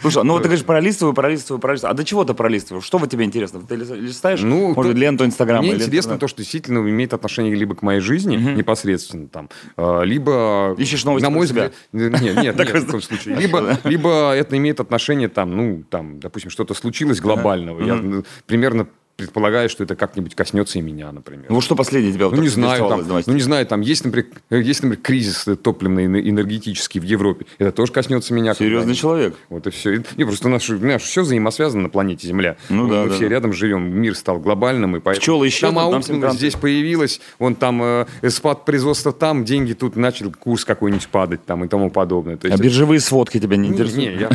Слушай, 0.00 0.24
ну 0.24 0.32
вот 0.32 0.42
ты 0.42 0.48
говоришь, 0.48 0.64
пролистываю, 0.64 1.14
пролистываю, 1.14 1.60
пролистываю. 1.60 1.92
А 1.92 1.94
до 1.96 2.04
чего 2.04 2.24
ты 2.24 2.34
пролистываешь? 2.34 2.84
Что 2.84 2.98
вот 2.98 3.08
тебе 3.08 3.26
интересно? 3.26 3.60
Ты 3.60 3.76
лис- 3.76 3.94
листаешь, 3.94 4.40
Ну, 4.40 4.74
может, 4.74 4.96
ленту 4.96 5.24
Инстаграма? 5.24 5.62
Мне 5.62 5.74
интересно 5.74 6.18
то, 6.18 6.26
что 6.26 6.38
действительно 6.38 6.78
имеет 6.78 7.14
отношение 7.14 7.54
либо 7.54 7.76
к 7.76 7.82
моей 7.82 8.00
жизни 8.00 8.34
непосредственно 8.34 9.28
там, 9.28 9.50
а, 9.76 10.02
либо... 10.02 10.74
Ищешь 10.78 11.04
новости 11.04 11.22
на 11.24 11.30
мой 11.30 11.46
взгляд... 11.46 11.74
Нет, 11.92 12.20
нет, 12.20 12.36
нет, 12.42 12.56
в 12.56 12.90
коем 12.90 13.02
случае. 13.02 13.36
Либо 13.84 14.32
это 14.32 14.56
имеет 14.56 14.80
отношение 14.80 15.28
там, 15.28 15.56
ну, 15.56 15.84
там, 15.88 16.18
допустим, 16.18 16.50
что-то 16.50 16.74
случилось 16.74 17.20
глобального. 17.20 18.24
Примерно 18.46 18.88
предполагаю, 19.16 19.68
что 19.68 19.84
это 19.84 19.94
как-нибудь 19.96 20.34
коснется 20.34 20.78
и 20.78 20.82
меня, 20.82 21.12
например. 21.12 21.46
Ну 21.48 21.60
что 21.60 21.76
последнее 21.76 22.12
тебя 22.12 22.26
вот 22.26 22.36
Ну, 22.36 22.42
не 22.42 22.48
знаю, 22.48 22.88
там, 22.88 23.04
ну, 23.26 23.32
не 23.34 23.40
знаю, 23.40 23.66
там 23.66 23.80
есть, 23.80 24.04
например, 24.04 24.28
есть, 24.50 24.82
например, 24.82 25.02
кризис 25.02 25.46
топливный, 25.62 26.06
эне- 26.06 26.28
энергетический 26.28 27.00
в 27.00 27.04
Европе. 27.04 27.46
Это 27.58 27.72
тоже 27.72 27.92
коснется 27.92 28.34
меня. 28.34 28.54
Серьезный 28.54 28.94
человек. 28.94 29.36
Вот 29.48 29.66
и 29.66 29.70
все. 29.70 30.02
Не, 30.16 30.24
просто 30.24 30.48
наш, 30.48 30.68
наш 30.68 31.02
все 31.02 31.22
взаимосвязано 31.22 31.84
на 31.84 31.88
планете 31.88 32.26
Земля. 32.26 32.56
Ну 32.68 32.84
мы 32.84 32.90
да, 32.90 33.02
мы 33.02 33.08
да, 33.10 33.14
все 33.14 33.28
рядом 33.28 33.52
живем, 33.52 33.94
мир 34.00 34.14
стал 34.14 34.38
глобальным, 34.38 34.96
и 34.96 35.00
поэтому... 35.00 35.22
Пчелы 35.22 35.48
исчезнут, 35.48 36.06
там 36.06 36.20
гранты. 36.20 36.38
здесь 36.38 36.54
появилось, 36.54 37.20
вон 37.38 37.54
там 37.54 37.82
э, 37.82 38.06
спад 38.28 38.64
производства 38.64 39.12
там, 39.12 39.44
деньги 39.44 39.72
тут 39.72 39.96
начал 39.96 40.32
курс 40.32 40.64
какой-нибудь 40.64 41.08
падать 41.08 41.44
там 41.44 41.64
и 41.64 41.68
тому 41.68 41.90
подобное. 41.90 42.36
То 42.36 42.48
А 42.48 42.50
есть, 42.52 42.62
биржевые 42.62 43.00
сводки 43.00 43.38
тебя 43.38 43.56
не 43.56 43.68
интересуют? 43.68 44.14
не, 44.14 44.20
я, 44.20 44.30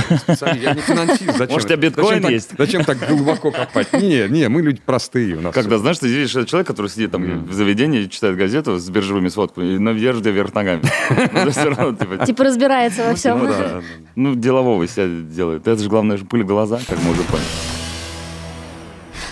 я 0.56 0.74
не 0.74 0.82
финансист. 0.82 1.38
Зачем, 1.38 1.54
Может, 1.54 1.66
у 1.66 1.74
тебя 1.74 1.78
биткоин 1.78 2.28
есть? 2.30 2.52
Зачем 2.58 2.84
так 2.84 2.98
глубоко 3.08 3.52
копать? 3.52 3.92
Не, 3.94 4.28
не, 4.28 4.48
мы 4.50 4.62
люди 4.68 4.82
простые. 4.86 5.36
У 5.38 5.42
нас 5.42 5.54
Когда, 5.54 5.78
знаешь, 5.80 5.98
ты 6.00 6.08
видишь 6.08 6.32
человек, 6.48 6.68
который 6.68 6.88
сидит 6.90 7.12
там 7.12 7.46
в 7.46 7.54
заведении, 7.54 8.06
читает 8.06 8.38
газету 8.38 8.78
с 8.78 8.90
биржевыми 8.90 9.28
сводками, 9.30 9.74
и 9.76 9.78
навьержит 9.80 10.24
тебя 10.24 10.34
вверх 10.34 10.54
ногами. 10.54 10.82
Типа, 11.98 12.26
Типа 12.26 12.44
разбирается 12.44 13.08
во 13.08 13.16
всем. 13.16 13.40
Ну, 13.40 13.48
да, 13.48 13.82
Ну, 14.16 14.36
делового 14.36 14.88
себя 14.88 15.08
делает. 15.08 15.68
Это 15.68 15.82
же 15.82 15.90
главное, 15.90 16.18
пыль 16.18 16.44
в 16.44 16.48
глаза, 16.48 16.80
как 16.88 16.98
мы 17.04 17.12
уже 17.12 17.24
поняли. 17.24 17.46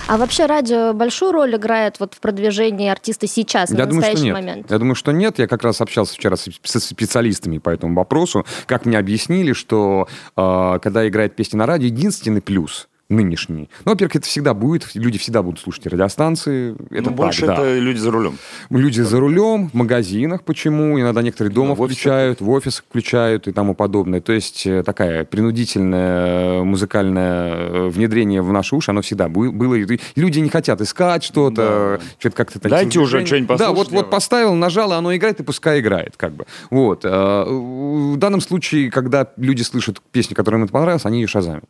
А 0.08 0.18
вообще 0.18 0.46
радио 0.46 0.94
большую 0.94 1.32
роль 1.32 1.56
играет 1.56 2.00
вот 2.00 2.14
в 2.14 2.20
продвижении 2.20 2.88
артиста 2.90 3.26
сейчас, 3.28 3.72
на 3.72 3.78
Я 3.78 3.86
думаю, 3.88 4.04
что 4.04 4.12
настоящий 4.12 4.26
нет. 4.26 4.34
момент? 4.36 4.72
Я 4.72 4.78
думаю, 4.78 4.94
что 4.96 5.12
нет. 5.12 5.40
Я 5.40 5.48
как 5.48 5.64
раз 5.64 5.82
общался 5.82 6.14
вчера 6.14 6.36
с- 6.36 6.48
со 6.64 6.80
специалистами 6.80 7.58
по 7.58 7.72
этому 7.72 7.96
вопросу. 7.96 8.46
Как 8.68 8.86
мне 8.86 9.00
объяснили, 9.00 9.54
что 9.54 10.08
э, 10.38 10.80
когда 10.84 11.08
играет 11.08 11.36
песня 11.36 11.58
на 11.58 11.66
радио, 11.66 11.88
единственный 11.88 12.42
плюс 12.42 12.88
нынешние. 13.10 13.70
Ну, 13.86 13.92
во-первых, 13.92 14.16
это 14.16 14.26
всегда 14.26 14.54
будет, 14.54 14.96
люди 14.96 15.20
всегда 15.20 15.44
будут 15.44 15.60
слушать 15.60 15.86
радиостанции. 15.86 16.74
Это 16.90 17.02
ну, 17.02 17.04
так, 17.04 17.16
больше 17.16 17.46
да. 17.46 17.54
это 17.54 17.78
люди 17.78 18.00
за 18.00 18.10
рулем. 18.10 18.38
Люди 18.72 19.02
за 19.02 19.20
рулем, 19.20 19.70
в 19.70 19.74
магазинах 19.76 20.44
почему, 20.44 21.00
иногда 21.00 21.22
некоторые 21.22 21.54
дома 21.54 21.76
в 21.76 21.82
офисе. 21.82 22.00
включают, 22.00 22.42
в 22.42 22.50
офис 22.50 22.84
включают 22.88 23.48
и 23.48 23.52
тому 23.52 23.76
подобное. 23.76 24.22
То 24.22 24.34
есть 24.34 24.66
э, 24.66 24.82
такая 24.82 25.24
принудительное 25.24 26.62
э, 26.62 26.64
музыкальное 26.64 27.54
э, 27.54 27.88
внедрение 27.90 28.42
в 28.42 28.52
наши 28.52 28.76
уши, 28.76 28.90
оно 28.90 29.04
всегда 29.04 29.30
было. 29.30 29.76
И 29.76 30.00
люди 30.16 30.40
не 30.40 30.50
хотят 30.50 30.82
искать 30.82 31.24
что-то, 31.24 32.02
что-то 32.18 32.36
как-то 32.36 32.60
такие 32.60 32.70
Дайте 32.70 33.00
уже 33.00 33.24
что-нибудь 33.24 33.58
Да, 33.60 33.70
вот, 33.70 33.76
послушать, 33.76 33.92
я 33.92 33.98
вот 33.98 34.06
вот. 34.06 34.12
поставил, 34.12 34.54
нажал, 34.56 34.92
и 34.92 34.96
оно 34.96 35.16
играет, 35.16 35.40
и 35.40 35.44
пускай 35.44 35.80
играет, 35.80 36.18
как 36.18 36.34
бы. 36.34 36.46
Вот. 36.72 37.04
В 37.04 38.18
данном 38.18 38.42
случае, 38.42 38.90
когда 38.90 39.28
люди 39.38 39.62
слышат 39.62 40.02
песню, 40.12 40.36
которая 40.36 40.60
им 40.60 40.68
понравилась, 40.68 41.06
они 41.06 41.22
ее 41.22 41.28
шазамят. 41.28 41.70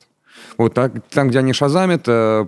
Вот 0.57 0.73
так, 0.73 0.91
там, 1.09 1.29
где 1.29 1.39
они 1.39 1.53
шазамят, 1.53 2.03
э, 2.07 2.45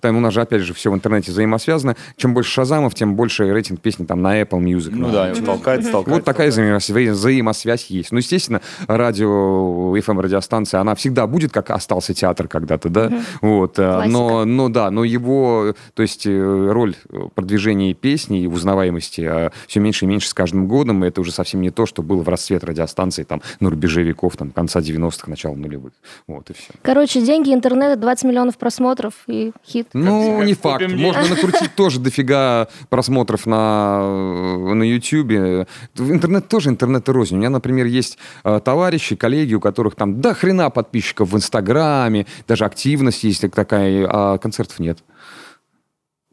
там 0.00 0.16
у 0.16 0.20
нас 0.20 0.32
же, 0.34 0.40
опять 0.40 0.62
же, 0.62 0.74
все 0.74 0.90
в 0.90 0.94
интернете 0.94 1.30
взаимосвязано. 1.30 1.96
Чем 2.16 2.34
больше 2.34 2.50
шазамов, 2.50 2.94
тем 2.94 3.14
больше 3.14 3.52
рейтинг 3.52 3.80
песни 3.80 4.04
там 4.04 4.22
на 4.22 4.40
Apple 4.40 4.60
Music. 4.60 4.90
Ну 4.92 5.06
на- 5.08 5.12
да, 5.12 5.34
толкается, 5.34 5.90
толкается. 5.90 6.14
вот 6.18 6.24
такая 6.24 6.48
взаимосвязь, 6.50 7.10
взаимосвязь 7.10 7.86
есть. 7.86 8.12
Ну, 8.12 8.18
естественно, 8.18 8.60
радио, 8.86 9.96
FM-радиостанция, 9.96 10.80
она 10.80 10.94
всегда 10.94 11.26
будет, 11.26 11.52
как 11.52 11.70
остался 11.70 12.14
театр 12.14 12.48
когда-то, 12.48 12.88
да? 12.88 13.12
Вот. 13.40 13.78
э, 13.78 13.82
Классика. 13.92 14.12
Но, 14.12 14.44
но 14.44 14.68
да, 14.68 14.90
но 14.90 15.04
его, 15.04 15.74
то 15.94 16.02
есть 16.02 16.26
э, 16.26 16.68
роль 16.70 16.96
продвижения 17.34 17.94
песни 17.94 18.42
и 18.42 18.46
в 18.46 18.54
узнаваемости 18.54 19.50
все 19.66 19.80
меньше 19.80 20.04
и 20.04 20.08
меньше 20.08 20.28
с 20.28 20.34
каждым 20.34 20.66
годом. 20.66 21.04
И 21.04 21.08
это 21.08 21.20
уже 21.20 21.32
совсем 21.32 21.60
не 21.60 21.70
то, 21.70 21.86
что 21.86 22.02
было 22.02 22.22
в 22.22 22.28
расцвет 22.28 22.64
радиостанции 22.64 23.22
там 23.22 23.42
на 23.60 23.70
рубеже 23.70 24.02
веков, 24.02 24.36
там, 24.36 24.50
конца 24.50 24.80
90-х, 24.80 25.28
начала 25.28 25.54
нулевых. 25.54 25.92
Вот, 26.26 26.50
и 26.50 26.54
все. 26.54 26.72
Короче, 26.82 27.20
деньги, 27.20 27.43
интернет, 27.52 27.98
20 28.00 28.24
миллионов 28.24 28.56
просмотров 28.56 29.14
и 29.26 29.52
хит. 29.66 29.88
Ну, 29.92 30.38
как 30.38 30.46
не 30.46 30.54
факт. 30.54 30.84
«Купим 30.84 30.98
Можно 31.00 31.28
накрутить 31.30 31.74
тоже 31.74 32.00
дофига 32.00 32.68
просмотров 32.88 33.46
на, 33.46 34.74
на 34.74 34.82
YouTube. 34.82 35.66
Интернет 35.98 36.48
тоже 36.48 36.70
интернет 36.70 37.08
и 37.08 37.12
рознь. 37.12 37.34
У 37.34 37.38
меня, 37.38 37.50
например, 37.50 37.86
есть 37.86 38.18
э, 38.44 38.60
товарищи, 38.64 39.16
коллеги, 39.16 39.54
у 39.54 39.60
которых 39.60 39.96
там 39.96 40.20
до 40.20 40.34
хрена 40.34 40.70
подписчиков 40.70 41.30
в 41.30 41.36
Инстаграме, 41.36 42.26
даже 42.46 42.64
активность 42.64 43.24
есть 43.24 43.50
такая, 43.50 44.06
а 44.08 44.38
концертов 44.38 44.78
нет. 44.78 44.98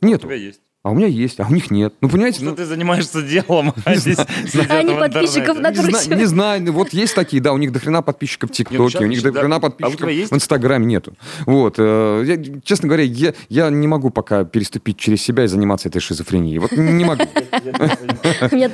У 0.01 0.05
Нету. 0.05 0.27
тебя 0.27 0.35
есть. 0.35 0.61
А 0.83 0.89
у 0.89 0.95
меня 0.95 1.05
есть, 1.05 1.39
а 1.39 1.45
у 1.47 1.53
них 1.53 1.69
нет. 1.69 1.93
Ну, 2.01 2.09
понимаете, 2.09 2.37
Что 2.37 2.45
ну, 2.45 2.55
ты 2.55 2.65
занимаешься 2.65 3.21
делом, 3.21 3.71
а 3.85 3.93
здесь 3.95 4.17
Они 4.67 4.95
в 4.95 4.97
подписчиков 4.97 5.59
накручивают. 5.59 6.03
знаю, 6.03 6.19
не 6.19 6.25
знаю, 6.25 6.63
ну, 6.63 6.71
вот 6.71 6.91
есть 6.91 7.13
такие, 7.13 7.39
да, 7.39 7.53
у 7.53 7.57
них 7.57 7.71
дохрена 7.71 8.01
подписчиков 8.01 8.49
в 8.49 8.53
ну, 8.53 8.55
ТикТоке, 8.55 9.03
у 9.03 9.07
них 9.07 9.21
дохрена 9.21 9.57
А 9.57 9.59
подписчиков 9.59 10.09
в 10.09 10.33
Инстаграме 10.33 10.87
нету. 10.87 11.13
Вот, 11.45 11.75
э, 11.77 12.23
я, 12.25 12.61
честно 12.63 12.87
говоря, 12.87 13.03
я, 13.03 13.35
я 13.49 13.69
не 13.69 13.87
могу 13.87 14.09
пока 14.09 14.43
переступить 14.43 14.97
через 14.97 15.21
себя 15.21 15.43
и 15.43 15.47
заниматься 15.47 15.87
этой 15.87 16.01
шизофренией. 16.01 16.57
Вот 16.57 16.71
не 16.71 17.05
могу. 17.05 17.25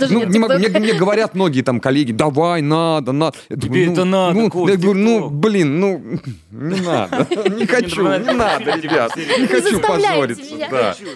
Ну. 0.10 0.26
Мне, 0.26 0.93
говорят 0.93 1.34
многие 1.34 1.62
там 1.62 1.80
коллеги, 1.80 2.12
давай, 2.12 2.62
надо, 2.62 3.12
надо. 3.12 3.38
Тебе 3.50 3.91
это 3.91 4.06
надо, 4.06 4.39
Ну, 4.39 4.67
я 4.67 4.78
говорю, 4.78 4.93
ну, 4.93 5.30
блин, 5.30 5.80
ну, 5.80 6.02
не 6.52 6.82
надо. 6.82 7.28
Не 7.58 7.65
хочу, 7.65 8.04
не 8.04 8.34
надо, 8.34 8.76
ребят. 8.80 9.15
Не 9.15 9.48
хочу 9.48 9.80
позориться. 9.80 10.43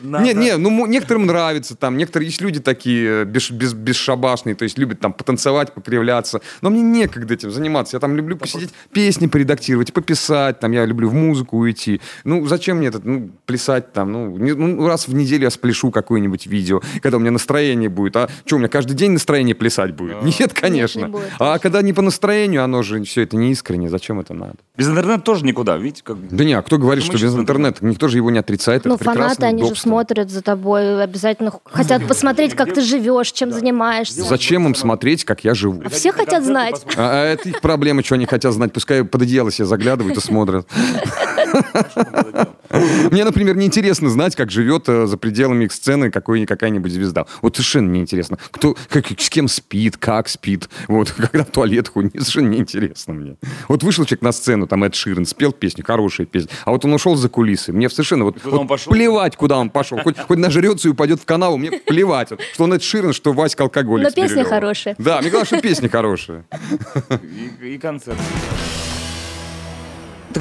Не, 0.04 0.34
не, 0.34 0.58
ну 0.58 0.81
мо- 0.82 0.88
некоторым 0.88 1.26
нравится 1.26 1.76
там, 1.76 1.98
некоторые 1.98 2.28
есть 2.30 2.42
люди 2.42 2.60
такие 2.60 3.22
э, 3.22 3.26
без, 3.26 3.50
без, 3.52 3.74
бесшабашные, 3.74 4.56
то 4.56 4.64
есть 4.64 4.78
любят 4.78 5.00
там 5.00 5.14
потанцевать, 5.14 5.74
покривляться. 5.74 6.42
Но 6.62 6.70
мне 6.70 6.82
некогда 6.82 7.34
этим 7.34 7.52
заниматься. 7.52 7.96
Я 7.96 8.00
там 8.00 8.16
люблю 8.16 8.38
посидеть, 8.38 8.72
песни 8.92 9.28
поредактировать, 9.28 9.94
пописать, 9.94 10.60
там 10.60 10.72
я 10.72 10.86
люблю 10.86 11.10
в 11.10 11.14
музыку 11.14 11.58
уйти. 11.58 12.02
Ну, 12.24 12.46
зачем 12.48 12.78
мне 12.78 12.88
это, 12.88 13.02
ну, 13.04 13.30
плясать 13.46 13.94
там, 13.94 14.12
ну, 14.12 14.38
не- 14.38 14.54
ну, 14.54 14.88
раз 14.88 15.08
в 15.08 15.14
неделю 15.14 15.44
я 15.44 15.50
спляшу 15.50 15.92
какое-нибудь 15.92 16.48
видео, 16.48 16.82
когда 17.02 17.18
у 17.18 17.20
меня 17.20 17.32
настроение 17.32 17.90
будет. 17.90 18.16
А 18.16 18.30
что, 18.46 18.56
у 18.56 18.60
меня 18.60 18.70
каждый 18.70 18.94
день 18.94 19.12
настроение 19.12 19.56
плясать 19.56 19.94
будет? 19.94 20.18
Нет, 20.40 20.54
конечно. 20.54 21.08
будет, 21.08 21.30
а 21.40 21.60
когда 21.60 21.82
не 21.82 21.94
по 21.94 22.02
настроению, 22.02 22.64
оно 22.64 22.84
же 22.84 23.04
все 23.04 23.22
это 23.22 23.38
не 23.38 23.52
искренне. 23.52 23.90
Зачем 23.90 24.20
это 24.20 24.34
надо? 24.34 24.56
Без 24.78 24.88
интернета 24.88 25.22
тоже 25.22 25.46
никуда, 25.46 25.78
видите, 25.78 26.02
как... 26.04 26.18
Да 26.30 26.44
не, 26.44 26.54
а 26.54 26.62
кто 26.62 26.78
говорит, 26.78 27.04
что 27.04 27.14
без 27.14 27.20
Преимущество 27.22 27.42
интернета? 27.42 27.86
Никто 27.86 28.08
же 28.08 28.18
его 28.18 28.32
не 28.32 28.40
отрицает. 28.40 28.86
Ну, 28.86 28.98
фанаты, 28.98 29.46
они 29.46 29.60
же 29.60 29.66
удобство. 29.68 29.90
смотрят 29.90 30.30
за 30.30 30.42
тобой, 30.42 30.71
обязательно 30.76 31.52
хотят 31.66 32.08
посмотреть, 32.08 32.56
как 32.56 32.74
ты 32.74 32.82
живешь, 32.82 33.32
чем 33.32 33.52
занимаешься. 33.52 34.24
Зачем 34.24 34.66
им 34.66 34.76
смотреть, 34.76 35.26
как 35.26 35.44
я 35.44 35.54
живу? 35.54 35.82
А 35.86 35.90
все 35.90 36.12
хотят 36.12 36.44
знать. 36.44 36.82
А, 36.98 37.12
а 37.12 37.26
это 37.26 37.50
их 37.50 37.62
проблемы, 37.62 38.04
что 38.04 38.16
они 38.16 38.26
хотят 38.26 38.54
знать. 38.54 38.74
Пускай 38.74 39.04
под 39.04 39.22
одеяло 39.22 39.52
себе 39.52 39.66
заглядывают 39.66 40.18
и 40.18 40.22
смотрят. 40.22 40.68
Мне, 43.12 43.26
например, 43.26 43.58
неинтересно 43.58 44.10
знать, 44.10 44.36
как 44.36 44.50
живет 44.52 44.88
э, 44.88 45.06
за 45.06 45.18
пределами 45.18 45.66
их 45.66 45.74
сцены 45.74 46.10
какой- 46.10 46.46
какая-нибудь 46.46 46.92
звезда. 46.92 47.26
Вот 47.42 47.56
совершенно 47.56 47.92
неинтересно. 47.92 48.38
Кто, 48.52 48.78
как, 48.90 49.08
с 49.20 49.30
кем 49.30 49.48
спит, 49.48 49.98
как 49.98 50.30
спит, 50.30 50.70
вот, 50.88 51.12
когда 51.18 51.44
в 51.44 51.50
туалет 51.50 51.90
ходит, 51.90 52.14
совершенно 52.14 52.48
неинтересно 52.50 53.14
мне. 53.14 53.36
Вот 53.68 53.84
вышел 53.84 54.06
человек 54.06 54.22
на 54.22 54.32
сцену, 54.32 54.68
там 54.68 54.84
Эд 54.84 54.96
Ширен 54.96 55.26
спел 55.26 55.52
песню, 55.52 55.84
хорошая 55.86 56.26
песня, 56.26 56.50
а 56.66 56.72
вот 56.72 56.86
он 56.86 56.94
ушел 56.94 57.16
за 57.16 57.28
кулисы. 57.28 57.74
Мне 57.74 57.90
совершенно 57.90 58.26
вот, 58.26 58.38
вот 58.44 58.86
плевать, 58.86 59.36
куда 59.36 59.58
он 59.58 59.70
пошел. 59.70 60.00
Хоть, 60.00 60.18
хоть 60.18 60.38
нажрется 60.62 60.88
и 60.88 60.92
упадет 60.92 61.20
в 61.20 61.26
канал, 61.26 61.58
мне 61.58 61.72
плевать. 61.72 62.30
Что 62.54 62.64
он 62.64 62.74
Эд 62.74 62.84
Ширен, 62.84 63.14
что 63.14 63.34
Васька 63.34 63.64
алкоголик. 63.64 64.08
Но 64.08 64.12
песня 64.12 64.44
хорошая. 64.44 64.96
Да, 64.98 65.20
мне 65.22 65.30
главное, 65.30 65.46
что 65.46 65.62
песня 65.62 65.90
хорошая. 65.90 66.46
И, 67.62 67.74
и 67.74 67.78
концерт. 67.78 68.18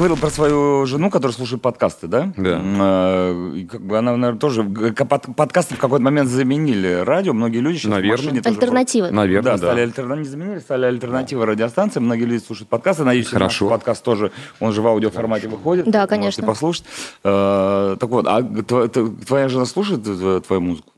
Говорил 0.01 0.17
про 0.17 0.31
свою 0.31 0.87
жену, 0.87 1.11
которая 1.11 1.35
слушает 1.35 1.61
подкасты, 1.61 2.07
да? 2.07 2.33
Да. 2.35 2.63
Э, 2.65 3.53
и 3.55 3.67
как 3.67 3.83
бы 3.83 3.99
она, 3.99 4.17
наверное, 4.17 4.41
тоже... 4.41 4.65
под- 4.65 5.37
Подкасты 5.37 5.75
в 5.75 5.79
какой-то 5.79 6.03
момент 6.03 6.31
заменили 6.31 7.03
радио. 7.05 7.35
Многие 7.35 7.59
люди 7.59 7.77
сейчас 7.77 7.91
Наверное. 7.91 8.17
в 8.17 8.21
машине 8.21 8.41
тоже... 8.41 8.57
Альтернативы. 8.57 9.11
Наверное, 9.11 9.43
да, 9.43 9.59
да. 9.59 9.67
стали 9.67 9.83
альтерна- 9.87 10.17
не 10.17 10.25
заменили, 10.25 10.59
стали 10.61 10.87
альтернативой 10.87 11.45
радиостанции. 11.45 12.01
Многие 12.01 12.25
люди 12.25 12.43
слушают 12.43 12.71
подкасты. 12.71 13.05
Надеюсь, 13.05 13.29
Хорошо. 13.29 13.67
наш 13.67 13.73
подкаст 13.73 14.03
тоже, 14.03 14.33
он 14.59 14.73
же 14.73 14.81
в 14.81 14.87
аудиоформате 14.87 15.49
выходит. 15.49 15.85
Да, 15.85 15.99
Можете 15.99 16.15
конечно. 16.17 16.47
послушать. 16.47 16.85
Э, 17.23 17.99
так 18.01 18.09
вот, 18.09 18.25
а 18.27 18.43
твоя 18.43 19.51
жена 19.51 19.67
слушает 19.67 20.01
э, 20.07 20.41
твою 20.47 20.63
музыку? 20.63 20.93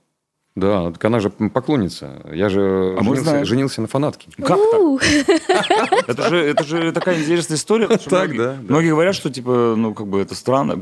Да, 0.55 0.91
так 0.91 1.03
она 1.07 1.19
же 1.19 1.31
поклонница. 1.31 2.21
Я 2.31 2.51
же 2.51 2.95
А 2.99 3.03
мы 3.03 3.17
женился, 3.17 3.23
знаем. 3.23 3.45
женился 3.47 3.81
на 3.81 3.89
фанатке. 3.89 4.29
Как 4.37 4.59
так? 4.59 4.83
Это 6.09 6.29
же, 6.29 6.37
это 6.37 6.65
же 6.65 6.93
такая 6.93 7.19
интересная 7.19 7.57
история. 7.57 7.89
Так, 7.89 8.07
многие, 8.11 8.37
да, 8.37 8.45
да. 8.55 8.59
Многие 8.69 8.91
говорят, 8.91 9.15
что, 9.15 9.31
типа, 9.31 9.75
ну, 9.77 9.95
как 9.95 10.07
бы 10.09 10.21
это 10.21 10.35
странно. 10.35 10.81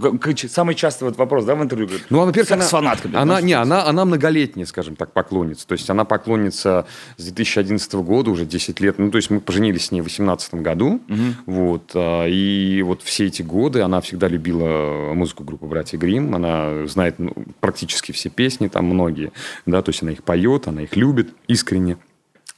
Самый 0.48 0.74
частый 0.74 1.06
вот 1.06 1.16
вопрос, 1.18 1.44
да, 1.44 1.54
в 1.54 1.62
интервью? 1.62 1.86
говорят, 1.86 2.06
Ну, 2.10 2.20
а, 2.20 2.26
во-первых, 2.26 2.50
она, 2.50 2.64
с 2.64 2.70
фанатками. 2.70 3.16
она, 3.16 3.40
не, 3.40 3.52
она, 3.52 3.86
она 3.86 4.04
многолетняя, 4.04 4.66
скажем 4.66 4.96
так, 4.96 5.12
поклонница. 5.12 5.66
То 5.66 5.72
есть 5.72 5.88
она 5.88 6.04
поклонница 6.04 6.86
с 7.16 7.24
2011 7.24 7.94
года, 7.94 8.30
уже 8.30 8.46
10 8.46 8.80
лет. 8.80 8.98
Ну, 8.98 9.10
то 9.10 9.16
есть 9.16 9.30
мы 9.30 9.40
поженились 9.40 9.86
с 9.86 9.92
ней 9.92 10.00
в 10.00 10.04
2018 10.04 10.54
году. 10.54 11.00
Вот, 11.46 11.92
а, 11.94 12.26
и 12.26 12.82
вот 12.82 13.02
все 13.02 13.26
эти 13.26 13.42
годы 13.42 13.82
она 13.82 14.00
всегда 14.00 14.26
любила 14.26 15.12
музыку 15.14 15.44
группы 15.44 15.66
«Братья 15.66 15.96
Грим. 15.96 16.34
Она 16.34 16.86
знает 16.86 17.18
ну, 17.18 17.32
практически 17.60 18.10
все 18.12 18.30
песни, 18.30 18.68
там 18.68 18.86
многие. 18.86 19.32
Да, 19.66 19.82
то 19.82 19.90
есть 19.90 20.02
она 20.02 20.12
их 20.12 20.22
поет, 20.22 20.68
она 20.68 20.82
их 20.82 20.96
любит 20.96 21.34
искренне. 21.48 21.98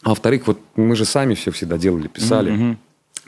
А 0.03 0.11
во-вторых, 0.11 0.47
вот 0.47 0.59
мы 0.77 0.97
же 0.97 1.05
сами 1.05 1.35
все 1.35 1.51
всегда 1.51 1.79
делали, 1.79 2.09
писали. 2.09 2.77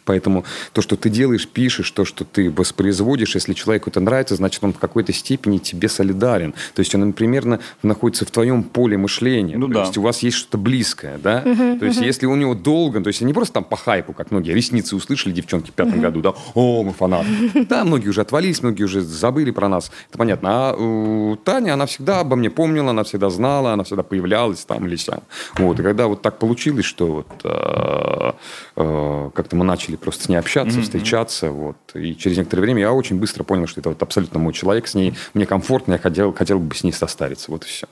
Поэтому 0.04 0.44
то, 0.72 0.82
что 0.82 0.96
ты 0.96 1.08
делаешь, 1.08 1.48
пишешь, 1.48 1.90
то, 1.90 2.04
что 2.04 2.24
ты 2.24 2.50
воспроизводишь, 2.50 3.34
если 3.34 3.52
человеку 3.54 3.90
это 3.90 4.00
нравится, 4.00 4.36
значит, 4.36 4.62
он 4.62 4.72
в 4.72 4.78
какой-то 4.78 5.12
степени 5.12 5.58
тебе 5.58 5.88
солидарен. 5.88 6.54
То 6.74 6.80
есть 6.80 6.94
он 6.94 7.12
примерно 7.12 7.60
находится 7.82 8.24
в 8.24 8.30
твоем 8.30 8.62
поле 8.62 8.96
мышления. 8.96 9.56
Ну 9.56 9.68
то 9.68 9.74
да. 9.74 9.80
есть 9.80 9.98
у 9.98 10.02
вас 10.02 10.22
есть 10.22 10.36
что-то 10.36 10.58
близкое, 10.58 11.18
да? 11.18 11.40
то 11.40 11.84
есть 11.84 12.00
если 12.00 12.26
у 12.26 12.34
него 12.34 12.54
долго, 12.54 13.00
то 13.00 13.08
есть 13.08 13.20
не 13.20 13.32
просто 13.32 13.54
там 13.54 13.64
по 13.64 13.76
хайпу, 13.76 14.12
как 14.12 14.30
многие 14.30 14.52
ресницы 14.52 14.96
услышали 14.96 15.32
девчонки 15.32 15.70
в 15.70 15.74
пятом 15.74 16.00
году, 16.00 16.20
да, 16.20 16.34
о, 16.54 16.82
мы 16.82 16.92
фанаты. 16.92 17.26
Да, 17.74 17.82
многие 17.84 18.08
уже 18.08 18.20
отвалились, 18.20 18.62
многие 18.62 18.84
уже 18.84 19.00
забыли 19.00 19.50
про 19.50 19.68
нас. 19.68 19.90
Это 20.10 20.18
понятно. 20.18 20.48
А 20.52 21.36
Таня, 21.44 21.74
она 21.74 21.86
всегда 21.86 22.20
обо 22.20 22.36
мне 22.36 22.50
помнила, 22.50 22.90
она 22.90 23.04
всегда 23.04 23.30
знала, 23.30 23.72
она 23.72 23.84
всегда 23.84 24.02
появлялась 24.02 24.64
там 24.64 24.86
или 24.86 24.96
сям. 24.96 25.22
Вот. 25.56 25.80
И 25.80 25.82
когда 25.82 26.06
вот 26.06 26.22
так 26.22 26.38
получилось, 26.38 26.84
что 26.84 27.06
вот 27.06 27.26
э, 27.44 28.32
э, 28.76 29.30
как-то 29.34 29.56
мы 29.56 29.64
начали 29.64 29.93
просто 29.96 30.24
с 30.24 30.28
ней 30.28 30.36
общаться, 30.36 30.80
встречаться, 30.80 31.50
вот. 31.50 31.76
И 31.94 32.16
через 32.16 32.36
некоторое 32.36 32.62
время 32.62 32.80
я 32.80 32.92
очень 32.92 33.16
быстро 33.16 33.44
понял, 33.44 33.66
что 33.66 33.80
это 33.80 33.90
вот 33.90 34.02
абсолютно 34.02 34.38
мой 34.38 34.52
человек, 34.52 34.86
с 34.86 34.94
ней 34.94 35.14
мне 35.34 35.46
комфортно, 35.46 35.92
я 35.92 35.98
хотел, 35.98 36.32
хотел 36.32 36.58
бы 36.58 36.74
с 36.74 36.84
ней 36.84 36.92
состариться, 36.92 37.50
вот 37.50 37.64
и 37.64 37.66
все. 37.66 37.86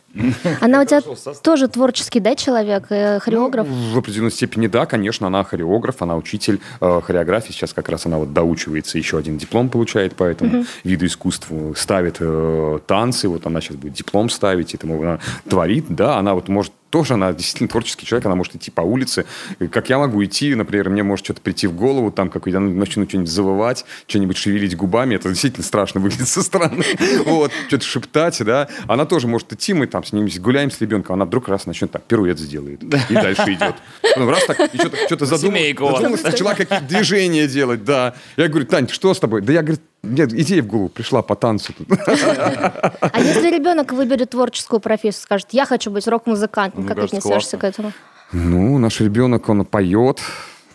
Она 0.61 0.83
у 0.83 0.85
тебя 0.85 1.01
тоже 1.43 1.69
творческий, 1.69 2.21
да, 2.21 2.35
человек, 2.35 2.87
э, 2.91 3.19
хореограф? 3.21 3.67
В 3.67 3.99
определенной 3.99 4.33
степени, 4.33 4.67
да, 4.67 4.87
конечно, 4.87 5.27
она 5.27 5.45
хореограф, 5.45 6.03
она 6.03 6.17
учитель 6.17 6.61
э, 6.81 7.01
хореографии. 7.03 7.53
Сейчас 7.53 7.73
как 7.73 7.89
раз 7.89 8.07
она 8.07 8.19
вот 8.19 8.33
доучивается, 8.33 8.99
еще 8.99 9.19
один 9.19 9.39
диплом 9.39 9.69
получает 9.69 10.15
по 10.15 10.25
этому 10.25 10.65
виду 10.85 11.07
искусства. 11.07 11.75
Ставит 11.75 12.17
э, 12.21 12.79
танцы, 12.87 13.29
вот 13.29 13.47
она 13.47 13.61
сейчас 13.61 13.77
будет 13.77 13.95
диплом 13.95 14.29
ставить, 14.31 14.75
и 14.75 14.77
тому 14.77 15.01
она 15.03 15.19
творит, 15.49 15.87
да, 15.89 16.19
она 16.19 16.35
вот 16.35 16.49
может 16.49 16.73
тоже 16.93 17.15
она 17.15 17.33
действительно 17.33 17.69
творческий 17.69 18.05
человек, 18.05 18.27
она 18.27 18.35
может 18.35 18.55
идти 18.55 18.71
по 18.71 18.83
улице, 18.83 19.25
как 19.71 19.89
я 19.89 19.99
могу 19.99 20.23
идти, 20.23 20.55
например, 20.55 20.91
мне 20.91 21.03
может 21.03 21.25
что-то 21.25 21.41
прийти 21.41 21.67
в 21.67 21.73
голову, 21.75 22.13
там, 22.13 22.29
как 22.29 22.47
я 22.47 22.61
начну 22.61 23.09
что-нибудь 23.09 23.31
завывать, 23.31 23.87
что-нибудь 24.07 24.37
шевелить 24.37 24.77
губами, 24.77 25.15
это 25.15 25.31
действительно 25.31 25.65
страшно 25.65 26.01
выглядит 26.01 26.29
со 26.29 26.43
стороны, 26.43 26.85
вот, 27.25 27.51
что-то 27.69 27.85
шептать, 27.85 28.45
да, 28.45 28.69
она 28.89 29.07
тоже 29.07 29.27
может 29.27 29.51
идти, 29.55 29.73
мы 29.73 29.87
там 29.87 30.05
с 30.05 30.13
ним 30.13 30.29
гуляем 30.41 30.71
с 30.71 30.83
ребенком, 30.83 31.15
она 31.15 31.25
вдруг 31.25 31.49
раз 31.49 31.65
начнет 31.65 31.91
так, 31.91 32.03
пируэт 32.05 32.39
сделает, 32.39 32.83
и 32.83 33.15
дальше 33.15 33.55
идет. 33.55 33.77
Ну, 34.17 34.29
раз 34.29 34.45
так, 34.45 34.61
и 34.75 34.77
что-то, 34.77 34.97
что-то 35.07 35.25
задумалась, 35.25 36.23
начала 36.23 36.55
какие-то 36.55 36.85
движения 36.85 37.49
делать, 37.49 37.85
да. 37.85 38.15
Я 38.37 38.49
говорю, 38.49 38.67
Тань, 38.67 38.89
что 38.89 39.15
с 39.15 39.19
тобой? 39.19 39.41
Да 39.41 39.55
я, 39.55 39.63
говорю, 39.63 39.81
нет, 40.03 40.33
идея 40.33 40.63
в 40.63 40.67
голову 40.67 40.89
пришла 40.89 41.23
по 41.23 41.37
танцу. 41.37 41.73
А 41.89 43.21
если 43.21 43.51
ребенок 43.55 43.93
выберет 43.93 44.31
творческую 44.31 44.81
профессию, 44.81 45.23
скажет, 45.23 45.49
я 45.53 45.65
хочу 45.65 45.91
быть 45.91 46.09
рок-музыкантом, 46.09 46.87
как 46.87 46.97
ты 46.97 47.05
отнесешься 47.05 47.57
к 47.57 47.65
этому? 47.65 47.93
Ну, 48.33 48.79
наш 48.79 49.01
ребенок, 49.01 49.49
он 49.49 49.65
поет, 49.65 50.21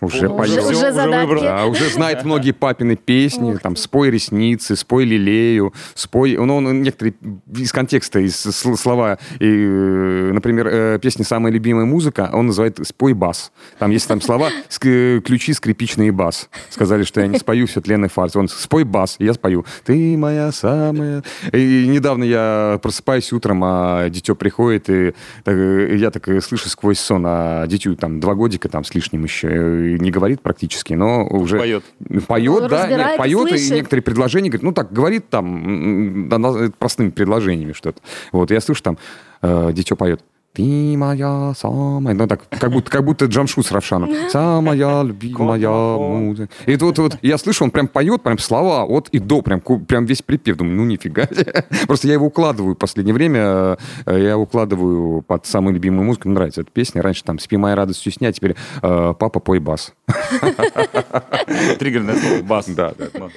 уже, 0.01 0.27
уже, 0.27 0.59
уже, 0.59 0.69
уже 0.69 0.91
задатки. 0.91 1.41
Да, 1.41 1.65
уже 1.65 1.89
знает 1.89 2.23
многие 2.25 2.51
папины 2.51 2.95
песни, 2.95 3.55
там, 3.61 3.75
спой 3.75 4.11
ресницы, 4.11 4.75
спой 4.75 5.05
лилею, 5.05 5.73
спой, 5.93 6.37
ну, 6.37 6.57
он 6.57 6.81
некоторые 6.81 7.15
из 7.55 7.71
контекста, 7.71 8.19
из 8.19 8.35
слова, 8.35 9.17
и, 9.39 9.45
э, 9.45 10.31
например, 10.33 10.67
э, 10.67 10.99
песни 11.01 11.23
«Самая 11.23 11.51
любимая 11.51 11.85
музыка», 11.85 12.29
он 12.33 12.47
называет 12.47 12.79
«спой 12.87 13.13
бас». 13.13 13.51
Там 13.79 13.91
есть 13.91 14.07
там 14.07 14.21
слова 14.21 14.49
«ключи, 14.79 15.53
скрипичный 15.53 16.11
бас». 16.11 16.49
Сказали, 16.69 17.03
что 17.03 17.21
я 17.21 17.27
не 17.27 17.37
спою, 17.37 17.67
все 17.67 17.81
тленный 17.81 18.09
фарс. 18.09 18.35
Он 18.35 18.47
«спой 18.47 18.83
бас», 18.83 19.15
я 19.19 19.33
спою 19.33 19.65
«Ты 19.85 20.17
моя 20.17 20.51
самая...» 20.51 21.23
И 21.53 21.87
недавно 21.87 22.23
я 22.23 22.79
просыпаюсь 22.81 23.31
утром, 23.33 23.61
а 23.63 24.09
дитё 24.09 24.35
приходит, 24.35 24.89
и 24.89 25.13
так, 25.43 25.55
я 25.55 26.11
так 26.11 26.43
слышу 26.43 26.69
сквозь 26.69 26.99
сон, 26.99 27.23
а 27.25 27.67
дитю 27.67 27.95
там 27.95 28.19
два 28.19 28.35
годика 28.35 28.69
там 28.69 28.83
с 28.83 28.93
лишним 28.93 29.23
еще, 29.23 29.47
не 29.95 30.11
говорит 30.11 30.41
практически, 30.41 30.93
но 30.93 31.25
уже... 31.27 31.57
Поет. 31.57 31.83
Поет, 32.27 32.61
ну, 32.63 32.67
да, 32.69 32.87
нет, 32.87 33.17
поет, 33.17 33.49
слышит. 33.49 33.71
и 33.71 33.73
некоторые 33.75 34.03
предложения 34.03 34.49
говорит, 34.49 34.63
ну 34.63 34.71
так, 34.73 34.91
говорит 34.91 35.29
там 35.29 36.29
простыми 36.77 37.09
предложениями 37.09 37.73
что-то. 37.73 38.01
Вот, 38.31 38.51
я 38.51 38.61
слышу 38.61 38.83
там, 38.83 38.97
э, 39.41 39.71
дитё 39.73 39.95
поет, 39.95 40.21
ты 40.57 40.97
моя 40.97 41.53
самая... 41.55 42.15
Ну, 42.15 42.27
так, 42.27 42.49
как 42.49 42.71
будто, 42.71 42.89
как 42.89 43.05
будто 43.05 43.25
Джамшут 43.25 43.67
с 43.67 43.71
Равшаном. 43.71 44.09
Самая 44.31 45.03
любимая 45.03 45.69
музыка. 45.69 46.51
И 46.65 46.75
вот, 46.77 46.97
вот 46.97 47.17
я 47.21 47.37
слышу, 47.37 47.63
он 47.63 47.69
прям 47.69 47.87
поет, 47.87 48.23
прям 48.23 48.39
слова 48.39 48.83
от 48.83 49.07
и 49.09 49.19
до, 49.19 49.43
прям, 49.43 49.61
прям 49.61 50.05
весь 50.05 50.23
припев. 50.23 50.57
Думаю, 50.57 50.77
ну 50.77 50.85
нифига. 50.85 51.29
Просто 51.85 52.07
я 52.07 52.15
его 52.15 52.25
укладываю 52.25 52.73
в 52.73 52.77
последнее 52.79 53.13
время. 53.13 53.77
Э, 54.07 54.19
я 54.19 54.35
укладываю 54.35 55.21
под 55.21 55.45
самую 55.45 55.75
любимую 55.75 56.05
музыку. 56.05 56.27
Мне 56.27 56.35
нравится 56.35 56.61
эта 56.61 56.71
песня. 56.71 57.03
Раньше 57.03 57.23
там 57.23 57.37
«Спи 57.37 57.55
моя 57.55 57.75
радостью 57.75 58.11
сня», 58.11 58.31
теперь 58.31 58.55
э, 58.81 59.13
«Папа, 59.19 59.39
пой 59.39 59.59
бас». 59.59 59.93
Триггерное 61.77 62.15
слово 62.15 62.41
«бас». 62.41 62.67
Да, 62.67 62.93
да. 62.97 63.29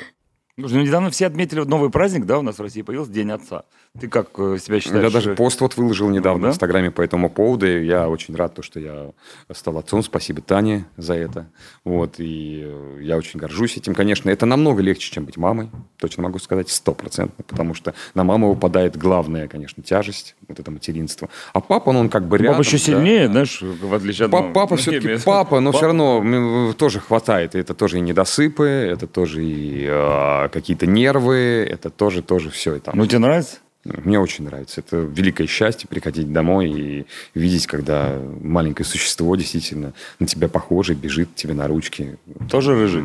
Ну, 0.56 0.80
недавно 0.80 1.10
все 1.10 1.26
отметили 1.26 1.60
новый 1.60 1.90
праздник, 1.90 2.26
да, 2.26 2.38
у 2.38 2.42
нас 2.42 2.58
в 2.58 2.62
России 2.62 2.82
появился 2.82 3.12
День 3.12 3.30
Отца. 3.30 3.64
Ты 3.98 4.06
как 4.06 4.28
э, 4.38 4.56
себя 4.62 4.78
считаешь? 4.78 5.02
Я 5.02 5.10
даже 5.10 5.34
пост 5.34 5.60
вот 5.60 5.76
выложил 5.76 6.08
недавно 6.10 6.42
да? 6.42 6.48
в 6.48 6.50
Инстаграме 6.52 6.92
по 6.92 7.02
этому 7.02 7.28
поводу. 7.28 7.66
И 7.66 7.84
я 7.84 8.08
очень 8.08 8.36
рад, 8.36 8.54
то, 8.54 8.62
что 8.62 8.78
я 8.78 9.10
стал 9.52 9.78
отцом. 9.78 10.04
Спасибо 10.04 10.40
Тане 10.42 10.84
за 10.96 11.14
это. 11.14 11.50
Вот, 11.84 12.14
и 12.18 12.62
э, 12.64 12.98
я 13.02 13.16
очень 13.16 13.40
горжусь 13.40 13.76
этим. 13.76 13.96
Конечно, 13.96 14.30
это 14.30 14.46
намного 14.46 14.80
легче, 14.80 15.10
чем 15.10 15.24
быть 15.24 15.36
мамой. 15.36 15.70
Точно 15.98 16.22
могу 16.22 16.38
сказать, 16.38 16.70
стопроцентно. 16.70 17.44
Потому 17.44 17.74
что 17.74 17.92
на 18.14 18.22
маму 18.22 18.50
выпадает 18.54 18.96
главная, 18.96 19.48
конечно, 19.48 19.82
тяжесть, 19.82 20.36
вот 20.46 20.60
это 20.60 20.70
материнство. 20.70 21.28
А 21.52 21.60
папа, 21.60 21.88
он, 21.88 21.96
он 21.96 22.08
как 22.10 22.28
бы 22.28 22.38
рядом. 22.38 22.58
Папа 22.58 22.66
еще 22.66 22.78
сильнее, 22.78 23.26
да? 23.26 23.32
знаешь, 23.32 23.60
в 23.60 23.92
отличие 23.92 24.26
от 24.26 24.32
мамы. 24.32 24.52
Папа 24.52 24.76
все-таки 24.76 25.18
папа, 25.24 25.58
но 25.58 25.72
папа. 25.72 25.78
все 25.78 25.86
равно 25.86 26.72
тоже 26.74 27.00
хватает. 27.00 27.56
Это 27.56 27.74
тоже 27.74 27.98
и 27.98 28.00
недосыпы, 28.00 28.64
это 28.64 29.08
тоже 29.08 29.44
и 29.44 29.84
э, 29.88 30.48
какие-то 30.50 30.86
нервы, 30.86 31.66
это 31.68 31.90
тоже, 31.90 32.22
тоже 32.22 32.50
все. 32.50 32.76
Это. 32.76 32.92
Ну, 32.94 33.04
тебе 33.06 33.18
нравится? 33.18 33.58
Мне 33.84 34.20
очень 34.20 34.44
нравится. 34.44 34.80
Это 34.80 34.98
великое 34.98 35.46
счастье 35.46 35.88
приходить 35.88 36.30
домой 36.32 36.70
и 36.70 37.06
видеть, 37.34 37.66
когда 37.66 38.20
маленькое 38.42 38.86
существо 38.86 39.34
действительно 39.36 39.94
на 40.18 40.26
тебя 40.26 40.48
похоже, 40.48 40.94
бежит 40.94 41.34
тебе 41.34 41.54
на 41.54 41.66
ручки. 41.66 42.18
Тоже 42.50 42.74
рыжий? 42.74 43.04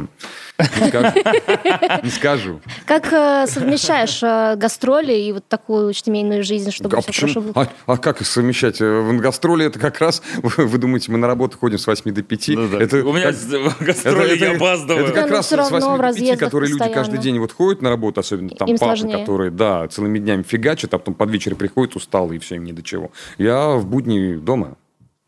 Не 0.57 2.09
скажу. 2.09 2.53
Не. 2.53 2.85
Как 2.85 3.11
э, 3.11 3.45
совмещаешь 3.47 4.23
э, 4.23 4.55
гастроли 4.55 5.13
и 5.13 5.31
вот 5.33 5.47
такую 5.47 5.93
семейную 5.93 6.43
жизнь, 6.43 6.71
чтобы 6.71 6.97
а 6.97 7.01
все 7.01 7.11
хорошо 7.13 7.41
было? 7.41 7.53
А, 7.55 7.93
а 7.93 7.97
как 7.97 8.25
совмещать? 8.25 8.79
Э, 8.79 9.01
в 9.01 9.17
гастроли 9.17 9.65
это 9.65 9.79
как 9.79 9.99
раз, 9.99 10.21
вы 10.41 10.77
думаете, 10.77 11.11
мы 11.11 11.17
на 11.17 11.27
работу 11.27 11.57
ходим 11.57 11.77
с 11.77 11.87
8 11.87 12.11
до 12.13 12.23
5. 12.23 12.47
Ну, 12.49 12.61
У 12.63 13.13
меня 13.13 13.33
гастроли, 13.79 14.37
я 14.37 14.55
опаздываю. 14.55 15.05
Это 15.05 15.13
как 15.13 15.29
да, 15.29 15.35
раз 15.35 15.49
с 15.49 15.51
8 15.51 15.97
до 15.97 16.13
5, 16.13 16.39
которые 16.39 16.71
люди 16.71 16.89
каждый 16.89 17.19
день 17.19 17.39
вот 17.39 17.51
ходят 17.51 17.81
на 17.81 17.89
работу, 17.89 18.21
особенно 18.21 18.49
там 18.49 18.77
папы, 18.77 19.11
которые, 19.11 19.51
да, 19.51 19.87
целыми 19.87 20.19
днями 20.19 20.43
фигачат, 20.43 20.93
а 20.93 20.99
потом 20.99 21.13
под 21.13 21.29
вечер 21.31 21.55
приходят 21.55 21.95
усталые, 21.95 22.37
и 22.37 22.39
все, 22.39 22.55
им 22.55 22.63
ни 22.63 22.71
до 22.71 22.81
чего. 22.81 23.11
Я 23.37 23.71
в 23.71 23.85
будни 23.85 24.35
дома. 24.35 24.77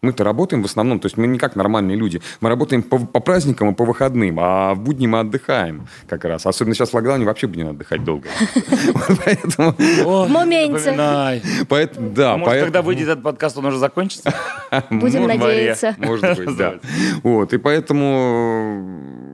Мы-то 0.04 0.24
работаем 0.24 0.62
в 0.62 0.66
основном, 0.68 1.00
то 1.00 1.08
есть 1.08 1.18
мы 1.18 1.26
не 1.26 1.40
как 1.40 1.56
нормальные 1.56 1.98
люди. 1.98 2.22
Мы 2.40 2.50
работаем 2.50 2.84
по, 2.84 3.00
по 3.00 3.20
праздникам 3.20 3.72
и 3.72 3.74
по 3.74 3.84
выходным, 3.84 4.38
а 4.40 4.76
в 4.76 4.80
будни 4.80 5.08
мы 5.08 5.22
отдыхаем 5.22 5.88
как 6.08 6.24
раз. 6.24 6.46
Особенно 6.46 6.76
сейчас 6.76 6.92
в 6.92 6.94
локдауне 6.94 7.26
вообще 7.26 7.48
будем 7.48 7.70
отдыхать 7.70 8.04
долго. 8.04 8.30
Поэтому... 9.26 9.74
В 10.04 10.30
моменте. 10.30 10.94
Да. 11.98 12.38
Может, 12.38 12.64
когда 12.64 12.84
выйдет 12.84 13.08
этот 13.08 13.24
подкаст, 13.24 13.58
он 13.58 13.66
уже 13.66 13.80
закончится? 13.80 14.36
Будем 14.92 15.26
надеяться. 15.26 15.96
Может 15.98 16.38
быть, 16.38 16.56
да. 16.56 16.76
Вот, 17.24 17.54
и 17.54 17.58
поэтому 17.58 19.27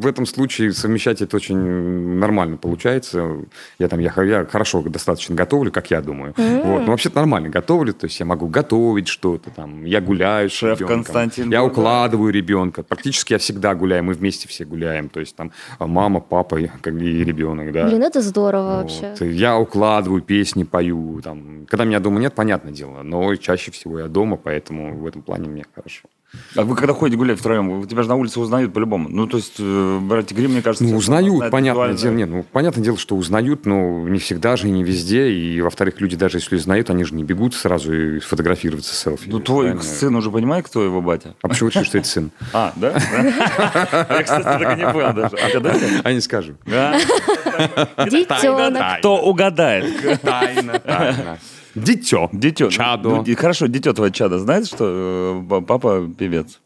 в 0.00 0.06
этом 0.06 0.26
случае 0.26 0.72
совмещать 0.72 1.22
это 1.22 1.36
очень 1.36 1.56
нормально 1.56 2.56
получается. 2.56 3.38
Я 3.78 3.88
там, 3.88 4.00
я, 4.00 4.12
я 4.22 4.44
хорошо 4.44 4.82
достаточно 4.82 5.34
готовлю, 5.34 5.70
как 5.70 5.90
я 5.90 6.00
думаю. 6.00 6.32
Mm-hmm. 6.32 6.62
Вот. 6.64 6.80
Но 6.80 6.86
вообще 6.86 7.10
нормально 7.14 7.48
готовлю, 7.48 7.92
то 7.92 8.06
есть 8.06 8.18
я 8.18 8.26
могу 8.26 8.46
готовить 8.46 9.08
что-то, 9.08 9.50
там, 9.50 9.84
я 9.84 10.00
гуляю 10.00 10.48
с 10.48 10.52
Шеф 10.52 10.80
ребенком, 10.80 11.04
Константин. 11.04 11.50
Я 11.50 11.62
укладываю 11.62 12.32
ребенка. 12.32 12.82
Практически 12.82 13.34
я 13.34 13.38
всегда 13.38 13.74
гуляю, 13.74 14.04
мы 14.04 14.14
вместе 14.14 14.48
все 14.48 14.64
гуляем. 14.64 15.08
То 15.08 15.20
есть 15.20 15.36
там 15.36 15.52
мама, 15.78 16.20
папа 16.20 16.56
и, 16.56 16.64
и 16.64 17.24
ребенок, 17.24 17.72
да. 17.72 17.86
Блин, 17.86 18.02
это 18.02 18.20
здорово 18.20 18.82
вот. 18.82 19.02
вообще. 19.02 19.30
Я 19.30 19.58
укладываю, 19.58 20.22
песни 20.22 20.64
пою. 20.64 21.20
Там. 21.22 21.66
Когда 21.68 21.84
меня 21.84 22.00
дома 22.00 22.20
нет, 22.20 22.34
понятное 22.34 22.72
дело, 22.72 23.02
но 23.02 23.34
чаще 23.36 23.70
всего 23.70 24.00
я 24.00 24.08
дома, 24.08 24.36
поэтому 24.36 24.96
в 24.96 25.06
этом 25.06 25.22
плане 25.22 25.48
мне 25.48 25.64
хорошо. 25.74 26.08
А 26.56 26.62
вы 26.62 26.74
когда 26.76 26.94
ходите 26.94 27.16
гулять 27.16 27.38
втроем, 27.38 27.86
тебя 27.86 28.02
же 28.02 28.08
на 28.08 28.16
улице 28.16 28.40
узнают 28.40 28.72
по-любому. 28.72 29.08
Ну, 29.08 29.26
то 29.26 29.36
есть, 29.36 29.54
э, 29.58 29.98
братья 30.00 30.34
Грим, 30.34 30.52
мне 30.52 30.62
кажется... 30.62 30.84
Ну, 30.84 30.96
узнают, 30.96 31.50
понятное 31.50 31.94
дело. 31.94 32.12
Нет, 32.12 32.28
ну, 32.28 32.44
понятное 32.52 32.84
дело, 32.84 32.98
что 32.98 33.16
узнают, 33.16 33.66
но 33.66 34.08
не 34.08 34.18
всегда 34.18 34.56
же 34.56 34.68
и 34.68 34.70
не 34.70 34.84
везде. 34.84 35.30
И, 35.30 35.60
во-вторых, 35.60 36.00
люди 36.00 36.16
даже 36.16 36.38
если 36.38 36.56
узнают, 36.56 36.90
они 36.90 37.04
же 37.04 37.14
не 37.14 37.24
бегут 37.24 37.54
сразу 37.54 37.92
и 37.92 38.20
сфотографироваться 38.20 38.94
селфи. 38.94 39.28
Ну, 39.28 39.40
твой 39.40 39.66
правильно? 39.72 39.82
сын 39.82 40.14
уже 40.16 40.30
понимает, 40.30 40.66
кто 40.66 40.82
его 40.84 41.00
батя? 41.00 41.34
А 41.42 41.48
почему 41.48 41.70
ты 41.70 41.84
что 41.84 41.98
это 41.98 42.06
сын? 42.06 42.30
А, 42.52 42.72
да? 42.76 42.90
Я, 44.10 44.22
кстати, 44.22 44.42
так 44.42 44.76
и 44.76 44.80
не 44.80 44.92
понял 44.92 45.12
даже. 45.14 45.36
А 46.04 46.12
не 46.12 46.20
скажу. 46.20 46.54
Детенок. 46.66 48.98
Кто 48.98 49.16
угадает? 49.22 50.20
Тайна, 50.22 50.78
тайна. 50.78 51.38
Дитё. 51.74 52.28
Дитё. 52.32 52.70
Чадо. 52.70 53.22
Ну, 53.26 53.36
хорошо, 53.36 53.66
дитё 53.66 53.92
твое 53.92 54.12
чадо 54.12 54.38
знает, 54.38 54.66
что 54.66 55.44
э, 55.50 55.60
папа 55.62 56.08
певец? 56.18 56.59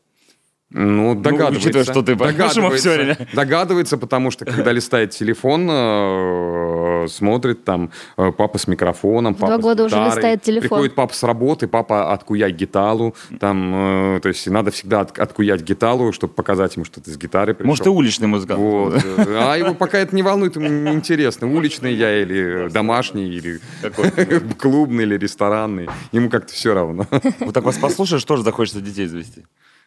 Ну, 0.77 1.15
догадывается. 1.15 1.53
Ну, 1.53 1.59
учитывая, 1.59 1.85
что 1.85 2.03
ты 2.03 2.17
догадывается, 2.17 3.29
догадывается, 3.33 3.97
потому 3.97 4.33
что, 4.33 4.45
когда 4.45 4.73
листает 4.73 5.11
телефон, 5.11 5.69
э, 5.71 7.07
смотрит 7.09 7.63
там 7.63 7.93
э, 8.17 8.33
папа 8.37 8.59
с 8.59 8.67
микрофоном, 8.67 9.37
папа 9.37 9.57
Два 9.57 9.59
года 9.59 9.85
с 9.85 9.87
гитарой, 9.87 10.09
уже 10.09 10.17
листает 10.17 10.43
телефон. 10.43 10.69
Приходит 10.69 10.95
папа 10.97 11.15
с 11.15 11.23
работы, 11.23 11.69
папа 11.69 12.13
откуять 12.13 12.57
гиталу, 12.57 13.15
там, 13.39 14.17
э, 14.17 14.21
то 14.21 14.29
есть 14.29 14.49
надо 14.49 14.73
всегда 14.73 15.03
от, 15.03 15.17
откуять 15.17 15.63
гиталу, 15.63 16.13
чтобы 16.13 16.33
показать 16.33 16.75
ему, 16.75 16.85
что 16.85 17.01
ты 17.01 17.13
с 17.13 17.17
гитарой 17.17 17.55
пришел. 17.55 17.69
Может, 17.69 17.85
ты 17.85 17.91
уличный 17.91 18.27
музыкант. 18.27 18.59
Вот. 18.59 18.95
А 19.45 19.57
его 19.57 19.75
пока 19.75 19.99
это 19.99 20.15
не 20.17 20.25
волнует, 20.25 20.57
ему 20.57 20.69
неинтересно, 20.69 21.55
уличный 21.55 21.95
я 21.95 22.21
или 22.21 22.69
домашний, 22.69 23.29
или 23.29 23.61
клубный, 24.59 25.05
или 25.05 25.17
ресторанный. 25.19 25.89
Ему 26.11 26.31
как-то 26.31 26.53
все 26.53 26.75
равно. 26.75 27.07
Вот 27.39 27.55
так 27.55 27.63
вас 27.63 27.79
послушаешь, 27.79 28.25
тоже 28.25 28.43
захочется 28.43 28.81
детей 28.81 29.07
завести. 29.07 29.45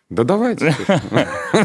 Да 0.10 0.24
давайте. 0.24 0.74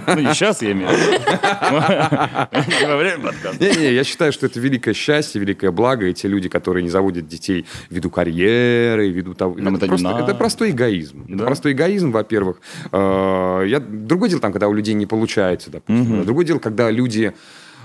Ну, 0.07 0.33
сейчас, 0.33 0.63
я 0.63 0.73
имею 0.73 0.89
в 0.89 0.93
виду. 0.93 2.87
Во 2.89 2.97
время 2.97 3.23
подкаста. 3.23 3.63
Не-не, 3.63 3.93
я 3.93 4.05
считаю, 4.05 4.33
что 4.33 4.47
это 4.47 4.59
великое 4.61 4.95
счастье, 4.95 5.41
великое 5.41 5.71
благо, 5.71 6.07
и 6.07 6.15
те 6.15 6.29
люди, 6.29 6.49
которые 6.49 6.83
не 6.83 6.89
заводят 6.89 7.27
детей 7.27 7.67
ввиду 7.91 8.09
карьеры, 8.09 9.11
ввиду 9.11 9.35
того... 9.35 9.57
Это 9.59 10.35
простой 10.35 10.71
эгоизм. 10.71 11.27
Это 11.29 11.45
простой 11.45 11.73
эгоизм, 11.73 12.11
во-первых. 12.11 12.61
Э, 12.93 13.81
Другое 13.81 14.31
дело, 14.31 14.41
там, 14.41 14.53
когда 14.53 14.69
у 14.69 14.73
людей 14.73 14.95
не 14.95 15.07
получается, 15.07 15.71
допустим. 15.71 16.25
Другое 16.25 16.47
дело, 16.47 16.59
когда 16.59 16.91
люди 16.91 17.33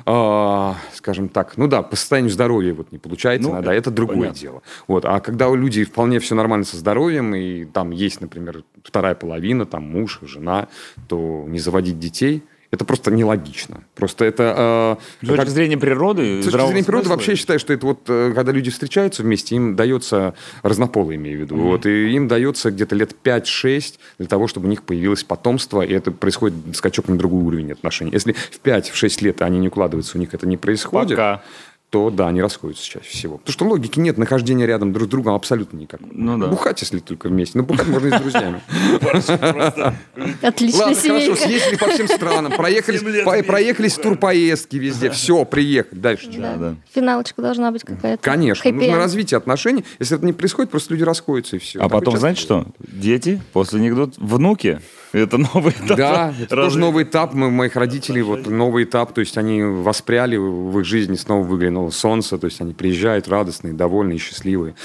э, 0.08 0.74
скажем 0.93 1.30
так, 1.30 1.58
ну 1.58 1.68
да, 1.68 1.84
по 1.84 1.95
состоянию 1.95 2.32
здоровья 2.32 2.74
вот 2.74 2.91
не 2.91 2.97
получается, 2.97 3.49
ну, 3.49 3.62
да, 3.62 3.74
это 3.74 3.91
другое 3.91 4.18
понятно. 4.18 4.39
дело. 4.39 4.62
Вот, 4.88 5.05
а 5.05 5.20
когда 5.20 5.49
у 5.49 5.55
людей 5.55 5.84
вполне 5.84 6.20
все 6.20 6.34
нормально 6.34 6.66
со 6.66 6.78
здоровьем, 6.78 7.36
и 7.36 7.66
там 7.66 7.91
есть, 7.91 8.22
например, 8.22 8.64
вторая 8.84 9.16
половина, 9.16 9.66
там 9.66 9.84
муж, 9.84 10.20
жена, 10.24 10.68
то 11.08 11.45
не 11.47 11.60
заводить 11.60 11.99
детей– 11.99 12.43
это 12.72 12.86
просто 12.86 13.11
нелогично. 13.11 13.84
Просто 13.95 14.26
это... 14.26 14.97
Э, 14.99 15.26
с 15.26 15.28
точки 15.28 15.38
как... 15.38 15.49
зрения 15.49 15.78
природы? 15.78 16.41
С 16.41 16.45
точки 16.45 16.68
зрения 16.68 16.84
природы 16.84 17.09
вообще 17.09 17.36
считаю, 17.36 17.59
что 17.59 17.74
это 17.74 17.86
вот, 17.86 18.01
э, 18.07 18.34
когда 18.36 18.51
люди 18.51 18.70
встречаются 18.72 19.24
вместе, 19.24 19.55
им 19.55 19.76
дается, 19.76 20.34
разнополые 20.63 21.18
имею 21.18 21.39
в 21.39 21.41
виду, 21.41 21.55
mm-hmm. 21.55 21.61
вот, 21.61 21.86
и 21.86 22.11
им 22.11 22.28
дается 22.28 22.72
где-то 22.72 22.95
лет 22.95 23.15
5-6 23.24 23.95
для 24.20 24.28
того, 24.28 24.47
чтобы 24.47 24.68
у 24.68 24.70
них 24.70 24.84
появилось 24.84 25.24
потомство, 25.24 25.82
и 25.82 25.93
это 25.93 26.11
происходит 26.11 26.76
скачок 26.76 27.07
на 27.07 27.18
другой 27.18 27.43
уровень 27.43 27.72
отношений. 27.72 28.11
Если 28.11 28.34
в 28.34 28.59
5-6 28.63 29.24
лет 29.24 29.41
они 29.41 29.59
не 29.59 29.70
укладываются, 29.70 30.18
у 30.18 30.20
них 30.20 30.34
это 30.34 30.47
не 30.47 30.57
происходит... 30.57 31.11
Пока 31.11 31.43
то 31.89 32.09
да, 32.09 32.27
они 32.27 32.41
расходятся 32.41 32.83
чаще 32.83 33.09
всего. 33.09 33.38
Потому 33.38 33.53
что 33.53 33.65
логики 33.65 33.99
нет 33.99 34.17
нахождения 34.17 34.65
рядом 34.65 34.91
друг 34.91 35.07
с 35.07 35.11
другом 35.11 35.35
абсолютно 35.35 35.77
никакой. 35.77 36.09
Ну 36.11 36.38
да. 36.38 36.47
Бухать, 36.47 36.81
если 36.81 36.99
только 36.99 37.29
вместе. 37.29 37.57
Но 37.57 37.63
бухать 37.63 37.88
можно 37.88 38.07
и 38.07 38.11
с 38.11 38.19
друзьями. 38.19 38.61
Отлично, 40.41 40.79
Ладно, 40.79 41.01
хорошо, 41.01 41.35
съездили 41.35 41.75
по 41.77 41.88
всем 41.88 42.07
странам, 42.09 42.51
проехались, 42.51 43.01
проехались 43.45 43.97
в 43.97 44.01
турпоездки 44.01 44.75
везде, 44.75 45.09
все, 45.11 45.45
приехали. 45.45 45.99
Дальше 45.99 46.29
да. 46.38 46.75
Финалочка 46.93 47.41
должна 47.41 47.71
быть 47.71 47.83
какая-то. 47.83 48.21
Конечно, 48.21 48.69
нужно 48.69 48.97
развитие 48.97 49.38
отношений. 49.38 49.85
Если 49.99 50.17
это 50.17 50.25
не 50.25 50.33
происходит, 50.33 50.71
просто 50.71 50.93
люди 50.93 51.03
расходятся 51.03 51.55
и 51.55 51.59
все. 51.59 51.79
А 51.79 51.88
потом, 51.88 52.17
знаете 52.17 52.41
что? 52.41 52.65
Дети, 52.79 53.41
после 53.53 53.88
идут 53.88 54.15
внуки. 54.17 54.81
Это 55.14 55.38
новый 55.38 55.74
этап. 55.74 55.97
Да, 55.97 56.34
это 56.41 56.55
тоже 56.55 56.78
новый 56.78 57.03
этап. 57.03 57.34
Мы, 57.34 57.49
моих 57.49 57.76
родителей, 57.76 58.22
вот 58.22 58.47
новый 58.47 58.84
этап. 58.84 59.14
То 59.14 59.22
есть 59.22 59.38
они 59.38 59.64
воспряли 59.64 60.38
в 60.38 60.80
их 60.80 60.86
жизни, 60.86 61.16
снова 61.16 61.43
выглянуло 61.43 61.89
солнце. 61.89 62.38
То 62.38 62.45
есть 62.45 62.62
они 62.62 62.74
приезжают 62.74 63.28
радостные, 63.28 63.74
довольные, 63.74 64.18
счастливые. 64.18 64.76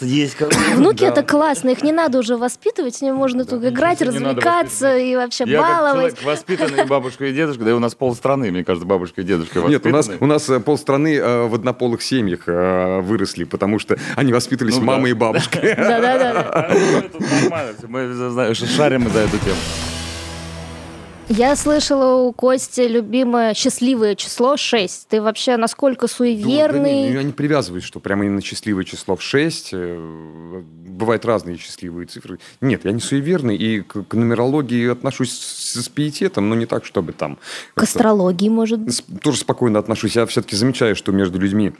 есть 0.00 0.36
Внуки 0.74 1.04
это 1.04 1.22
классно. 1.22 1.70
Их 1.70 1.82
не 1.82 1.92
надо 1.92 2.18
уже 2.18 2.36
воспитывать. 2.36 2.96
С 2.96 3.02
ними 3.02 3.14
можно 3.14 3.44
тут 3.44 3.64
играть, 3.64 4.02
развлекаться 4.02 4.96
и 4.96 5.16
вообще 5.16 5.46
баловать. 5.46 6.16
Я 6.20 6.26
воспитанный 6.26 6.84
бабушка 6.84 7.26
и 7.26 7.32
дедушка. 7.32 7.64
Да 7.64 7.70
и 7.70 7.74
у 7.74 7.78
нас 7.78 7.94
полстраны, 7.94 8.50
мне 8.50 8.64
кажется, 8.64 8.86
бабушка 8.86 9.22
и 9.22 9.24
дедушка 9.24 9.60
Нет, 9.60 9.86
у 9.86 9.90
нас, 9.90 10.10
у 10.20 10.26
нас 10.26 10.48
э, 10.48 10.60
полстраны 10.60 11.16
э, 11.16 11.46
в 11.46 11.54
однополых 11.54 12.02
семьях 12.02 12.40
э, 12.46 13.00
выросли, 13.00 13.44
потому 13.44 13.78
что 13.78 13.96
они 14.14 14.32
воспитывались 14.32 14.76
ну, 14.76 14.84
мамой 14.84 15.10
да. 15.12 15.16
и 15.16 15.18
бабушкой. 15.18 15.74
Да-да-да. 15.76 16.70
Мы 17.88 18.54
шарим 18.54 19.08
за 19.08 19.20
эту 19.20 19.38
тему. 19.46 19.58
Я 21.28 21.56
слышала 21.56 22.22
у 22.22 22.32
Кости 22.32 22.82
любимое 22.82 23.52
счастливое 23.54 24.14
число 24.14 24.56
6. 24.56 25.08
Ты 25.08 25.20
вообще 25.20 25.56
насколько 25.56 26.06
суеверный? 26.06 26.68
Да, 26.68 26.72
да 26.72 27.08
не, 27.08 27.12
я 27.14 27.22
не 27.24 27.32
привязываюсь, 27.32 27.82
что 27.82 27.98
прямо 27.98 28.24
именно 28.24 28.40
счастливое 28.40 28.84
число 28.84 29.16
в 29.16 29.22
6. 29.22 29.70
Э, 29.72 30.62
бывают 30.86 31.24
разные 31.24 31.58
счастливые 31.58 32.06
цифры. 32.06 32.38
Нет, 32.60 32.84
я 32.84 32.92
не 32.92 33.00
суеверный 33.00 33.56
и 33.56 33.80
к, 33.80 34.04
к 34.04 34.14
нумерологии 34.14 34.88
отношусь 34.88 35.32
с, 35.32 35.82
с 35.82 35.88
пиететом, 35.88 36.48
но 36.48 36.54
не 36.54 36.66
так, 36.66 36.84
чтобы 36.84 37.12
там... 37.12 37.38
К 37.74 37.82
астрологии, 37.82 38.48
может 38.48 38.78
быть? 38.78 39.04
Тоже 39.20 39.38
спокойно 39.38 39.80
отношусь. 39.80 40.14
Я 40.14 40.26
все-таки 40.26 40.54
замечаю, 40.54 40.94
что 40.94 41.10
между 41.10 41.40
людьми 41.40 41.72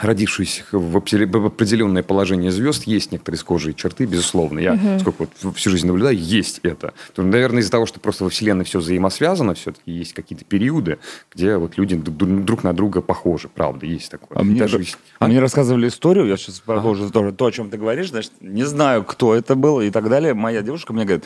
родившись 0.00 0.64
в 0.70 0.96
определенное 0.96 2.02
положение 2.02 2.52
звезд, 2.52 2.84
есть 2.84 3.10
некоторые 3.10 3.38
схожие 3.38 3.74
черты, 3.74 4.06
безусловно. 4.06 4.60
Я 4.60 4.74
угу. 4.74 5.00
сколько 5.00 5.26
вот 5.42 5.56
всю 5.56 5.70
жизнь 5.70 5.86
наблюдаю, 5.86 6.16
есть 6.16 6.60
это. 6.62 6.94
То, 7.14 7.22
наверное, 7.22 7.60
из-за 7.60 7.72
того, 7.72 7.86
что 7.86 7.98
просто 7.98 8.24
во 8.24 8.30
Вселенной 8.30 8.64
все 8.64 8.78
взаимосвязано, 8.78 9.54
все-таки 9.54 9.90
есть 9.90 10.12
какие-то 10.12 10.44
периоды, 10.44 10.98
где 11.34 11.56
вот 11.56 11.76
люди 11.76 11.96
друг 11.96 12.62
на 12.62 12.72
друга 12.72 13.00
похожи, 13.00 13.48
правда, 13.52 13.86
есть 13.86 14.10
такое. 14.10 14.38
А 14.38 14.44
мне, 14.44 14.60
Даже... 14.60 14.80
а 15.18 15.26
мне 15.26 15.40
рассказывали 15.40 15.88
историю, 15.88 16.26
я 16.26 16.36
сейчас 16.36 16.60
похоже 16.60 17.06
а? 17.06 17.10
тоже, 17.10 17.32
то, 17.32 17.46
о 17.46 17.52
чем 17.52 17.68
ты 17.68 17.76
говоришь, 17.76 18.10
значит, 18.10 18.32
не 18.40 18.64
знаю, 18.64 19.02
кто 19.02 19.34
это 19.34 19.56
был 19.56 19.80
и 19.80 19.90
так 19.90 20.08
далее. 20.08 20.32
Моя 20.32 20.62
девушка 20.62 20.92
мне 20.92 21.04
говорит, 21.04 21.24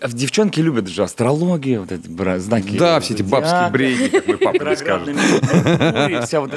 «А 0.00 0.08
девчонки 0.08 0.60
любят 0.60 0.88
же 0.88 1.02
астрологию, 1.02 1.80
вот 1.80 1.92
эти 1.92 2.38
знаки. 2.38 2.78
Да, 2.78 2.98
все 3.00 3.14
эти 3.14 3.22
бабские 3.22 3.70
бредни, 3.70 4.08
как 4.08 4.26
мой 4.26 4.38
папа 4.38 4.76
скажет. 4.76 5.16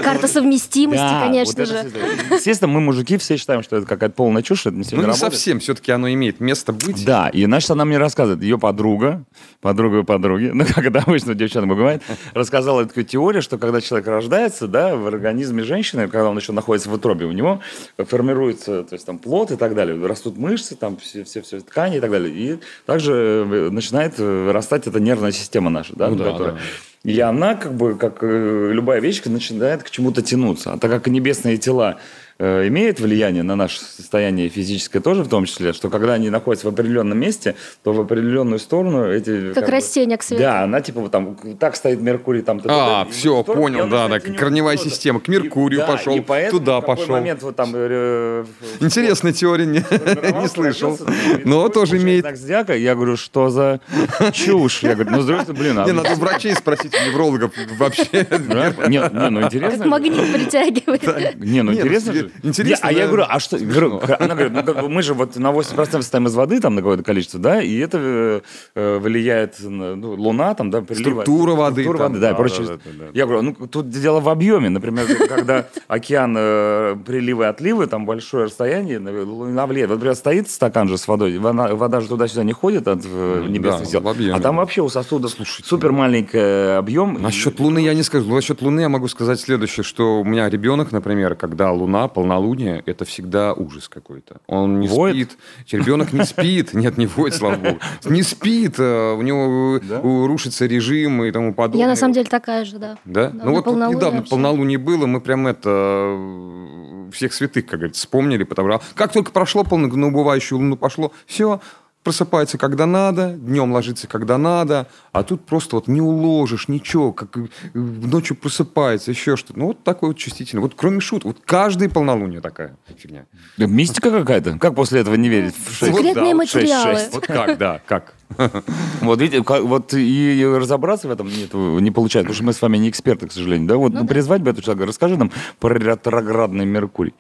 Карта 0.02 0.28
совместимости, 0.30 1.02
конечно 1.02 1.33
конечно 1.34 1.66
вот 1.66 1.68
же. 1.68 2.36
естественно, 2.36 2.72
мы, 2.72 2.82
мужики, 2.82 3.18
все 3.18 3.38
считаем, 3.38 3.64
что 3.64 3.78
это 3.78 3.86
какая-то 3.86 4.16
полная 4.16 4.42
чушь, 4.42 4.66
это 4.66 4.76
не 4.76 4.84
Ну, 4.92 4.98
не 4.98 5.04
работает. 5.04 5.34
совсем, 5.34 5.60
все-таки 5.60 5.92
оно 5.92 6.12
имеет 6.12 6.40
место 6.40 6.74
быть. 6.74 7.06
Да, 7.06 7.30
и, 7.30 7.46
значит, 7.46 7.70
она 7.72 7.86
мне 7.86 7.98
рассказывает, 7.98 8.44
ее 8.44 8.58
подруга, 8.58 9.24
подруга 9.62 10.04
подруги, 10.04 10.52
ну, 10.54 10.66
как 10.66 10.86
это 10.86 11.00
обычно 11.00 11.36
девчонок 11.36 11.70
бывает, 11.70 12.04
рассказала 12.34 12.86
такую 12.86 13.06
теорию, 13.06 13.42
что 13.42 13.58
когда 13.58 13.82
человек 13.82 14.08
рождается, 14.08 14.68
да, 14.68 14.96
в 14.96 15.08
организме 15.08 15.64
женщины, 15.64 16.08
когда 16.08 16.30
он 16.30 16.38
еще 16.38 16.52
находится 16.52 16.90
в 16.90 16.94
утробе, 16.94 17.26
у 17.26 17.32
него 17.32 17.62
формируется, 17.98 18.84
то 18.84 18.94
есть 18.94 19.06
там 19.06 19.18
плод 19.18 19.52
и 19.52 19.56
так 19.56 19.76
далее, 19.76 20.06
растут 20.06 20.38
мышцы, 20.38 20.76
там 20.76 20.98
все, 20.98 21.24
все, 21.24 21.42
все 21.42 21.60
ткани 21.62 21.98
и 21.98 22.00
так 22.00 22.12
далее. 22.12 22.34
И 22.34 22.60
также 22.86 23.48
э, 23.50 23.70
начинает 23.70 24.18
вырастать 24.18 24.88
эта 24.88 25.00
нервная 25.00 25.32
система 25.32 25.70
наша, 25.70 25.96
да, 25.96 26.10
ну, 26.10 26.16
да, 26.16 26.32
которая... 26.32 26.54
Да 26.54 26.60
и 27.04 27.20
она, 27.20 27.56
как 27.56 27.74
бы, 27.76 27.96
как 27.96 28.20
э, 28.22 28.70
любая 28.72 29.02
вещь, 29.02 29.22
начинает 29.26 29.84
к 29.84 29.90
чему-то 29.90 30.22
тянуться. 30.22 30.72
А 30.72 30.78
так 30.78 30.90
как 30.90 31.08
небесные 31.08 31.58
тела 31.58 32.00
имеет 32.40 33.00
влияние 33.00 33.44
на 33.44 33.56
наше 33.56 33.80
состояние 33.80 34.50
физическое 34.50 35.00
тоже 35.00 35.24
в 35.24 35.30
том 35.30 35.46
числе, 35.46 35.74
что 35.74 35.90
когда 35.90 36.14
они 36.14 36.30
находятся 36.30 36.68
в 36.68 36.74
определенном 36.74 37.18
месте, 37.18 37.56
то 37.84 37.94
в 37.94 38.02
определенную 38.02 38.60
сторону 38.60 39.12
эти... 39.12 39.54
Как, 39.54 39.64
как 39.66 39.70
растение 39.70 40.18
к 40.18 40.24
свету. 40.24 40.44
Да, 40.44 40.64
она 40.64 40.82
типа 40.82 41.02
вот 41.02 41.12
там, 41.12 41.38
так 41.60 41.76
стоит 41.76 42.02
Меркурий, 42.02 42.42
там... 42.42 42.62
А, 42.66 43.06
все, 43.10 43.44
сторону, 43.44 43.64
понял, 43.64 43.88
да, 43.88 44.08
да, 44.08 44.20
корневая 44.20 44.78
система, 44.78 45.20
к 45.20 45.28
Меркурию 45.28 45.84
и, 45.84 45.88
пошел, 45.88 46.18
да, 46.28 46.50
туда 46.50 46.82
пошел. 46.82 47.08
момент 47.08 47.44
вот 47.44 47.56
там... 47.56 47.72
Э, 47.76 48.46
Интересная 48.80 49.34
теория, 49.34 49.66
не, 49.66 49.80
не 50.42 50.48
слышал. 50.48 50.98
Но 51.46 51.70
тоже 51.70 51.98
имеет... 51.98 52.26
Я 52.48 52.96
говорю, 52.96 53.18
что 53.18 53.50
за 53.50 53.80
чушь? 54.34 54.84
Я 54.84 54.96
говорю, 54.96 55.12
ну, 55.12 55.22
здравствуйте, 55.22 55.60
блин. 55.60 55.80
А... 55.80 55.86
Не, 55.86 55.92
надо 55.92 56.16
врачей 56.16 56.56
спросить, 56.56 56.94
неврологов 56.94 57.52
вообще. 57.78 58.08
Нет, 58.12 58.90
не, 58.90 59.30
ну 59.30 59.42
интересно. 59.44 59.78
Как 59.78 59.88
магнит 59.88 60.34
притягивает. 60.34 61.40
Не, 61.40 61.62
ну 61.64 61.74
интересно. 61.74 62.23
Интересно. 62.44 62.88
Я, 62.88 62.90
а 62.90 62.94
я 62.94 63.08
говорю, 63.08 63.26
а 63.28 63.40
что? 63.40 63.58
Говорю, 63.58 64.02
она 64.20 64.36
говорит, 64.36 64.54
ну, 64.54 64.64
как 64.64 64.82
бы 64.82 64.90
мы 64.90 65.02
же 65.02 65.14
вот 65.14 65.36
на 65.36 65.52
80% 65.52 66.02
состоим 66.02 66.28
из 66.28 66.36
воды, 66.36 66.60
там, 66.60 66.76
на 66.76 66.82
какое-то 66.82 67.04
количество, 67.04 67.40
да, 67.40 67.62
и 67.62 67.78
это 67.78 67.98
э, 68.02 68.42
э 68.76 68.98
влияет, 69.00 69.56
ну, 69.60 70.14
луна, 70.14 70.54
там, 70.56 70.72
да, 70.72 70.82
прилива. 70.82 71.22
Структура 71.22 71.54
воды. 71.54 71.82
Структура 71.82 72.08
воды, 72.08 72.20
да, 72.20 72.30
да, 72.30 72.36
прочее. 72.36 72.68
Да, 72.68 72.74
да, 72.74 72.92
да, 73.00 73.06
Я 73.14 73.26
говорю, 73.26 73.42
ну, 73.42 73.68
тут 73.68 73.90
дело 73.90 74.20
в 74.20 74.30
объеме. 74.30 74.70
Например, 74.70 75.06
когда 75.28 75.68
океан, 75.88 76.36
э, 76.38 76.96
приливы, 77.06 77.48
отливы, 77.48 77.88
там 77.88 78.06
большое 78.06 78.46
расстояние, 78.46 79.00
луна 79.00 79.66
влияет. 79.68 79.90
Вот, 79.90 79.96
например, 79.96 80.16
стоит 80.16 80.50
стакан 80.50 80.88
же 80.88 80.98
с 80.98 81.08
водой, 81.08 81.38
вода, 81.38 81.76
вода 81.76 82.02
же 82.02 82.08
туда-сюда 82.08 82.44
не 82.44 82.54
ходит 82.54 82.88
от 82.88 83.02
э, 83.06 83.46
небесных 83.48 83.88
сил. 83.88 84.04
А 84.34 84.40
там 84.40 84.58
вообще 84.58 84.82
у 84.82 84.90
сосуда 84.90 85.28
Слушайте, 85.28 85.68
супер 85.68 85.92
маленький 85.92 86.78
объем. 86.78 87.22
Насчет 87.22 87.60
Луны 87.60 87.80
я 87.80 87.94
не 87.94 88.04
скажу. 88.04 88.34
Насчет 88.34 88.62
Луны 88.62 88.82
я 88.82 88.90
могу 88.90 89.08
сказать 89.08 89.40
следующее, 89.40 89.84
что 89.84 90.20
у 90.20 90.24
меня 90.24 90.50
ребенок, 90.50 90.92
например, 90.92 91.36
когда 91.36 91.72
Луна, 91.72 92.08
полнолуние, 92.14 92.84
это 92.86 93.06
всегда 93.06 93.54
ужас 93.54 93.90
какой-то. 93.90 94.38
Он 94.48 94.80
не 94.80 94.88
воет? 94.88 95.32
спит. 95.32 95.38
Ребенок 95.72 96.14
не 96.14 96.24
спит. 96.24 96.74
Нет, 96.74 96.98
не 96.98 97.08
воет, 97.08 97.34
слава 97.34 97.56
богу. 97.56 97.80
Не 98.06 98.24
спит. 98.24 98.76
Э, 98.78 99.14
у 99.14 99.22
него 99.22 99.80
да? 99.82 100.02
рушится 100.02 100.66
режим 100.66 101.24
и 101.24 101.32
тому 101.32 101.54
подобное. 101.54 101.82
Я 101.82 101.88
на 101.88 101.96
самом 101.96 102.14
деле 102.14 102.28
такая 102.30 102.66
же, 102.66 102.78
да. 102.78 102.98
Да? 103.06 103.30
да 103.30 103.46
ну 103.46 103.54
вот 103.54 103.66
недавно 103.68 104.20
вообще. 104.20 104.30
полнолуние 104.30 104.78
было, 104.78 105.06
мы 105.06 105.22
прям 105.22 105.48
это 105.48 105.70
э, 105.70 107.10
всех 107.12 107.34
святых, 107.34 107.66
как 107.66 107.80
говорится, 107.80 108.02
вспомнили, 108.02 108.44
потому 108.44 108.72
что 108.72 108.82
как 108.96 109.12
только 109.12 109.32
прошло 109.32 109.64
полноубывающую 109.64 110.58
луну 110.58 110.78
пошло, 110.78 111.12
все, 111.26 111.62
просыпается, 112.04 112.58
когда 112.58 112.86
надо, 112.86 113.34
днем 113.34 113.72
ложится, 113.72 114.08
когда 114.08 114.38
надо, 114.38 114.88
а 115.12 115.24
тут 115.24 115.46
просто 115.46 115.78
вот 115.78 115.88
не 115.88 116.02
уложишь 116.02 116.68
ничего, 116.68 117.14
как 117.14 117.38
э, 117.38 117.48
ночью 117.74 118.36
просыпается, 118.36 119.12
еще 119.12 119.36
что-то. 119.36 119.58
Ну, 119.58 119.68
вот 119.68 119.84
такой 119.84 120.10
вот 120.10 120.18
чувствительный. 120.18 120.62
Вот 120.62 120.74
кроме 120.76 121.00
шут, 121.00 121.24
вот 121.24 121.38
каждый 121.46 121.90
полнолуние 121.90 122.42
такая 122.42 122.76
фигня. 122.98 123.26
Да, 123.58 123.66
мистика 123.66 124.12
какая-то. 124.12 124.58
Как 124.60 124.76
после 124.76 125.02
этого 125.02 125.16
не 125.16 125.30
верить? 125.30 125.56
В 125.56 125.72
6? 125.74 125.96
Секретные 125.96 126.32
да, 126.32 126.36
материалы. 126.36 126.94
6, 126.94 127.04
6. 127.06 127.14
Вот 127.14 127.28
как, 127.28 127.58
да, 127.58 127.82
как. 127.86 128.14
Вот 129.02 129.20
видите, 129.20 129.44
вот 129.44 129.94
и 129.94 130.46
разобраться 130.46 131.08
в 131.08 131.12
этом 131.12 131.28
нет, 131.28 131.54
не 131.54 131.92
получается, 131.92 132.28
потому 132.28 132.36
что 132.36 132.44
мы 132.44 132.54
с 132.54 132.62
вами 132.62 132.78
не 132.78 132.90
эксперты, 132.90 133.28
к 133.28 133.32
сожалению. 133.32 133.68
Да, 133.68 133.78
вот 133.78 133.94
ну, 133.94 134.06
призвать 134.06 134.42
бы 134.42 134.52
эту 134.52 134.62
человека, 134.62 134.86
расскажи 134.88 135.18
нам 135.18 135.32
про 135.60 135.74
ретроградный 135.74 136.66
Меркурий. 136.66 137.14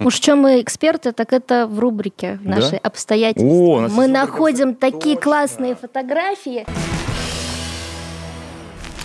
Уж 0.00 0.14
в 0.14 0.20
чем 0.20 0.40
мы 0.40 0.60
эксперты, 0.60 1.12
так 1.12 1.32
это 1.32 1.66
в 1.66 1.78
рубрике 1.78 2.38
нашей 2.42 2.78
да? 2.82 2.88
обстоятельства. 2.88 3.48
О, 3.48 3.88
мы 3.88 4.06
находим 4.06 4.74
такие 4.74 5.16
классные 5.16 5.74
фотографии. 5.74 6.66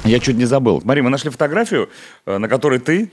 Я 0.03 0.19
чуть 0.19 0.35
не 0.35 0.45
забыл. 0.45 0.81
Смотри, 0.81 1.01
мы 1.01 1.09
нашли 1.09 1.29
фотографию, 1.29 1.89
э, 2.25 2.37
на 2.37 2.47
которой 2.47 2.79
ты 2.79 3.11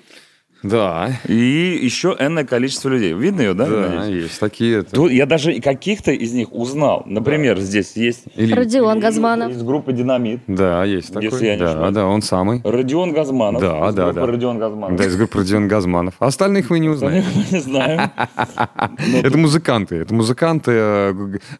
Да. 0.62 1.10
И 1.26 1.78
еще 1.82 2.16
энное 2.18 2.44
количество 2.44 2.88
людей. 2.88 3.12
Видно 3.12 3.42
ее, 3.42 3.54
да? 3.54 3.66
Да, 3.66 3.88
надеюсь? 4.00 4.24
есть 4.24 4.40
такие. 4.40 4.82
Тут 4.82 5.12
я 5.12 5.26
даже 5.26 5.52
и 5.52 5.60
каких-то 5.60 6.10
из 6.10 6.32
них 6.32 6.52
узнал. 6.52 7.02
Например, 7.06 7.58
здесь 7.60 7.92
есть 7.96 8.24
Или- 8.34 8.52
Родион 8.54 8.98
Газманов. 8.98 9.52
из 9.52 9.62
группы 9.62 9.92
«Динамит». 9.92 10.40
Да, 10.46 10.84
есть 10.84 11.08
такой. 11.12 11.24
Если 11.30 11.46
я 11.46 11.54
не 11.54 11.60
да, 11.60 11.70
ошибаюсь. 11.70 11.94
да, 11.94 12.06
он 12.06 12.22
самый. 12.22 12.60
Родион 12.64 13.12
Газманов. 13.12 13.60
Да, 13.60 13.88
из 13.88 13.94
да, 13.94 14.04
группы 14.06 14.20
да. 14.20 14.26
Родион 14.26 14.58
Газманов. 14.58 14.98
Да, 14.98 15.04
из 15.06 15.16
группы 15.16 15.38
Родион 15.38 15.68
Газманов. 15.68 16.14
А 16.18 16.26
Остальных 16.26 16.70
вы 16.70 16.78
не 16.80 16.88
узнаете. 16.88 17.26
Мы 17.34 17.44
не 17.50 17.60
знаем. 17.60 18.10
Это 19.22 19.38
музыканты. 19.38 19.96
Это 19.96 20.14
музыканты. 20.14 20.72
э, 20.74 21.14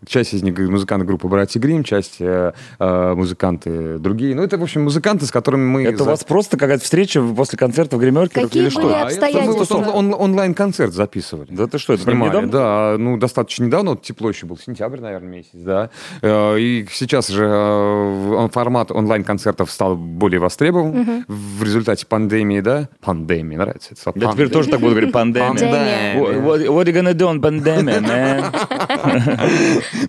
Часть 0.06 0.34
из 0.34 0.42
них 0.42 0.58
музыканты 0.58 1.06
группы 1.06 1.28
«Братья 1.28 1.60
Грим», 1.60 1.84
часть 1.84 2.16
э, 2.20 2.52
э, 2.78 3.14
музыканты 3.14 3.98
другие. 3.98 4.34
Ну, 4.34 4.42
это, 4.42 4.58
в 4.58 4.62
общем, 4.62 4.84
музыканты, 4.84 5.26
с 5.26 5.30
которыми 5.30 5.64
мы... 5.64 5.84
Это 5.84 6.02
у 6.02 6.06
вас 6.06 6.24
просто 6.24 6.56
какая-то 6.56 6.82
встреча 6.84 7.22
после 7.22 7.58
концерта 7.58 7.96
в 7.96 8.00
гримерке 8.00 8.42
Какие 8.42 8.62
были 8.64 8.87
А, 8.94 8.98
это 8.98 9.06
обстоятельства? 9.06 9.78
мы 9.78 9.88
он- 9.92 10.12
он- 10.14 10.20
онлайн-концерт 10.20 10.92
записывали. 10.92 11.48
Да 11.50 11.66
ты 11.66 11.78
что, 11.78 11.92
это 11.94 12.02
Снимали, 12.02 12.28
недавно? 12.30 12.50
да, 12.50 12.96
ну, 12.98 13.16
достаточно 13.16 13.64
недавно, 13.64 13.90
вот 13.90 14.02
тепло 14.02 14.28
еще 14.28 14.46
был, 14.46 14.56
сентябрь, 14.58 15.00
наверное, 15.00 15.28
месяц, 15.28 15.50
да. 15.54 15.90
Э, 16.22 16.58
И 16.58 16.86
сейчас 16.92 17.28
же 17.28 17.44
э, 17.44 18.34
он- 18.36 18.50
формат 18.50 18.90
онлайн-концертов 18.90 19.70
стал 19.70 19.96
более 19.96 20.40
востребован 20.40 21.24
в 21.28 21.62
результате 21.62 22.06
пандемии, 22.06 22.60
да? 22.60 22.88
Пандемии, 23.00 23.56
нравится 23.56 23.90
это 23.92 24.00
слово? 24.00 24.18
Я 24.18 24.32
теперь 24.32 24.48
тоже 24.48 24.68
так 24.70 24.80
буду 24.80 24.92
говорить, 24.92 25.12
пандемия. 25.12 25.48
Пандемия. 25.48 26.14
What, 26.16 26.42
what- 26.44 26.66
what 26.66 26.86
you 26.86 26.92
gonna 26.94 27.14
do 27.14 27.28
on 27.28 27.40
pandemic, 27.40 28.00
man? 28.02 29.38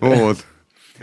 Вот. 0.00 0.38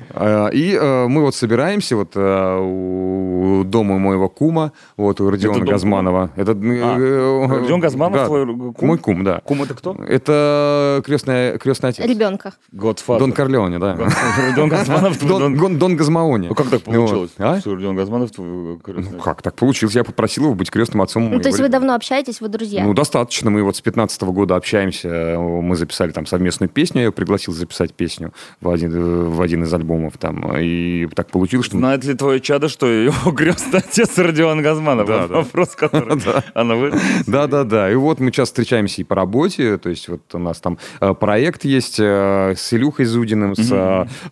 Э, 0.10 0.50
И 0.54 0.74
э, 0.74 1.08
мы 1.08 1.22
вот 1.22 1.36
собираемся 1.36 1.96
вот 1.96 2.12
э, 2.16 2.60
у 2.62 3.64
дома 3.64 3.98
моего 3.98 4.30
кума, 4.30 4.72
вот 4.96 5.20
у 5.22 5.30
Родиона 5.30 5.60
дом 5.60 5.68
Газманова. 5.68 6.32
Это, 6.36 6.52
э, 6.52 7.48
Родион 7.48 7.80
Газманов 7.80 8.20
да, 8.20 8.26
твой 8.26 8.46
кум? 8.74 8.88
Мой 8.88 8.98
кум, 8.98 9.24
да. 9.24 9.42
Кум 9.44 9.64
это 9.64 9.74
кто? 9.74 9.96
Это 10.08 11.02
крестный, 11.06 11.58
крестный 11.58 11.90
отец. 11.90 12.06
Ребенка. 12.06 12.54
Godfather. 12.74 13.20
Дон 13.20 13.32
Корлеоне, 13.32 13.80
да. 13.80 13.98
Родион 14.50 14.70
Газманов. 14.70 15.18
твой 15.18 15.56
Дон, 15.56 15.78
Дон- 15.78 15.96
Газмаоне. 15.96 16.50
Ну 16.50 16.56
как 16.56 16.68
так 16.70 16.82
получилось? 16.82 17.32
Вот. 17.38 17.46
А? 17.46 17.60
Что 17.60 17.76
Родион 17.76 17.96
Газманов 17.96 18.32
твой 18.32 18.80
крестный 18.80 19.18
Ну, 19.18 19.20
как 19.20 19.42
так 19.42 19.56
получилось? 19.56 19.96
Я 19.96 20.04
попросил 20.04 20.46
его 20.46 20.54
быть 20.54 20.70
крестным 20.70 21.02
отцом 21.02 21.30
Ну, 21.32 21.40
то 21.40 21.50
есть 21.50 21.60
вы 21.60 21.70
давно 21.70 21.96
общаетесь, 21.96 22.42
вы 22.42 22.50
друзья? 22.50 22.84
Ну, 22.84 22.94
достаточно. 22.94 23.50
Мы 23.50 23.64
вот 23.64 23.76
с 23.76 23.82
15 23.82 24.22
года 24.24 24.56
общаемся. 24.56 25.38
Мы 25.40 25.76
записали 25.76 26.12
там 26.12 26.26
совместную 26.26 26.70
песню. 26.70 27.00
Я 27.00 27.04
его 27.06 27.14
пригласил 27.14 27.54
записать 27.54 27.94
песню 27.94 28.34
в 28.62 28.70
один, 28.70 29.30
в 29.30 29.42
один 29.42 29.64
из 29.64 29.74
альбомов. 29.74 29.87
Там. 30.20 30.44
И 30.58 31.08
так 31.16 31.30
получилось, 31.30 31.68
что... 31.68 31.78
Знает 31.78 32.04
ли 32.04 32.14
твое 32.14 32.40
чадо, 32.40 32.70
что 32.70 32.88
его 32.88 33.32
крестный 33.36 33.80
отец 33.80 34.18
Родион 34.18 34.62
Газманов? 34.62 35.08
Да, 35.08 35.28
да. 35.28 35.36
Вопрос, 35.38 35.70
который 35.76 36.20
она 36.54 36.76
вы... 36.76 36.94
Да-да-да. 37.28 37.92
И 37.92 37.96
вот 37.96 38.20
мы 38.20 38.32
сейчас 38.32 38.50
встречаемся 38.50 39.02
и 39.02 39.04
по 39.04 39.16
работе. 39.16 39.78
То 39.78 39.90
есть 39.90 40.08
вот 40.10 40.22
у 40.34 40.40
нас 40.40 40.60
там 40.60 40.78
э, 41.02 41.14
проект 41.14 41.66
есть 41.66 42.00
э, 42.00 42.54
с 42.58 42.74
Илюхой 42.74 43.06
Зудиным, 43.06 43.56
с, 43.56 43.70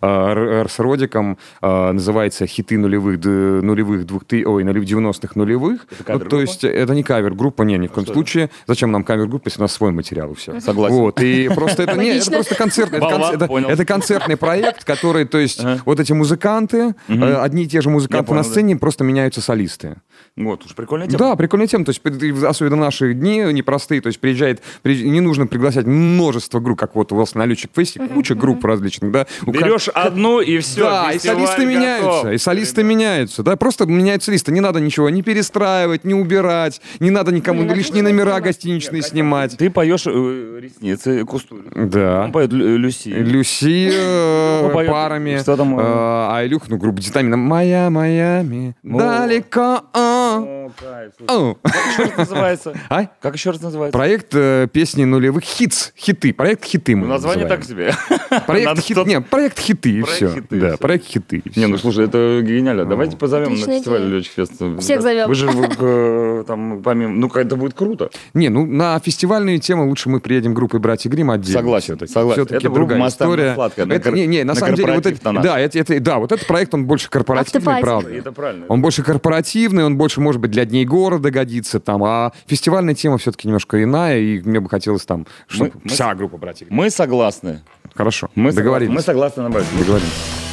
э, 0.00 0.66
с 0.68 0.78
Родиком. 0.78 1.38
называется 1.62 2.46
«Хиты 2.46 2.78
нулевых, 2.78 3.22
нулевых 3.24 4.06
двух 4.06 4.24
ты... 4.24 4.46
Ой, 4.46 4.64
нулев- 4.64 4.84
90-х 4.84 5.32
нулевых. 5.34 5.86
Ну, 6.08 6.18
то 6.20 6.40
есть 6.40 6.64
это 6.64 6.94
не 6.94 7.02
кавер-группа, 7.02 7.62
не, 7.62 7.78
ни 7.78 7.86
в 7.86 7.92
коем 7.92 8.04
что 8.06 8.14
случае. 8.14 8.50
Зачем 8.66 8.92
нам 8.92 9.04
кавер-группа, 9.04 9.48
если 9.48 9.60
у 9.60 9.62
нас 9.64 9.72
свой 9.72 9.92
материал 9.92 10.32
и 10.32 10.34
все? 10.34 10.60
Согласен. 10.60 10.96
Вот. 10.96 11.20
И 11.20 11.48
просто 11.54 11.82
это, 11.84 11.96
не, 11.98 12.08
это 12.18 12.30
просто 12.30 12.54
концерт. 12.54 12.90
Это, 12.92 13.00
Болван, 13.00 13.20
конц- 13.20 13.34
это- 13.36 13.46
понял. 13.46 13.68
это 13.68 13.84
концертный 13.84 14.36
проект, 14.36 14.84
который, 14.84 15.24
то 15.24 15.38
есть, 15.38 15.45
Ага. 15.58 15.82
вот 15.84 16.00
эти 16.00 16.12
музыканты, 16.12 16.94
э, 17.08 17.34
одни 17.36 17.64
и 17.64 17.66
те 17.66 17.80
же 17.80 17.90
музыканты 17.90 18.26
понял, 18.26 18.38
на 18.40 18.44
да. 18.44 18.50
сцене, 18.50 18.76
просто 18.76 19.04
меняются 19.04 19.40
солисты. 19.40 19.96
Вот, 20.36 20.64
уж 20.66 20.74
прикольная 20.74 21.06
тема. 21.08 21.18
Да, 21.18 21.36
прикольная 21.36 21.66
тема. 21.66 21.84
То 21.84 21.90
есть, 21.90 22.02
особенно 22.44 22.76
в 22.76 22.80
наши 22.80 23.14
дни 23.14 23.38
непростые. 23.52 24.00
То 24.00 24.08
есть, 24.08 24.20
приезжает, 24.20 24.62
при- 24.82 25.02
не 25.08 25.20
нужно 25.20 25.46
приглашать 25.46 25.86
множество 25.86 26.60
групп, 26.60 26.78
как 26.78 26.94
вот 26.94 27.12
у 27.12 27.16
вас 27.16 27.34
на 27.34 27.46
Летчик 27.46 27.70
Фесте, 27.74 28.00
куча 28.00 28.34
групп 28.34 28.64
различных, 28.64 29.10
да. 29.12 29.26
Берешь 29.46 29.88
одну 29.88 30.40
и 30.40 30.58
все. 30.58 30.80
да, 30.82 31.12
и 31.12 31.18
солисты 31.18 31.64
меняются, 31.66 32.32
и 32.32 32.38
солисты 32.38 32.82
меняются, 32.82 33.42
да, 33.42 33.56
просто 33.56 33.86
меняются 33.86 34.26
солисты. 34.26 34.52
Не 34.52 34.60
надо 34.60 34.80
ничего 34.80 35.08
не 35.10 35.22
перестраивать, 35.22 36.04
не 36.04 36.14
убирать, 36.14 36.80
не 37.00 37.10
надо 37.10 37.32
никому 37.32 37.62
а 37.70 37.74
лишние 37.74 38.02
номера 38.02 38.40
гостиничные 38.40 39.02
снимать. 39.02 39.56
Ты 39.56 39.70
поешь 39.70 40.06
э, 40.06 40.60
ресницы 40.60 41.24
Кустури. 41.24 41.62
Да. 41.74 42.24
Он 42.24 42.32
поет 42.32 42.52
Лю- 42.52 42.76
Люси. 42.76 43.08
Люси 43.08 43.90
э, 43.92 44.70
Что 45.40 45.56
там, 45.56 45.78
э, 45.78 45.82
А 45.82 46.42
Илюх, 46.44 46.68
ну, 46.68 46.76
группа 46.76 47.00
Детамина. 47.00 47.36
Моя 47.36 47.90
Майами, 47.90 48.76
далеко. 48.82 49.82
О, 50.66 50.70
кайф. 50.80 51.12
Слушай, 51.16 51.30
о». 51.36 51.54
Как 51.62 51.74
еще 51.92 52.02
раз 52.04 52.16
называется? 52.18 52.74
А? 52.88 53.04
Как 53.20 53.34
еще 53.34 53.50
раз 53.50 53.60
называется? 53.62 53.96
Проект 53.98 54.34
э, 54.34 54.68
песни 54.72 55.04
нулевых 55.04 55.44
хитс, 55.44 55.92
хиты. 55.96 56.32
Проект 56.32 56.64
хиты 56.64 56.96
мы 56.96 57.02
Ну, 57.06 57.08
Название 57.12 57.46
называем. 57.46 57.62
так 57.62 57.68
себе. 57.68 58.40
Проект 58.46 58.66
Надо 58.66 58.80
хит, 58.80 58.96
что-то- 58.96 59.08
не, 59.08 59.20
проект 59.20 59.58
хиты 59.58 59.90
и 59.90 60.02
Проект 60.02 60.16
все. 60.16 60.28
хиты 60.34 60.56
и 60.56 60.60
да, 60.60 60.68
всё. 60.70 60.76
проект 60.78 61.04
хиты. 61.06 61.36
и 61.38 61.42
Не, 61.46 61.50
всё. 61.52 61.68
ну 61.68 61.78
слушай, 61.78 62.04
это 62.06 62.40
гениально. 62.42 62.84
Давайте 62.84 63.16
позовем 63.16 63.50
на 63.52 63.56
фестиваль 63.66 64.00
идея. 64.02 64.10
Летчик 64.16 64.32
Фест. 64.34 64.52
Всех 64.80 65.02
зовем. 65.02 65.28
Вы 65.28 65.34
же 65.34 65.48
э, 65.78 66.44
там 66.46 66.82
помимо... 66.82 67.12
Ну, 67.14 67.28
это 67.28 67.56
будет 67.56 67.74
круто. 67.74 68.10
Не, 68.34 68.48
ну 68.48 68.66
на 68.66 68.98
фестивальные 68.98 69.58
темы 69.58 69.86
лучше 69.86 70.08
мы 70.08 70.20
приедем 70.20 70.54
группой 70.54 70.80
«Братья 70.80 71.08
Грим» 71.10 71.30
отдельно. 71.30 71.60
Согласен, 71.60 71.98
согласен. 72.08 72.42
Это 72.50 72.70
другая 72.70 72.98
«Мастер 72.98 73.26
история. 73.26 73.54
сладкая», 73.54 73.86
на 73.86 73.92
Это, 73.92 74.04
кор- 74.10 74.14
не, 74.14 74.26
не, 74.26 74.38
на, 74.44 74.54
на 74.54 74.54
самом 74.58 74.74
деле, 74.74 74.92
вот 74.92 75.04
корпоратив 75.04 75.20
это, 75.20 75.26
на 75.28 75.32
наш. 75.32 75.44
да, 75.44 75.58
это, 75.60 75.78
это- 75.78 76.00
да, 76.00 76.18
вот 76.18 76.32
этот 76.32 76.46
проект, 76.46 76.74
он 76.74 76.86
больше 76.86 77.08
корпоративный, 77.10 77.58
Автопати. 77.58 77.82
правда. 77.82 78.10
Это 78.14 78.32
правильно. 78.32 78.66
Он 78.68 78.82
больше 78.82 79.02
корпоративный, 79.02 79.84
он 79.84 79.96
больше, 79.96 80.20
может 80.20 80.40
быть, 80.40 80.50
для 80.56 80.64
дней 80.64 80.86
города 80.86 81.30
годится 81.30 81.80
там, 81.80 82.02
а 82.02 82.32
фестивальная 82.46 82.94
тема 82.94 83.18
все-таки 83.18 83.46
немножко 83.46 83.82
иная, 83.82 84.18
и 84.18 84.40
мне 84.40 84.58
бы 84.58 84.70
хотелось 84.70 85.04
там, 85.04 85.26
чтобы 85.48 85.72
мы- 85.84 85.90
вся 85.90 86.14
группа 86.14 86.38
«Братья 86.38 86.64
Грим». 86.64 86.74
Мы 86.78 86.88
согласны. 86.88 87.60
Хорошо, 87.94 88.30
Мы 88.34 88.52
договорились. 88.52 88.88
согласны. 89.04 89.42
Мы 89.42 89.50
согласны 89.50 89.68
на. 89.74 89.78
Договорились. 89.78 90.45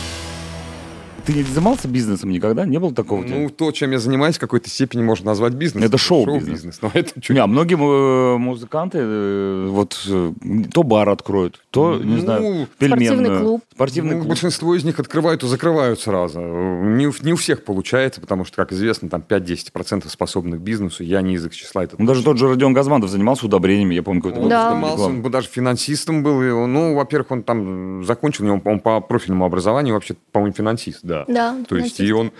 Ты 1.25 1.31
не 1.33 1.43
занимался 1.43 1.87
бизнесом 1.87 2.31
никогда? 2.31 2.65
Не 2.65 2.79
было 2.79 2.93
такого? 2.93 3.23
Ну, 3.23 3.49
то, 3.49 3.71
чем 3.71 3.91
я 3.91 3.99
занимаюсь, 3.99 4.35
в 4.35 4.39
какой-то 4.39 4.69
степени 4.69 5.01
можно 5.03 5.27
назвать 5.27 5.53
бизнесом. 5.53 5.87
Это 5.87 5.97
шоу-бизнес. 5.97 6.79
Но 6.81 6.91
это 6.93 7.21
чуть 7.21 7.29
Не, 7.33 7.39
а 7.39 7.47
многие 7.47 7.75
э, 7.75 8.37
музыканты 8.37 8.97
э, 9.01 9.67
вот 9.69 9.97
э, 10.09 10.33
то 10.73 10.83
бар 10.83 11.07
откроют, 11.09 11.61
то, 11.71 11.95
не 11.95 12.15
Ну, 12.15 12.19
знаю, 12.19 12.67
Спортивный 12.75 12.97
пельменную. 13.07 13.39
клуб. 13.39 13.61
Спортивный 13.73 14.11
Ну, 14.15 14.17
клуб. 14.19 14.27
большинство 14.29 14.75
из 14.75 14.83
них 14.83 14.99
открывают 14.99 15.43
и 15.43 15.47
закрывают 15.47 16.01
сразу. 16.01 16.41
Не, 16.41 17.07
у- 17.07 17.13
не 17.21 17.31
у 17.31 17.37
всех 17.37 17.63
получается, 17.63 18.19
потому 18.19 18.43
что, 18.43 18.57
как 18.57 18.73
известно, 18.73 19.07
там 19.09 19.21
5-10% 19.21 20.09
способных 20.09 20.59
к 20.59 20.63
бизнесу. 20.63 21.03
Я 21.03 21.21
не 21.21 21.35
из 21.35 21.45
их 21.45 21.55
числа. 21.55 21.85
Это 21.85 21.95
Ну, 21.97 22.05
даже 22.05 22.21
тот 22.23 22.37
же 22.37 22.49
Родион 22.49 22.73
Газманов 22.73 23.09
занимался 23.09 23.45
удобрениями, 23.45 23.95
я 23.95 24.03
помню, 24.03 24.21
какой-то 24.21 24.49
Да. 24.49 24.71
занимался, 24.71 25.03
он 25.05 25.21
бы 25.21 25.29
даже 25.29 25.47
финансистом 25.47 26.21
был. 26.21 26.33
ну, 26.67 26.95
во-первых, 26.95 27.31
он 27.31 27.43
там 27.43 28.03
закончил, 28.03 28.45
он, 28.51 28.61
он 28.65 28.79
по 28.81 28.99
профильному 28.99 29.45
образованию 29.45 29.93
вообще, 29.93 30.15
по-моему, 30.33 30.53
финансист, 30.53 30.99
да. 31.03 31.12
Да, 31.27 31.55
То 31.67 31.77
есть, 31.77 31.99
и 31.99 32.11
он 32.11 32.31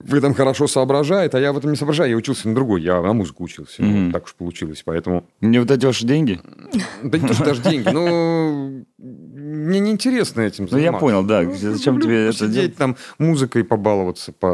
в 0.00 0.14
этом 0.14 0.32
хорошо 0.32 0.68
соображает, 0.68 1.34
а 1.34 1.40
я 1.40 1.52
в 1.52 1.58
этом 1.58 1.70
не 1.72 1.76
соображаю. 1.76 2.10
Я 2.10 2.16
учился 2.16 2.48
на 2.48 2.54
другой, 2.54 2.82
я 2.82 3.02
на 3.02 3.12
музыку 3.12 3.42
учился. 3.42 3.82
Мгм. 3.82 4.12
Так 4.12 4.26
уж 4.26 4.34
получилось, 4.36 4.82
поэтому... 4.84 5.24
Мне 5.40 5.58
вот 5.60 5.70
эти 5.72 5.86
ваши 5.86 6.06
деньги? 6.06 6.40
Да 7.02 7.18
не 7.18 7.26
то, 7.26 7.34
что 7.34 7.44
даже 7.44 7.62
деньги, 7.62 7.88
но 7.88 8.70
мне 8.98 9.80
неинтересно 9.80 10.42
этим 10.42 10.68
Ну, 10.70 10.76
я 10.78 10.84
заниматься. 10.92 11.00
понял, 11.00 11.22
да. 11.24 11.42
Зачем 11.50 11.94
Люблю 11.94 12.06
тебе 12.06 12.26
это 12.28 12.46
делать? 12.46 12.76
там, 12.76 12.96
музыкой 13.18 13.64
побаловаться, 13.64 14.30
по, 14.32 14.52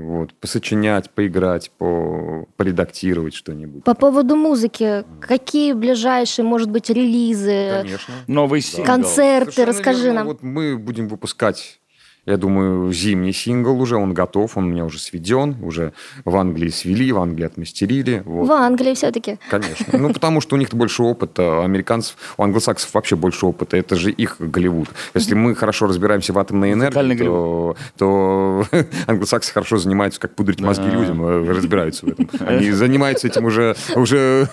вот, 0.00 0.34
посочинять, 0.34 1.10
поиграть, 1.10 1.72
по, 1.76 2.46
поредактировать 2.56 3.34
что-нибудь. 3.34 3.82
По 3.82 3.94
поводу 3.94 4.36
музыки, 4.36 5.04
какие 5.20 5.72
ближайшие, 5.72 6.44
может 6.44 6.70
быть, 6.70 6.88
релизы, 6.88 7.80
Конечно. 7.82 8.14
Новый 8.28 8.60
сингл. 8.60 8.84
концерты, 8.84 9.64
расскажи 9.64 10.12
нам. 10.12 10.26
Вот 10.28 10.42
мы 10.42 10.78
будем 10.78 11.08
выпускать, 11.08 11.80
я 12.28 12.36
думаю, 12.36 12.92
зимний 12.92 13.32
сингл 13.32 13.80
уже, 13.80 13.96
он 13.96 14.12
готов, 14.12 14.58
он 14.58 14.64
у 14.64 14.68
меня 14.68 14.84
уже 14.84 14.98
сведен, 14.98 15.56
уже 15.62 15.94
в 16.26 16.36
Англии 16.36 16.68
свели, 16.68 17.10
в 17.10 17.18
Англии 17.18 17.46
отмастерили. 17.46 18.22
Вот. 18.26 18.46
В 18.46 18.52
Англии 18.52 18.92
все-таки. 18.92 19.38
Конечно. 19.48 19.98
Ну, 19.98 20.12
потому 20.12 20.42
что 20.42 20.56
у 20.56 20.58
них 20.58 20.68
больше 20.74 21.02
опыта, 21.02 21.60
у 21.60 21.62
американцев, 21.62 22.16
у 22.36 22.42
англосаксов 22.42 22.92
вообще 22.92 23.16
больше 23.16 23.46
опыта. 23.46 23.78
Это 23.78 23.96
же 23.96 24.10
их 24.10 24.36
Голливуд. 24.40 24.88
Если 25.14 25.34
мы 25.34 25.54
хорошо 25.54 25.86
разбираемся 25.86 26.34
в 26.34 26.38
атомной 26.38 26.74
энергии, 26.74 27.24
то, 27.24 27.76
то 27.96 28.66
англосаксы 29.06 29.50
хорошо 29.50 29.78
занимаются, 29.78 30.20
как 30.20 30.34
пудрить 30.34 30.60
мозги 30.60 30.90
людям, 30.90 31.24
э, 31.24 31.50
разбираются 31.50 32.04
в 32.04 32.08
этом. 32.10 32.28
Они 32.46 32.70
занимаются 32.72 33.26
этим 33.26 33.46
уже, 33.46 33.74
уже 33.96 34.48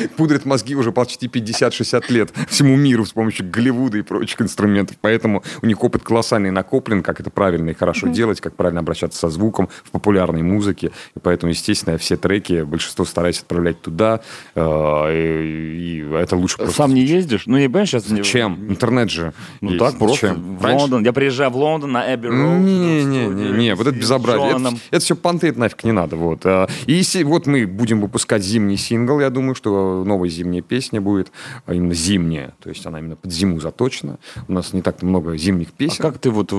пудрят 0.16 0.44
мозги 0.46 0.74
уже 0.74 0.90
почти 0.90 1.28
50-60 1.28 2.04
лет 2.08 2.30
всему 2.48 2.74
миру 2.76 3.06
с 3.06 3.12
помощью 3.12 3.48
Голливуда 3.48 3.98
и 3.98 4.02
прочих 4.02 4.42
инструментов. 4.42 4.96
Поэтому 5.00 5.44
у 5.62 5.66
них 5.66 5.82
опыт 5.84 6.02
колоссальный 6.02 6.50
накоплен, 6.50 7.04
как 7.04 7.19
как 7.20 7.26
это 7.26 7.30
правильно 7.30 7.70
и 7.70 7.74
хорошо 7.74 8.06
mm-hmm. 8.06 8.12
делать, 8.12 8.40
как 8.40 8.54
правильно 8.56 8.80
обращаться 8.80 9.18
со 9.18 9.28
звуком 9.28 9.68
в 9.84 9.90
популярной 9.90 10.42
музыке. 10.42 10.90
И 11.14 11.18
поэтому, 11.20 11.50
естественно, 11.50 11.98
все 11.98 12.16
треки, 12.16 12.62
большинство 12.62 13.04
стараюсь 13.04 13.40
отправлять 13.40 13.80
туда, 13.80 14.20
э, 14.54 15.12
и, 15.12 15.98
и 15.98 16.14
это 16.14 16.36
лучше 16.36 16.56
просто... 16.56 16.74
Сам 16.74 16.94
не 16.94 17.02
ездишь? 17.02 17.42
Ну, 17.46 17.56
я 17.56 17.66
понимаю, 17.66 17.86
сейчас... 17.86 18.06
Зачем? 18.06 18.70
Интернет 18.70 19.10
же 19.10 19.32
Ну, 19.60 19.70
есть. 19.70 19.84
так 19.84 19.98
просто 19.98 20.28
Чем? 20.28 20.56
в 20.56 20.64
Раньше... 20.64 20.80
Лондон. 20.80 21.04
Я 21.04 21.12
приезжаю 21.12 21.50
в 21.50 21.56
Лондон 21.56 21.92
на 21.92 22.14
Эбби 22.14 22.28
Роуд. 22.28 22.60
Не-не-не, 22.60 23.74
вот 23.74 23.86
это 23.86 23.96
безобразие. 23.96 24.56
Это, 24.56 24.76
это 24.90 25.04
все 25.04 25.16
понты, 25.16 25.48
это 25.48 25.60
нафиг 25.60 25.84
не 25.84 25.92
надо. 25.92 26.16
Вот. 26.16 26.40
А, 26.44 26.68
и 26.86 26.94
если, 26.94 27.22
вот 27.22 27.46
мы 27.46 27.66
будем 27.66 28.00
выпускать 28.00 28.42
зимний 28.42 28.76
сингл, 28.76 29.20
я 29.20 29.30
думаю, 29.30 29.54
что 29.54 30.04
новая 30.04 30.28
зимняя 30.28 30.62
песня 30.62 31.00
будет, 31.00 31.32
а 31.66 31.74
именно 31.74 31.94
зимняя, 31.94 32.54
то 32.62 32.70
есть 32.70 32.86
она 32.86 32.98
именно 32.98 33.16
под 33.16 33.30
зиму 33.30 33.60
заточена. 33.60 34.18
У 34.48 34.52
нас 34.52 34.72
не 34.72 34.80
так 34.80 35.02
много 35.02 35.36
зимних 35.36 35.72
песен. 35.72 35.96
А 35.98 36.02
как 36.02 36.18
ты 36.18 36.30
вот 36.30 36.52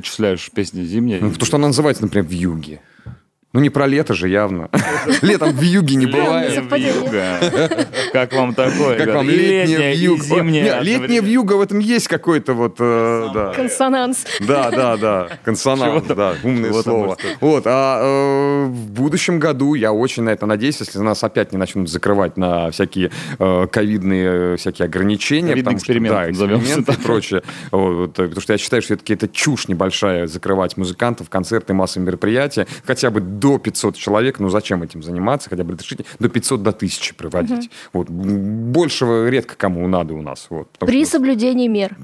вычисляешь 0.00 0.50
песни 0.50 0.82
зимние? 0.84 1.20
Ну, 1.20 1.30
потому 1.30 1.46
что 1.46 1.56
она 1.56 1.68
называется, 1.68 2.02
например, 2.02 2.26
в 2.26 2.32
юге. 2.32 2.80
Ну, 3.52 3.58
не 3.58 3.68
про 3.68 3.88
лето 3.88 4.14
же 4.14 4.28
явно. 4.28 4.70
Летом 5.22 5.50
в 5.50 5.60
юге 5.60 5.96
не 5.96 6.06
бывает. 6.06 6.62
Как 8.12 8.32
вам 8.32 8.54
такое? 8.54 8.96
Как 8.96 9.12
вам 9.12 9.28
летняя 9.28 9.92
вьюга? 9.92 10.22
Зимняя. 10.22 10.80
Летняя 10.80 11.20
вьюга 11.20 11.54
в 11.54 11.60
этом 11.60 11.80
есть 11.80 12.06
какой-то 12.06 12.54
вот... 12.54 12.76
Э, 12.78 13.52
Консонанс. 13.56 14.24
Да, 14.38 14.70
да, 14.70 14.96
да. 14.96 15.28
Консонанс, 15.44 16.04
да. 16.06 16.34
Умное 16.44 16.72
слово. 16.72 17.16
Вот. 17.40 17.64
А 17.66 18.00
э, 18.00 18.66
в 18.66 18.90
будущем 18.92 19.40
году 19.40 19.74
я 19.74 19.92
очень 19.92 20.22
на 20.22 20.30
это 20.30 20.46
надеюсь, 20.46 20.78
если 20.78 21.00
нас 21.00 21.24
опять 21.24 21.50
не 21.50 21.58
начнут 21.58 21.90
закрывать 21.90 22.36
на 22.36 22.70
всякие 22.70 23.10
э, 23.40 23.66
ковидные 23.66 24.58
всякие 24.58 24.86
ограничения. 24.86 25.50
Ковидный 25.50 25.74
эксперимент. 25.74 26.14
Да, 26.14 26.30
эксперименты 26.30 26.92
и 26.92 26.96
прочее. 26.96 27.42
Потому 27.72 28.40
что 28.40 28.52
я 28.52 28.58
считаю, 28.58 28.80
что 28.80 28.94
это 28.94 29.26
чушь 29.26 29.66
небольшая 29.66 30.28
закрывать 30.28 30.76
музыкантов, 30.76 31.28
концерты, 31.28 31.74
массовые 31.74 32.06
мероприятия. 32.06 32.68
Хотя 32.84 33.10
бы 33.10 33.39
до 33.40 33.58
500 33.58 33.96
человек, 33.96 34.38
ну 34.38 34.48
зачем 34.48 34.82
этим 34.82 35.02
заниматься, 35.02 35.50
хотя 35.50 35.64
бы 35.64 35.72
разрешите 35.72 36.04
до 36.18 36.28
500 36.28 36.62
до 36.62 36.70
1000 36.70 37.14
проводить. 37.14 37.66
Угу. 37.66 37.68
Вот. 37.92 38.10
Большего 38.10 39.28
редко 39.28 39.56
кому 39.56 39.88
надо 39.88 40.14
у 40.14 40.22
нас. 40.22 40.46
Вот, 40.50 40.68
При 40.78 41.04
что, 41.04 41.12
соблюдении 41.12 41.68
мер. 41.68 41.96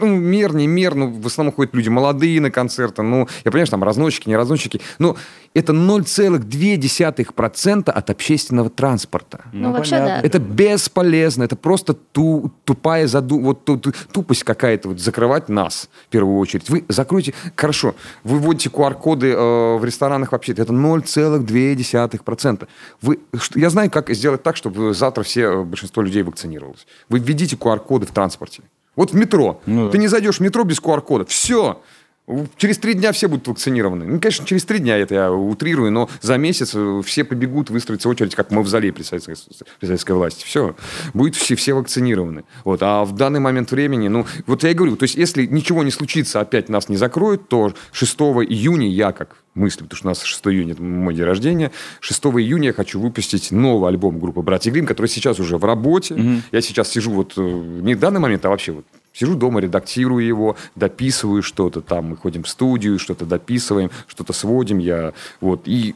Ну, 0.00 0.06
мер, 0.06 0.54
не 0.54 0.66
мер, 0.66 0.94
ну, 0.94 1.10
в 1.10 1.26
основном 1.26 1.54
ходят 1.54 1.74
люди 1.74 1.88
молодые 1.88 2.40
на 2.40 2.50
концерты, 2.50 3.02
ну, 3.02 3.28
я 3.44 3.50
понимаю, 3.50 3.66
что 3.66 3.72
там 3.72 3.84
разносчики, 3.84 4.28
не 4.28 4.36
разносчики, 4.36 4.80
но 4.98 5.16
это 5.56 5.72
0,2% 5.72 7.90
от 7.90 8.10
общественного 8.10 8.68
транспорта. 8.68 9.46
Ну, 9.52 9.68
ну 9.68 9.72
вообще 9.72 9.96
да. 9.96 10.20
Это 10.20 10.38
бесполезно, 10.38 11.44
это 11.44 11.56
просто 11.56 11.94
ту, 11.94 12.52
тупая 12.64 13.06
заду... 13.06 13.40
вот 13.40 13.64
ту, 13.64 13.78
ту, 13.78 13.94
тупость 14.12 14.44
какая-то, 14.44 14.90
вот 14.90 15.00
закрывать 15.00 15.48
нас 15.48 15.88
в 16.06 16.10
первую 16.10 16.36
очередь. 16.38 16.68
Вы 16.68 16.84
закройте, 16.88 17.32
хорошо, 17.54 17.94
вы 18.22 18.38
вводите 18.38 18.68
QR-коды 18.68 19.32
э, 19.32 19.78
в 19.78 19.84
ресторанах 19.84 20.32
вообще, 20.32 20.52
это 20.52 20.64
0,2%. 20.64 22.68
Вы, 23.00 23.18
я 23.54 23.70
знаю, 23.70 23.90
как 23.90 24.10
сделать 24.10 24.42
так, 24.42 24.56
чтобы 24.56 24.92
завтра 24.92 25.22
все, 25.22 25.40
э, 25.40 25.64
большинство 25.64 26.02
людей 26.02 26.22
вакцинировалось. 26.22 26.86
Вы 27.08 27.20
введите 27.20 27.56
QR-коды 27.56 28.04
в 28.04 28.10
транспорте. 28.10 28.62
Вот 28.96 29.12
в 29.12 29.14
метро. 29.14 29.60
Ну, 29.66 29.90
Ты 29.90 29.98
не 29.98 30.08
зайдешь 30.08 30.38
в 30.38 30.40
метро 30.40 30.64
без 30.64 30.80
QR-кода. 30.80 31.26
Все. 31.26 31.82
Через 32.56 32.78
три 32.78 32.94
дня 32.94 33.12
все 33.12 33.28
будут 33.28 33.46
вакцинированы. 33.46 34.04
Ну, 34.04 34.20
конечно, 34.20 34.44
через 34.44 34.64
три 34.64 34.80
дня 34.80 34.96
это 34.96 35.14
я 35.14 35.32
утрирую, 35.32 35.92
но 35.92 36.10
за 36.20 36.36
месяц 36.38 36.72
э, 36.74 37.02
все 37.04 37.22
побегут, 37.22 37.70
выстроиться 37.70 38.08
очередь, 38.08 38.34
как 38.34 38.50
в 38.50 38.54
мавзолей 38.54 38.92
при 38.92 39.04
советской, 39.04 39.36
при 39.78 39.86
советской 39.86 40.12
власти. 40.12 40.44
Все. 40.44 40.74
Будут 41.14 41.36
все, 41.36 41.54
все 41.54 41.74
вакцинированы. 41.74 42.42
Вот. 42.64 42.82
А 42.82 43.04
в 43.04 43.12
данный 43.12 43.38
момент 43.38 43.70
времени, 43.70 44.08
ну, 44.08 44.26
вот 44.46 44.64
я 44.64 44.70
и 44.70 44.74
говорю, 44.74 44.96
то 44.96 45.04
есть 45.04 45.14
если 45.14 45.46
ничего 45.46 45.84
не 45.84 45.92
случится, 45.92 46.40
опять 46.40 46.68
нас 46.68 46.88
не 46.88 46.96
закроют, 46.96 47.48
то 47.48 47.72
6 47.92 48.14
июня 48.48 48.88
я, 48.88 49.12
как 49.12 49.36
мысли, 49.54 49.84
потому 49.84 49.96
что 49.96 50.08
у 50.08 50.10
нас 50.10 50.22
6 50.22 50.46
июня 50.46 50.72
это 50.72 50.82
мой 50.82 51.14
день 51.14 51.24
рождения. 51.24 51.70
6 52.00 52.24
июня 52.24 52.68
я 52.68 52.72
хочу 52.72 53.00
выпустить 53.00 53.52
новый 53.52 53.88
альбом 53.88 54.18
группы 54.18 54.42
«Братья 54.42 54.72
Грим», 54.72 54.86
который 54.86 55.06
сейчас 55.06 55.38
уже 55.38 55.58
в 55.58 55.64
работе. 55.64 56.14
Mm-hmm. 56.14 56.40
Я 56.50 56.60
сейчас 56.60 56.88
сижу 56.90 57.12
вот 57.12 57.34
э, 57.36 57.40
не 57.40 57.94
в 57.94 58.00
данный 58.00 58.20
момент, 58.20 58.44
а 58.44 58.48
вообще 58.50 58.72
вот 58.72 58.84
Сижу 59.16 59.34
дома, 59.34 59.60
редактирую 59.60 60.26
его, 60.26 60.56
дописываю 60.74 61.42
что-то 61.42 61.80
там, 61.80 62.10
мы 62.10 62.16
ходим 62.18 62.42
в 62.42 62.48
студию, 62.48 62.98
что-то 62.98 63.24
дописываем, 63.24 63.90
что-то 64.08 64.34
сводим. 64.34 64.76
Я, 64.76 65.14
вот, 65.40 65.62
и 65.64 65.94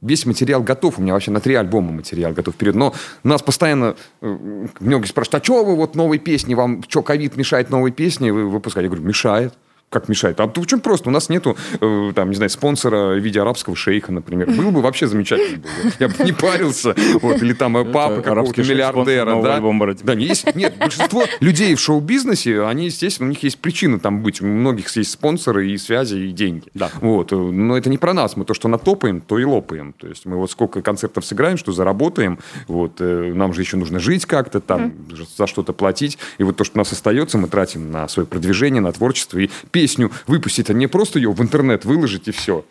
весь 0.00 0.24
материал 0.24 0.62
готов. 0.62 0.98
У 0.98 1.02
меня 1.02 1.12
вообще 1.12 1.30
на 1.30 1.40
три 1.40 1.54
альбома 1.54 1.92
материал 1.92 2.32
готов 2.32 2.54
вперед. 2.54 2.74
Но 2.74 2.94
нас 3.24 3.42
постоянно 3.42 3.94
э, 4.22 4.66
многие 4.80 5.06
спрашивают, 5.06 5.42
а 5.42 5.44
что 5.44 5.66
вы 5.66 5.76
вот 5.76 5.94
новые 5.94 6.18
песни, 6.18 6.54
вам 6.54 6.82
что, 6.88 7.02
ковид 7.02 7.36
мешает 7.36 7.68
новые 7.68 7.92
песни 7.92 8.30
выпускать? 8.30 8.84
Я 8.84 8.88
говорю, 8.88 9.04
мешает 9.04 9.52
как 9.88 10.08
мешает? 10.08 10.40
А 10.40 10.44
очень 10.44 10.80
просто. 10.80 11.08
У 11.08 11.12
нас 11.12 11.28
нету, 11.28 11.56
э, 11.80 12.12
там, 12.14 12.30
не 12.30 12.36
знаю, 12.36 12.50
спонсора 12.50 13.14
в 13.14 13.18
виде 13.18 13.40
арабского 13.40 13.76
шейха, 13.76 14.12
например. 14.12 14.50
Было 14.50 14.70
бы 14.70 14.82
вообще 14.82 15.06
замечательно. 15.06 15.58
Было. 15.58 15.92
Я 16.00 16.08
бы 16.08 16.24
не 16.24 16.32
парился. 16.32 16.94
Вот, 17.22 17.40
или 17.42 17.52
там 17.52 17.76
э, 17.76 17.84
папа 17.84 18.20
какого-то 18.20 18.60
миллиардера. 18.62 19.40
Да? 19.42 19.60
да, 20.02 20.12
есть, 20.14 20.54
нет, 20.56 20.76
большинство 20.78 21.24
людей 21.40 21.74
в 21.74 21.80
шоу-бизнесе, 21.80 22.64
они, 22.64 22.86
естественно, 22.86 23.28
у 23.28 23.30
них 23.30 23.42
есть 23.42 23.58
причины 23.58 23.98
там 24.00 24.22
быть. 24.22 24.40
У 24.40 24.46
многих 24.46 24.94
есть 24.96 25.10
спонсоры 25.10 25.70
и 25.70 25.78
связи, 25.78 26.16
и 26.16 26.32
деньги. 26.32 26.64
Да. 26.74 26.90
Вот. 27.00 27.30
Но 27.30 27.76
это 27.76 27.88
не 27.88 27.98
про 27.98 28.12
нас. 28.12 28.36
Мы 28.36 28.44
то, 28.44 28.54
что 28.54 28.68
натопаем, 28.68 29.20
то 29.20 29.38
и 29.38 29.44
лопаем. 29.44 29.92
То 29.92 30.08
есть 30.08 30.26
мы 30.26 30.36
вот 30.36 30.50
сколько 30.50 30.82
концертов 30.82 31.24
сыграем, 31.24 31.56
что 31.56 31.72
заработаем. 31.72 32.38
Вот. 32.66 32.96
Э, 33.00 33.32
нам 33.32 33.54
же 33.54 33.60
еще 33.60 33.76
нужно 33.76 34.00
жить 34.00 34.26
как-то 34.26 34.60
там, 34.60 34.94
mm. 35.10 35.26
за 35.36 35.46
что-то 35.46 35.72
платить. 35.72 36.18
И 36.38 36.42
вот 36.42 36.56
то, 36.56 36.64
что 36.64 36.76
у 36.76 36.80
нас 36.80 36.92
остается, 36.92 37.38
мы 37.38 37.48
тратим 37.48 37.92
на 37.92 38.08
свое 38.08 38.26
продвижение, 38.26 38.80
на 38.80 38.92
творчество. 38.92 39.38
И 39.38 39.48
песню 39.76 40.10
выпустить, 40.26 40.70
а 40.70 40.72
не 40.72 40.86
просто 40.86 41.18
ее 41.18 41.30
в 41.32 41.42
интернет 41.42 41.84
выложить 41.84 42.28
и 42.28 42.30
все. 42.30 42.64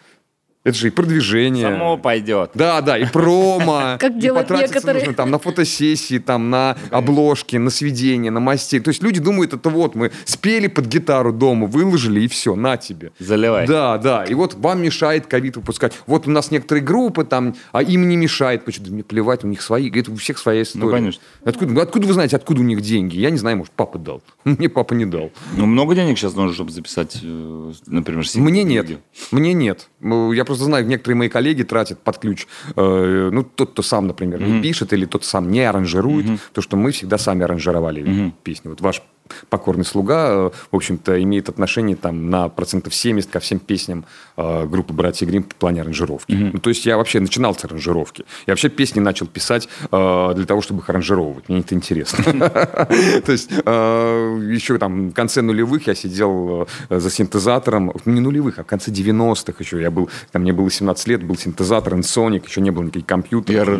Это 0.66 0.76
же 0.80 0.88
и 0.88 0.90
продвижение. 0.90 1.70
Само 1.70 1.96
пойдет. 1.96 2.50
Да, 2.56 2.82
да, 2.82 2.98
и 2.98 3.06
промо. 3.06 3.98
Как 4.00 4.18
делают 4.18 4.50
некоторые. 4.50 4.96
нужно 5.02 5.14
там 5.14 5.30
на 5.30 5.38
фотосессии, 5.38 6.18
там 6.18 6.50
на 6.50 6.76
обложке, 6.90 7.60
на 7.60 7.70
сведения, 7.70 8.32
на 8.32 8.40
мастере. 8.40 8.82
То 8.82 8.90
есть 8.90 9.04
люди 9.04 9.22
думают, 9.22 9.54
это 9.54 9.70
вот 9.70 9.94
мы 9.94 10.12
спели 10.26 10.66
под 10.66 10.88
гитару 10.88 11.32
дома, 11.32 11.68
выложили 11.68 12.22
и 12.22 12.28
все, 12.28 12.56
на 12.56 12.78
тебе. 12.78 13.12
Заливай. 13.20 13.68
Да, 13.68 14.00
да. 14.00 14.24
И 14.24 14.34
вот 14.34 14.56
вам 14.56 14.82
мешает 14.82 15.28
ковид 15.28 15.56
выпускать. 15.56 15.94
Вот 16.08 16.28
у 16.28 16.32
нас 16.32 16.50
некоторые 16.50 16.84
группы 16.84 17.26
там, 17.26 17.56
а 17.72 17.84
им 17.84 18.10
не 18.10 18.18
мешает. 18.18 18.66
Почему? 18.66 18.88
Мне 18.88 19.04
плевать, 19.04 19.44
у 19.44 19.48
них 19.48 19.62
свои. 19.62 19.92
Это 19.92 20.12
у 20.12 20.16
всех 20.16 20.40
своя 20.40 20.64
история. 20.64 20.86
Ну, 20.86 20.92
конечно. 20.92 21.22
Откуда, 21.44 21.80
откуда 21.84 22.08
вы 22.08 22.14
знаете, 22.14 22.38
откуда 22.38 22.62
у 22.62 22.64
них 22.64 22.82
деньги? 22.82 23.18
Я 23.18 23.30
не 23.30 23.38
знаю, 23.38 23.58
может, 23.58 23.72
папа 23.74 24.00
дал. 24.00 24.24
Мне 24.44 24.68
папа 24.70 24.96
не 24.96 25.06
дал. 25.06 25.32
Ну, 25.56 25.68
много 25.68 25.94
денег 25.94 26.18
сейчас 26.18 26.34
нужно, 26.34 26.56
чтобы 26.56 26.72
записать, 26.72 27.20
э, 27.22 27.72
например, 27.86 28.26
Мне 28.34 28.64
нет. 28.64 28.88
Мне 29.30 29.54
нет. 29.54 29.90
Ну, 30.06 30.34
я 30.34 30.46
просто 30.46 30.56
просто 30.56 30.66
знаю, 30.66 30.86
некоторые 30.86 31.18
мои 31.18 31.30
коллеги 31.30 31.64
тратят 31.64 32.00
под 32.00 32.18
ключ. 32.18 32.48
Э, 32.76 33.30
ну, 33.32 33.44
тот, 33.44 33.72
кто 33.72 33.82
сам, 33.82 34.08
например, 34.08 34.40
mm-hmm. 34.40 34.52
не 34.52 34.62
пишет, 34.62 34.94
или 34.94 35.06
тот 35.06 35.26
сам 35.26 35.52
не 35.52 35.62
аранжирует, 35.70 36.26
mm-hmm. 36.26 36.40
то, 36.54 36.62
что 36.62 36.78
мы 36.78 36.92
всегда 36.92 37.18
сами 37.18 37.44
аранжировали 37.44 38.02
mm-hmm. 38.02 38.32
песни. 38.44 38.70
Вот 38.70 38.82
ваш 38.82 39.02
покорный 39.50 39.86
слуга, 39.86 40.28
э, 40.30 40.50
в 40.72 40.76
общем-то, 40.76 41.22
имеет 41.24 41.50
отношение 41.50 41.96
там 41.96 42.30
на 42.30 42.50
процентов 42.50 42.94
70 42.94 43.30
ко 43.30 43.40
всем 43.40 43.60
песням 43.60 44.06
э, 44.38 44.66
группы 44.66 44.94
«Братья 44.94 45.26
Грим 45.26 45.44
в 45.44 45.56
плане 45.56 45.82
аранжировки. 45.82 46.32
Mm-hmm. 46.32 46.50
Ну, 46.54 46.60
то 46.60 46.70
есть 46.70 46.86
я 46.86 46.98
вообще 46.98 47.20
начинал 47.20 47.56
с 47.56 47.64
аранжировки. 47.66 48.26
Я 48.46 48.54
вообще 48.54 48.70
песни 48.70 49.00
начал 49.00 49.28
писать 49.28 49.68
э, 49.92 50.34
для 50.36 50.46
того, 50.46 50.62
чтобы 50.62 50.82
их 50.82 50.90
аранжировать. 50.90 51.50
Мне 51.50 51.60
это 51.60 51.76
интересно. 51.76 52.24
То 53.26 53.32
есть 53.32 53.52
еще 53.52 54.78
там 54.78 55.10
в 55.10 55.14
конце 55.14 55.42
нулевых 55.42 55.88
я 55.88 55.96
сидел 55.96 56.68
за 56.90 57.10
синтезатором, 57.10 57.92
не 58.06 58.20
нулевых, 58.20 58.60
а 58.60 58.64
в 58.64 58.68
конце 58.68 58.92
90-х 58.92 59.54
еще 59.60 59.82
я 59.82 59.92
был, 59.92 60.10
там 60.32 60.42
мне 60.42 60.54
было 60.54 60.70
17 60.70 61.08
лет, 61.08 61.24
был 61.24 61.38
синтезатор, 61.38 61.94
Ensonic, 61.94 62.46
еще 62.48 62.62
не 62.62 62.72
было 62.72 62.84
никаких 62.84 63.06
компьютеров. 63.06 63.80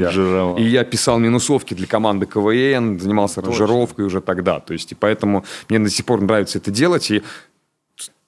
И 0.58 0.64
я 0.64 0.84
писал 0.84 1.20
минусовки 1.20 1.74
для 1.74 1.88
команды 1.88 2.26
КВН, 2.26 3.00
занимался 3.00 3.42
аранжировкой 3.42 4.06
уже 4.06 4.22
тогда. 4.22 4.60
То 4.60 4.74
есть 4.74 4.92
и 4.92 4.96
поэтому 4.96 5.35
Поэтому 5.36 5.46
мне 5.70 5.80
до 5.80 5.90
сих 5.90 6.06
пор 6.06 6.22
нравится 6.22 6.58
это 6.58 6.72
делать. 6.72 7.12
И 7.12 7.24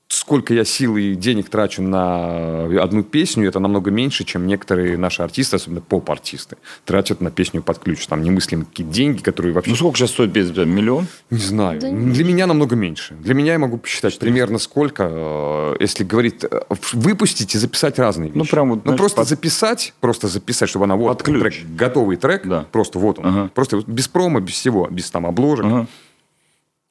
сколько 0.09 0.53
я 0.53 0.63
сил 0.63 0.95
и 0.95 1.15
денег 1.15 1.49
трачу 1.49 1.81
на 1.81 2.65
одну 2.81 3.03
песню, 3.03 3.47
это 3.47 3.59
намного 3.59 3.91
меньше, 3.91 4.23
чем 4.23 4.47
некоторые 4.47 4.97
наши 4.97 5.21
артисты, 5.21 5.57
особенно 5.57 5.81
поп-артисты, 5.81 6.55
тратят 6.85 7.19
на 7.19 7.29
песню 7.29 7.61
под 7.61 7.79
ключ. 7.79 8.07
Там 8.07 8.21
немыслимые 8.21 8.65
какие 8.65 8.87
деньги, 8.87 9.21
которые 9.21 9.53
вообще... 9.53 9.71
Ну, 9.71 9.75
сколько 9.75 9.97
сейчас 9.97 10.11
стоит 10.11 10.31
песня? 10.31 10.63
Миллион? 10.63 11.07
Не 11.29 11.39
знаю. 11.39 11.81
Да 11.81 11.89
Для 11.89 12.23
меня 12.23 12.47
намного 12.47 12.75
меньше. 12.75 13.15
Для 13.15 13.33
меня 13.33 13.53
я 13.53 13.59
могу 13.59 13.77
посчитать 13.77 14.17
примерно 14.17 14.59
сколько, 14.59 15.09
э, 15.11 15.75
если 15.81 16.05
говорить, 16.05 16.43
э, 16.43 16.61
выпустить 16.93 17.53
и 17.55 17.57
записать 17.57 17.99
разные 17.99 18.31
ну, 18.33 18.43
вещи. 18.43 18.49
Ну, 18.49 18.51
прям 18.51 18.69
вот, 18.69 18.85
ну, 18.85 18.95
просто 18.95 19.17
под... 19.17 19.27
записать, 19.27 19.93
просто 19.99 20.29
записать, 20.29 20.69
чтобы 20.69 20.85
она 20.85 20.95
вот, 20.95 21.21
трек, 21.21 21.53
готовый 21.75 22.15
трек, 22.15 22.47
да. 22.47 22.65
просто 22.71 22.97
вот 22.97 23.19
он. 23.19 23.25
Ага. 23.25 23.51
Просто 23.53 23.83
без 23.85 24.07
промо, 24.07 24.39
без 24.39 24.53
всего, 24.53 24.87
без 24.89 25.11
там 25.11 25.25
обложек. 25.25 25.65
Ага 25.65 25.87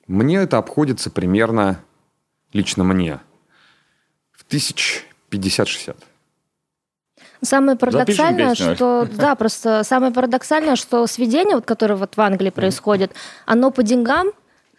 мне 0.07 0.37
это 0.37 0.59
обходится 0.59 1.11
примерно, 1.11 1.81
лично 2.53 2.85
мне, 2.85 3.21
в 4.33 4.45
тысяч 4.45 5.05
пятьдесят-шестьдесят. 5.29 5.97
Самое 7.43 7.77
парадоксальное, 7.77 8.55
что 8.55 9.09
да, 9.13 9.35
просто 9.35 9.83
самое 9.85 10.13
парадоксальное, 10.13 10.77
что 10.77 11.07
сведение, 11.07 11.57
вот, 11.57 11.67
которое 11.67 11.95
вот 11.97 12.17
в 12.17 12.21
Англии 12.21 12.51
происходит, 12.51 13.13
оно 13.45 13.71
по 13.71 13.83
деньгам 13.83 14.29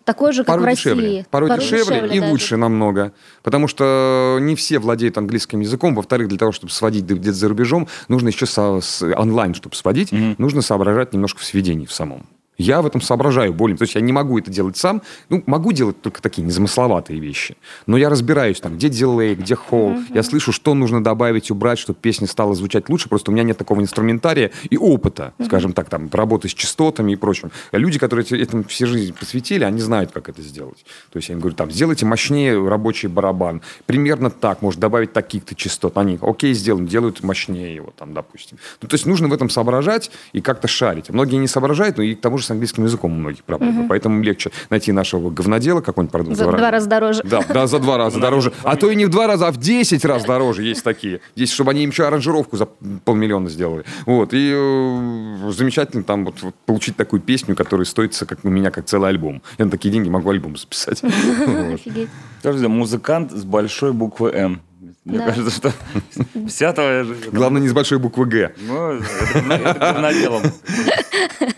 такой 0.03 0.31
же, 0.31 0.43
как 0.43 0.55
Порой 0.55 0.73
в 0.73 0.75
дешевле. 0.75 1.05
России. 1.05 1.25
Порой, 1.29 1.59
дешевле, 1.59 2.15
и 2.15 2.19
да, 2.19 2.27
лучше 2.29 2.55
намного. 2.57 3.11
Потому 3.43 3.67
что 3.67 4.37
не 4.39 4.55
все 4.55 4.79
владеют 4.79 5.17
английским 5.17 5.59
языком. 5.59 5.93
Во-вторых, 5.93 6.29
для 6.29 6.37
того, 6.37 6.51
чтобы 6.53 6.71
сводить 6.71 7.03
где-то 7.03 7.33
за 7.33 7.49
рубежом, 7.49 7.89
нужно 8.07 8.29
еще 8.29 8.45
со- 8.45 8.79
с- 8.81 9.03
онлайн, 9.03 9.53
чтобы 9.53 9.75
сводить, 9.75 10.11
нужно 10.37 10.61
соображать 10.61 11.13
немножко 11.13 11.41
в 11.41 11.43
сведении 11.43 11.85
в 11.85 11.91
самом. 11.93 12.25
Я 12.57 12.81
в 12.81 12.87
этом 12.87 13.01
соображаю 13.01 13.53
более. 13.53 13.77
То 13.77 13.83
есть 13.83 13.95
я 13.95 14.01
не 14.01 14.11
могу 14.11 14.39
это 14.39 14.49
делать 14.49 14.77
сам. 14.77 15.01
Ну, 15.29 15.43
могу 15.45 15.71
делать 15.71 16.01
только 16.01 16.21
такие 16.21 16.43
незамысловатые 16.43 17.19
вещи. 17.19 17.55
Но 17.85 17.97
я 17.97 18.09
разбираюсь 18.09 18.59
там, 18.59 18.75
где 18.75 18.89
дилей, 18.89 19.35
где 19.35 19.55
холл. 19.55 19.95
Я 20.13 20.23
слышу, 20.23 20.51
что 20.51 20.73
нужно 20.73 21.03
добавить, 21.03 21.51
убрать, 21.51 21.77
чтобы 21.77 21.99
песня 22.01 22.27
стала 22.27 22.55
звучать 22.55 22.89
лучше. 22.89 23.09
Просто 23.09 23.31
у 23.31 23.33
меня 23.33 23.43
нет 23.43 23.57
такого 23.57 23.81
инструментария 23.81 24.51
и 24.69 24.77
опыта, 24.77 25.33
скажем 25.45 25.73
так, 25.73 25.89
там, 25.89 26.09
работы 26.11 26.49
с 26.49 26.53
частотами 26.53 27.11
и 27.11 27.15
прочим. 27.15 27.51
Люди, 27.71 27.99
которые 27.99 28.25
эти- 28.25 28.35
этому 28.41 28.63
всю 28.63 28.87
жизнь 28.87 29.13
посвятили, 29.13 29.63
они 29.63 29.79
знают, 29.79 30.11
как 30.11 30.27
это 30.29 30.41
сделать. 30.41 30.83
То 31.11 31.17
есть 31.17 31.29
я 31.29 31.33
им 31.33 31.39
говорю, 31.39 31.55
там, 31.55 31.69
сделайте 31.69 32.05
мощнее 32.05 32.67
рабочий 32.67 33.07
барабан. 33.07 33.61
Примерно 33.85 34.31
так, 34.31 34.61
может 34.63 34.79
добавить 34.79 35.13
таких-то 35.13 35.53
частот. 35.53 35.97
Они, 35.97 36.17
окей, 36.21 36.53
сделаем, 36.53 36.87
делают 36.87 37.21
мощнее 37.23 37.75
его, 37.75 37.93
там, 37.95 38.13
допустим. 38.13 38.57
Ну, 38.81 38.87
то 38.87 38.95
есть 38.95 39.05
нужно 39.05 39.27
в 39.27 39.33
этом 39.33 39.49
соображать 39.49 40.09
и 40.33 40.41
как-то 40.41 40.67
шарить. 40.67 41.09
Многие 41.09 41.35
не 41.35 41.47
соображают, 41.47 41.97
но 41.97 42.03
и 42.03 42.15
к 42.15 42.21
тому 42.21 42.37
же 42.39 42.46
с 42.47 42.51
английским 42.51 42.83
языком 42.85 43.11
у 43.13 43.15
многих 43.15 43.43
проблемы. 43.43 43.87
Поэтому 43.87 44.21
легче 44.23 44.51
найти 44.69 44.91
нашего 44.91 45.29
говнодела, 45.29 45.81
какой-нибудь, 45.81 46.11
пардон, 46.11 46.35
За 46.35 46.45
два 46.45 46.71
раза 46.71 46.89
дороже. 46.89 47.21
Да, 47.23 47.43
да, 47.47 47.67
за 47.67 47.79
два 47.79 47.97
раза 47.97 48.19
дороже. 48.19 48.53
А 48.63 48.75
то 48.75 48.89
и 48.89 48.95
не 48.95 49.05
в 49.05 49.09
два 49.09 49.27
раза, 49.27 49.47
а 49.47 49.51
в 49.51 49.57
10 49.57 50.03
раз 50.05 50.25
дороже 50.25 50.63
есть 50.63 50.83
такие. 50.83 51.21
Есть, 51.35 51.53
чтобы 51.53 51.71
они 51.71 51.83
им 51.83 51.89
еще 51.89 52.05
аранжировку 52.07 52.57
за 52.57 52.65
полмиллиона 52.65 53.49
сделали. 53.49 53.83
Вот. 54.05 54.33
И 54.33 54.51
э, 54.53 55.51
замечательно 55.51 56.03
там 56.03 56.25
вот, 56.25 56.41
вот 56.41 56.55
получить 56.65 56.95
такую 56.95 57.21
песню, 57.21 57.55
которая 57.55 57.85
стоит 57.85 58.17
как 58.27 58.39
у 58.43 58.49
меня 58.49 58.71
как 58.71 58.85
целый 58.85 59.09
альбом. 59.09 59.41
Я 59.57 59.65
на 59.65 59.71
такие 59.71 59.91
деньги 59.91 60.09
могу 60.09 60.29
альбом 60.29 60.57
записать. 60.57 61.03
Офигеть. 61.73 62.09
Музыкант 62.43 63.31
с 63.31 63.43
большой 63.43 63.91
буквы 63.93 64.31
М. 64.31 64.61
Мне 65.07 65.19
Да. 65.19 65.25
кажется, 65.27 65.51
что 65.51 65.73
вся 66.49 66.73
твоя 66.73 67.03
жизнь... 67.05 67.29
Главное, 67.31 67.61
не 67.61 67.69
с 67.69 67.73
большой 67.73 67.97
буквы 67.97 68.25
«Г». 68.25 68.51
Ну, 68.67 68.91
это, 68.91 69.05
это 69.53 69.79
говноделом. 69.79 70.41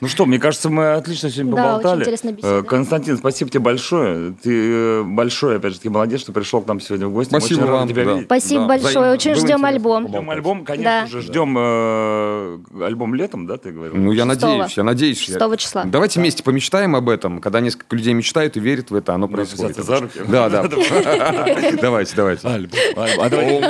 Ну 0.01 0.07
что, 0.07 0.25
мне 0.27 0.37
кажется, 0.39 0.69
мы 0.69 0.91
отлично 0.93 1.29
сегодня 1.31 1.55
Да, 1.55 1.63
поболтали. 1.63 1.91
очень 1.93 2.01
интересная 2.01 2.33
беседа. 2.33 2.53
Э, 2.59 2.63
Константин, 2.63 3.17
спасибо 3.17 3.49
тебе 3.49 3.59
большое. 3.61 4.33
Ты 4.41 4.51
э, 4.53 5.03
большой, 5.03 5.57
опять 5.57 5.71
же, 5.73 5.79
таки 5.79 5.89
молодец, 5.89 6.21
что 6.21 6.31
пришел 6.31 6.61
к 6.61 6.67
нам 6.67 6.79
сегодня 6.79 7.07
в 7.07 7.11
гости. 7.13 7.31
Спасибо 7.31 7.61
очень 7.63 7.71
вам, 7.71 7.87
тебя 7.89 8.05
да. 8.05 8.11
видеть. 8.13 8.25
Спасибо 8.25 8.61
Да, 8.61 8.67
большое, 8.67 8.91
взаимно. 8.91 9.11
очень 9.13 9.31
Было 9.31 9.35
ждем 9.39 9.45
интересно 9.47 9.67
альбом. 9.67 10.07
Ждем 10.07 10.29
альбом, 10.29 10.63
конечно 10.65 10.83
Да. 10.83 11.07
же, 11.07 11.21
ждем 11.21 11.55
э, 11.57 12.59
альбом 12.85 13.15
летом, 13.15 13.47
да, 13.47 13.57
ты 13.57 13.71
говорил? 13.71 13.95
Ну, 13.95 14.11
я 14.11 14.25
Шестого. 14.25 14.51
надеюсь, 14.53 14.77
я 14.77 14.83
надеюсь. 14.83 15.29
Я- 15.29 15.39
6 15.39 15.57
числа. 15.57 15.83
Давайте 15.85 16.19
вместе 16.19 16.43
помечтаем 16.43 16.95
об 16.95 17.09
этом. 17.09 17.41
Когда 17.41 17.59
несколько 17.59 17.95
людей 17.95 18.13
мечтают 18.13 18.57
и 18.57 18.59
верят 18.59 18.91
в 18.91 18.95
это, 18.95 19.13
оно 19.15 19.27
происходит. 19.27 19.77
Да, 20.29 20.49
да. 20.49 20.63
Давайте, 21.81 22.15
давайте. 22.15 22.47
Альбом, 22.47 22.79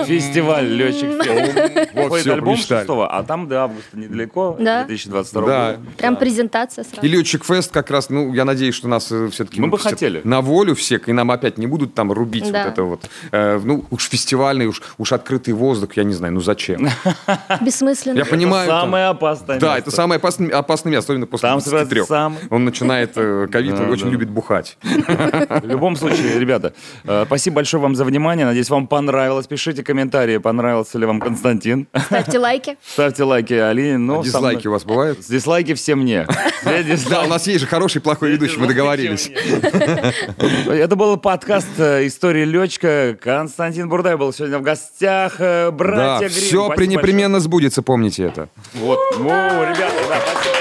фестиваль 0.05 0.65
«Летчик 0.67 1.23
Фест». 1.23 1.89
Вот 1.93 2.19
всё, 2.19 2.33
альбом 2.33 2.53
помечтали. 2.55 2.85
6 2.87 2.89
а 3.09 3.23
там 3.23 3.47
до 3.47 3.63
августа 3.63 3.97
недалеко, 3.97 4.55
Да. 4.59 4.83
2022 4.85 5.41
Да. 5.47 5.71
года. 5.73 5.79
Прям 5.97 6.15
презентация 6.15 6.83
сразу. 6.83 7.05
И 7.05 7.09
Летчик 7.09 7.43
Фест 7.45 7.71
как 7.71 7.91
раз, 7.91 8.09
ну, 8.09 8.33
я 8.33 8.45
надеюсь, 8.45 8.75
что 8.75 8.87
нас 8.87 9.05
все-таки 9.05 9.59
Мы 9.61 9.67
бы 9.67 9.77
хотели. 9.77 10.21
на 10.23 10.41
волю 10.41 10.75
всех, 10.75 11.09
и 11.09 11.13
нам 11.13 11.31
опять 11.31 11.57
не 11.57 11.67
будут 11.67 11.93
там 11.93 12.11
рубить 12.11 12.45
вот 12.45 12.55
это 12.55 12.83
вот. 12.83 13.09
э, 13.31 13.59
ну, 13.63 13.85
уж 13.89 14.07
фестивальный, 14.09 14.67
уж, 14.67 14.81
уж 14.97 15.11
открытый 15.11 15.53
воздух, 15.53 15.93
я 15.97 16.03
не 16.03 16.13
знаю, 16.13 16.33
ну 16.33 16.41
зачем? 16.41 16.87
Бессмысленно. 17.61 18.17
Я 18.17 18.25
понимаю. 18.25 18.67
там- 18.67 18.81
Самое 18.81 19.05
опасное 19.07 19.59
Да, 19.59 19.77
это 19.77 19.91
самое 19.91 20.17
опасное, 20.17 20.49
опасное 20.49 20.91
место, 20.91 21.11
особенно 21.11 21.27
после 21.27 21.49
Там 21.49 21.59
23. 21.59 21.79
собирается 21.85 22.13
самый- 22.13 22.39
Он 22.49 22.65
начинает 22.65 23.11
э, 23.15 23.47
ковид, 23.51 23.73
он 23.73 23.89
очень 23.89 24.09
любит 24.09 24.29
бухать. 24.29 24.77
В 24.83 25.65
любом 25.65 25.95
случае, 25.95 26.39
ребята, 26.39 26.73
э, 27.05 27.23
спасибо 27.25 27.55
большое 27.55 27.81
вам 27.81 27.95
за 27.95 28.05
внимание. 28.05 28.45
Надеюсь, 28.45 28.69
вам 28.69 28.87
понравилось. 28.87 29.45
Пишите 29.59 29.83
комментарии, 29.83 30.37
понравился 30.37 30.97
ли 30.97 31.05
вам 31.05 31.19
Константин. 31.19 31.89
Ставьте 32.05 32.39
лайки. 32.39 32.77
Ставьте 32.87 33.25
лайки 33.25 33.51
Алине. 33.55 33.97
Ну, 33.97 34.21
А 34.21 34.23
дизлайки 34.23 34.67
у 34.69 34.71
вас 34.71 34.85
бывают? 34.85 35.19
Дизлайки 35.19 35.73
все 35.73 35.95
мне. 35.95 36.25
Да, 37.09 37.23
у 37.23 37.27
нас 37.27 37.45
есть 37.45 37.59
же 37.61 37.67
хороший 37.67 37.97
и 37.97 38.01
плохой 38.01 38.31
ведущий, 38.31 38.57
мы 38.57 38.67
договорились. 38.67 39.29
Это 40.67 40.95
был 40.95 41.17
подкаст 41.17 41.67
э, 41.77 42.07
«История 42.07 42.45
летчика». 42.45 43.17
Константин 43.21 43.89
Бурдай 43.89 44.15
был 44.15 44.31
сегодня 44.31 44.59
в 44.59 44.61
гостях. 44.61 45.35
Э, 45.39 45.65
Да, 45.65 45.71
Братья 45.71 46.29
Грим. 46.29 46.39
все 46.39 46.69
пренепременно 46.69 47.39
сбудется, 47.41 47.81
помните 47.81 48.23
это. 48.23 48.47
Вот. 48.75 48.99
Ну, 49.17 49.25
ребята, 49.25 49.95
да, 50.07 50.21
спасибо. 50.21 50.55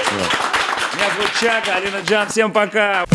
Меня 0.95 1.09
зовут 1.15 1.31
Чак, 1.39 1.63
Алина 1.73 2.01
Джан. 2.05 2.27
Всем 2.27 2.51
пока. 2.51 3.05